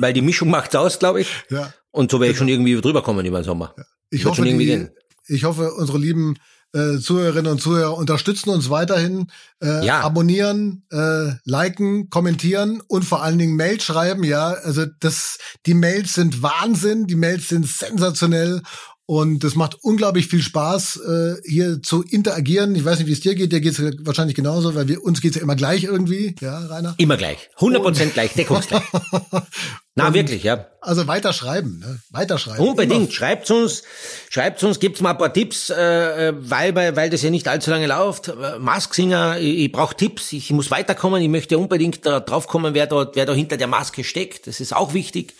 weil 0.01 0.13
die 0.13 0.23
Mischung 0.23 0.51
macht's 0.51 0.75
aus, 0.75 0.99
glaube 0.99 1.21
ich. 1.21 1.29
Ja. 1.51 1.73
Und 1.93 2.11
so 2.11 2.19
werde 2.21 2.33
ich 2.33 2.39
schon 2.39 2.49
irgendwie 2.49 2.81
drüber 2.81 3.03
kommen 3.03 3.25
über 3.25 3.39
den 3.41 3.45
Sommer. 3.45 3.75
Ich 4.11 4.25
Wird 4.25 4.33
hoffe, 4.39 4.45
die, 4.45 4.89
ich 5.29 5.45
hoffe, 5.45 5.73
unsere 5.75 5.99
lieben 5.99 6.37
äh, 6.73 6.99
Zuhörerinnen 6.99 7.51
und 7.51 7.61
Zuhörer 7.61 7.97
unterstützen 7.97 8.51
uns 8.51 8.71
weiterhin. 8.71 9.27
Äh, 9.63 9.85
Ja. 9.85 10.01
Abonnieren, 10.01 10.85
äh, 10.91 11.33
liken, 11.45 12.11
kommentieren 12.11 12.81
und 12.87 13.05
vor 13.05 13.23
allen 13.23 13.39
Dingen 13.39 13.57
Mails 13.57 13.85
schreiben. 13.85 14.25
Ja, 14.25 14.51
also 14.53 14.87
das, 15.01 15.39
die 15.67 15.75
Mails 15.75 16.15
sind 16.15 16.43
Wahnsinn, 16.43 17.07
die 17.07 17.17
Mails 17.17 17.49
sind 17.49 17.67
sensationell. 17.67 18.63
Und 19.11 19.43
es 19.43 19.57
macht 19.57 19.77
unglaublich 19.83 20.29
viel 20.29 20.41
Spaß, 20.41 21.01
äh, 21.01 21.35
hier 21.45 21.83
zu 21.83 22.05
interagieren. 22.05 22.77
Ich 22.77 22.85
weiß 22.85 23.01
nicht, 23.01 23.09
wie 23.09 23.13
es 23.13 23.19
dir 23.19 23.35
geht. 23.35 23.51
Dir 23.51 23.61
geht 23.61 23.77
es 23.77 24.07
wahrscheinlich 24.07 24.37
genauso, 24.37 24.77
weil 24.77 24.87
wir 24.87 25.03
uns 25.03 25.21
geht's 25.21 25.35
ja 25.35 25.43
immer 25.43 25.57
gleich 25.57 25.83
irgendwie, 25.83 26.37
ja, 26.41 26.57
Rainer. 26.67 26.95
Immer 26.97 27.17
gleich. 27.17 27.51
100% 27.59 28.11
gleich, 28.11 28.35
deckungsgleich. 28.35 28.85
Na, 29.97 30.15
wirklich, 30.15 30.45
ja. 30.45 30.67
Also 30.81 31.09
weiter 31.09 31.33
schreiben, 31.33 31.81
ne? 31.81 31.99
Weiter 32.11 32.39
schreiben. 32.39 32.61
Unbedingt. 32.61 33.13
Schreibt 33.13 33.51
uns, 33.51 33.83
schreibt 34.31 34.63
uns, 34.63 34.79
gibt's 34.79 35.01
mal 35.01 35.11
ein 35.11 35.19
paar 35.19 35.33
Tipps, 35.33 35.69
äh, 35.69 36.29
äh, 36.29 36.33
weil, 36.39 36.75
weil, 36.75 37.11
das 37.11 37.23
ja 37.23 37.31
nicht 37.31 37.49
allzu 37.49 37.71
lange 37.71 37.89
läuft. 37.89 38.29
Äh, 38.29 38.59
Masksinger, 38.61 39.39
ich, 39.39 39.59
ich 39.59 39.73
brauche 39.73 39.97
Tipps, 39.97 40.33
ich 40.33 40.51
muss 40.53 40.71
weiterkommen, 40.71 41.21
ich 41.21 41.29
möchte 41.29 41.59
unbedingt 41.59 42.07
da 42.07 42.21
draufkommen, 42.21 42.73
wer 42.73 42.87
da, 42.87 43.11
wer 43.13 43.27
da 43.27 43.35
hinter 43.35 43.57
der 43.57 43.67
Maske 43.67 44.05
steckt. 44.05 44.47
Das 44.47 44.61
ist 44.61 44.75
auch 44.75 44.95
wichtig. 44.95 45.35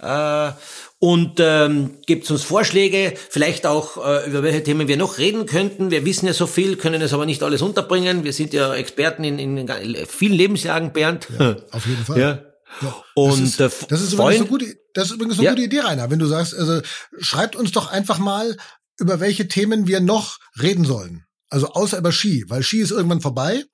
Äh, 0.00 0.50
und 0.98 1.40
ähm, 1.40 1.98
gibt 2.06 2.30
uns 2.30 2.42
Vorschläge, 2.42 3.14
vielleicht 3.30 3.66
auch, 3.66 3.96
äh, 3.96 4.28
über 4.28 4.42
welche 4.42 4.62
Themen 4.62 4.88
wir 4.88 4.98
noch 4.98 5.18
reden 5.18 5.46
könnten. 5.46 5.90
Wir 5.90 6.04
wissen 6.04 6.26
ja 6.26 6.32
so 6.32 6.46
viel, 6.46 6.76
können 6.76 7.00
es 7.00 7.12
aber 7.12 7.26
nicht 7.26 7.42
alles 7.42 7.62
unterbringen. 7.62 8.24
Wir 8.24 8.32
sind 8.32 8.52
ja 8.52 8.74
Experten 8.74 9.24
in, 9.24 9.38
in 9.38 10.06
vielen 10.06 10.34
Lebenslagen, 10.34 10.92
Bernd. 10.92 11.28
Immer. 11.30 11.56
Auf 11.72 11.86
jeden 11.86 12.04
Fall. 12.04 12.20
Ja. 12.26 12.38
Ja. 12.82 12.94
Und 13.14 13.40
das 13.40 13.40
ist, 13.40 13.60
äh, 13.60 13.86
das 13.88 14.00
ist 14.02 14.12
übrigens 14.14 14.40
eine 14.40 14.46
gute, 14.48 14.76
das 14.94 15.06
ist 15.06 15.14
übrigens 15.14 15.38
eine 15.38 15.44
Ja. 15.44 15.50
gute 15.52 15.62
Idee, 15.62 15.80
Rainer. 15.80 16.10
Wenn 16.10 16.18
du 16.18 16.26
sagst, 16.26 16.54
also 16.54 16.80
schreibt 17.20 17.56
uns 17.56 17.72
doch 17.72 17.90
einfach 17.90 18.18
mal, 18.18 18.56
über 18.98 19.20
welche 19.20 19.48
Themen 19.48 19.86
wir 19.86 20.00
noch 20.00 20.38
reden 20.60 20.84
sollen. 20.84 21.24
Also 21.50 21.68
außer 21.68 21.98
über 21.98 22.12
Ski, 22.12 22.44
weil 22.48 22.62
Ski 22.62 22.80
ist 22.80 22.90
irgendwann 22.90 23.20
vorbei. 23.20 23.64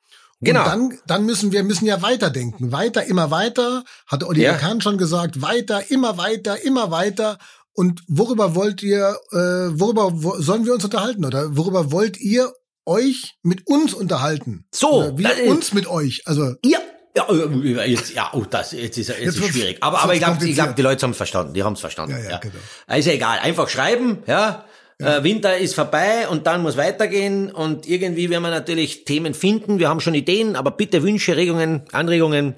Genau. 0.40 0.60
Und 0.60 0.66
dann, 0.66 0.98
dann 1.06 1.26
müssen 1.26 1.52
wir 1.52 1.62
müssen 1.62 1.86
ja 1.86 2.02
weiterdenken. 2.02 2.72
Weiter, 2.72 3.04
immer 3.04 3.30
weiter, 3.30 3.84
hatte 4.08 4.26
Oliver 4.26 4.44
Ja. 4.44 4.54
Kahn 4.54 4.80
schon 4.80 4.98
gesagt, 4.98 5.40
weiter, 5.40 5.90
immer 5.90 6.18
weiter, 6.18 6.62
immer 6.64 6.90
weiter. 6.90 7.38
Und 7.74 8.02
worüber 8.08 8.54
wollt 8.54 8.82
ihr, 8.82 9.16
äh, 9.30 9.36
worüber 9.36 10.10
wo, 10.12 10.38
sollen 10.40 10.66
wir 10.66 10.74
uns 10.74 10.84
unterhalten? 10.84 11.24
Oder 11.24 11.56
worüber 11.56 11.92
wollt 11.92 12.18
ihr 12.18 12.52
euch 12.84 13.36
mit 13.42 13.66
uns 13.68 13.94
unterhalten? 13.94 14.66
So, 14.74 15.04
Oder 15.04 15.16
wir 15.18 15.46
uns 15.46 15.72
mit 15.72 15.86
euch. 15.86 16.22
Also 16.26 16.54
Ja, 16.64 16.80
ja, 17.16 17.28
äh, 17.28 17.90
jetzt, 17.90 18.14
ja, 18.14 18.30
oh, 18.32 18.44
das, 18.48 18.72
jetzt 18.72 18.96
ist, 18.98 19.08
jetzt 19.08 19.20
Jetzt 19.20 19.38
ist 19.38 19.48
schwierig. 19.48 19.78
Aber, 19.80 20.00
aber 20.02 20.14
ich 20.14 20.20
glaube, 20.20 20.44
ich 20.44 20.54
glaub, 20.54 20.74
die 20.76 20.82
Leute 20.82 21.02
haben 21.02 21.10
es 21.10 21.16
verstanden. 21.16 21.54
Die 21.54 21.62
haben 21.62 21.74
es 21.74 21.80
verstanden. 21.80 22.16
Ja, 22.22 22.30
ja, 22.30 22.38
genau. 22.38 22.54
Also 22.86 23.10
egal, 23.10 23.38
einfach 23.40 23.68
schreiben, 23.68 24.18
ja. 24.26 24.64
Äh, 24.98 25.24
Winter 25.24 25.58
ist 25.58 25.74
vorbei 25.74 26.28
und 26.28 26.46
dann 26.46 26.62
muss 26.62 26.76
weitergehen 26.76 27.50
und 27.50 27.88
irgendwie 27.88 28.30
werden 28.30 28.42
wir 28.44 28.50
natürlich 28.50 29.04
Themen 29.04 29.34
finden. 29.34 29.80
Wir 29.80 29.88
haben 29.88 30.00
schon 30.00 30.14
Ideen, 30.14 30.54
aber 30.54 30.70
bitte 30.70 31.02
Wünsche, 31.02 31.36
Regungen, 31.36 31.82
Anregungen, 31.90 32.54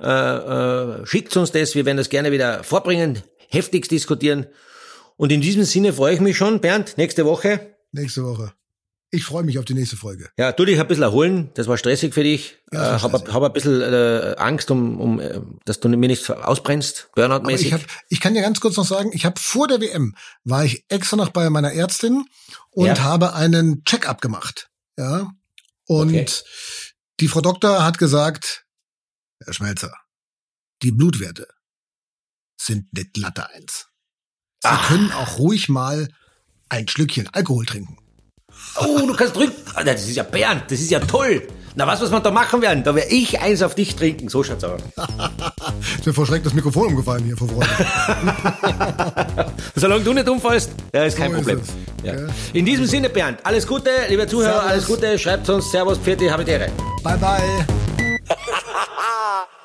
äh, 0.00 0.06
äh, 0.06 1.06
schickt 1.06 1.36
uns 1.36 1.52
das. 1.52 1.74
Wir 1.74 1.84
werden 1.84 1.98
das 1.98 2.08
gerne 2.08 2.32
wieder 2.32 2.64
vorbringen, 2.64 3.22
heftigst 3.48 3.90
diskutieren. 3.90 4.46
Und 5.16 5.30
in 5.30 5.40
diesem 5.42 5.64
Sinne 5.64 5.92
freue 5.92 6.14
ich 6.14 6.20
mich 6.20 6.36
schon, 6.36 6.60
Bernd, 6.60 6.96
nächste 6.96 7.26
Woche. 7.26 7.74
nächste 7.92 8.24
Woche. 8.24 8.52
Ich 9.10 9.24
freue 9.24 9.42
mich 9.42 9.58
auf 9.58 9.64
die 9.64 9.72
nächste 9.74 9.96
Folge. 9.96 10.28
Ja, 10.36 10.52
du 10.52 10.66
dich 10.66 10.78
ein 10.78 10.86
bisschen 10.86 11.02
erholen. 11.02 11.50
Das 11.54 11.66
war 11.66 11.78
stressig 11.78 12.12
für 12.12 12.22
dich. 12.22 12.58
Ja, 12.72 12.96
äh, 12.96 13.00
hab, 13.00 13.12
hab 13.32 13.42
ein 13.42 13.52
bisschen 13.54 13.80
äh, 13.80 14.34
Angst, 14.36 14.70
um, 14.70 15.00
um, 15.00 15.18
äh, 15.18 15.40
dass 15.64 15.80
du 15.80 15.88
mir 15.88 16.08
nicht 16.08 16.28
ausbrennst, 16.30 17.08
Burnout-mäßig. 17.14 17.68
ich, 17.68 17.72
hab, 17.72 17.80
ich 18.10 18.20
kann 18.20 18.34
dir 18.34 18.42
ganz 18.42 18.60
kurz 18.60 18.76
noch 18.76 18.84
sagen, 18.84 19.10
ich 19.14 19.24
habe 19.24 19.40
vor 19.40 19.66
der 19.66 19.80
WM 19.80 20.14
war 20.44 20.62
ich 20.66 20.84
extra 20.88 21.16
noch 21.16 21.30
bei 21.30 21.48
meiner 21.48 21.72
Ärztin 21.72 22.26
und 22.70 22.86
Ja. 22.86 22.98
habe 23.00 23.32
einen 23.34 23.82
Check-up 23.84 24.20
gemacht. 24.20 24.68
Ja. 24.98 25.30
Und 25.86 26.10
Okay. 26.10 26.26
die 27.20 27.28
Frau 27.28 27.40
Doktor 27.40 27.84
hat 27.86 27.96
gesagt, 27.96 28.66
Herr 29.42 29.54
Schmelzer, 29.54 29.94
die 30.82 30.92
Blutwerte 30.92 31.48
sind 32.60 32.92
nicht 32.92 33.14
glatte 33.14 33.48
eins. 33.48 33.88
Sie 34.62 34.68
Ah. 34.68 34.86
können 34.86 35.12
auch 35.12 35.38
ruhig 35.38 35.70
mal 35.70 36.08
ein 36.68 36.86
Schlückchen 36.88 37.26
Alkohol 37.32 37.64
trinken. 37.64 37.96
Oh, 38.80 39.06
du 39.06 39.14
kannst 39.14 39.34
drücken. 39.36 39.54
Ah, 39.74 39.82
Das 39.84 40.02
ist 40.06 40.16
ja 40.16 40.22
Bernd, 40.22 40.64
das 40.68 40.80
ist 40.80 40.90
ja 40.90 41.00
toll. 41.00 41.42
Na, 41.74 41.86
was, 41.86 42.00
was 42.00 42.10
wir 42.10 42.18
da 42.18 42.30
machen 42.32 42.60
werden? 42.60 42.82
Da 42.82 42.92
werde 42.94 43.10
ich 43.10 43.40
eins 43.40 43.62
auf 43.62 43.74
dich 43.76 43.94
trinken. 43.94 44.28
So 44.28 44.42
schaut's 44.42 44.64
aus. 44.64 44.80
Ist 45.98 46.06
mir 46.06 46.12
vor 46.12 46.26
Schreck 46.26 46.42
das 46.42 46.52
Mikrofon 46.52 46.88
umgefallen 46.88 47.22
hier 47.24 47.36
vor 47.36 47.46
Freude. 47.48 47.68
Solange 49.76 50.02
du 50.02 50.12
nicht 50.12 50.28
umfallst, 50.28 50.70
ja, 50.92 51.04
ist 51.04 51.16
kein 51.16 51.30
So 51.30 51.36
ist 51.38 51.44
Problem. 51.46 51.62
es. 51.62 52.04
Ja. 52.04 52.14
In 52.52 52.64
diesem 52.64 52.86
Sinne, 52.86 53.08
Bernd, 53.10 53.38
alles 53.44 53.64
Gute, 53.64 53.90
liebe 54.08 54.26
Zuhörer, 54.26 54.54
Servus. 54.54 54.70
alles 54.70 54.86
Gute. 54.86 55.18
Schreibt 55.20 55.48
uns 55.50 55.70
Servus, 55.70 55.98
Pfiat, 55.98 56.20
habe 56.30 56.42
Ehre. 56.42 56.68
bye 57.04 57.16
bye. 57.16 57.66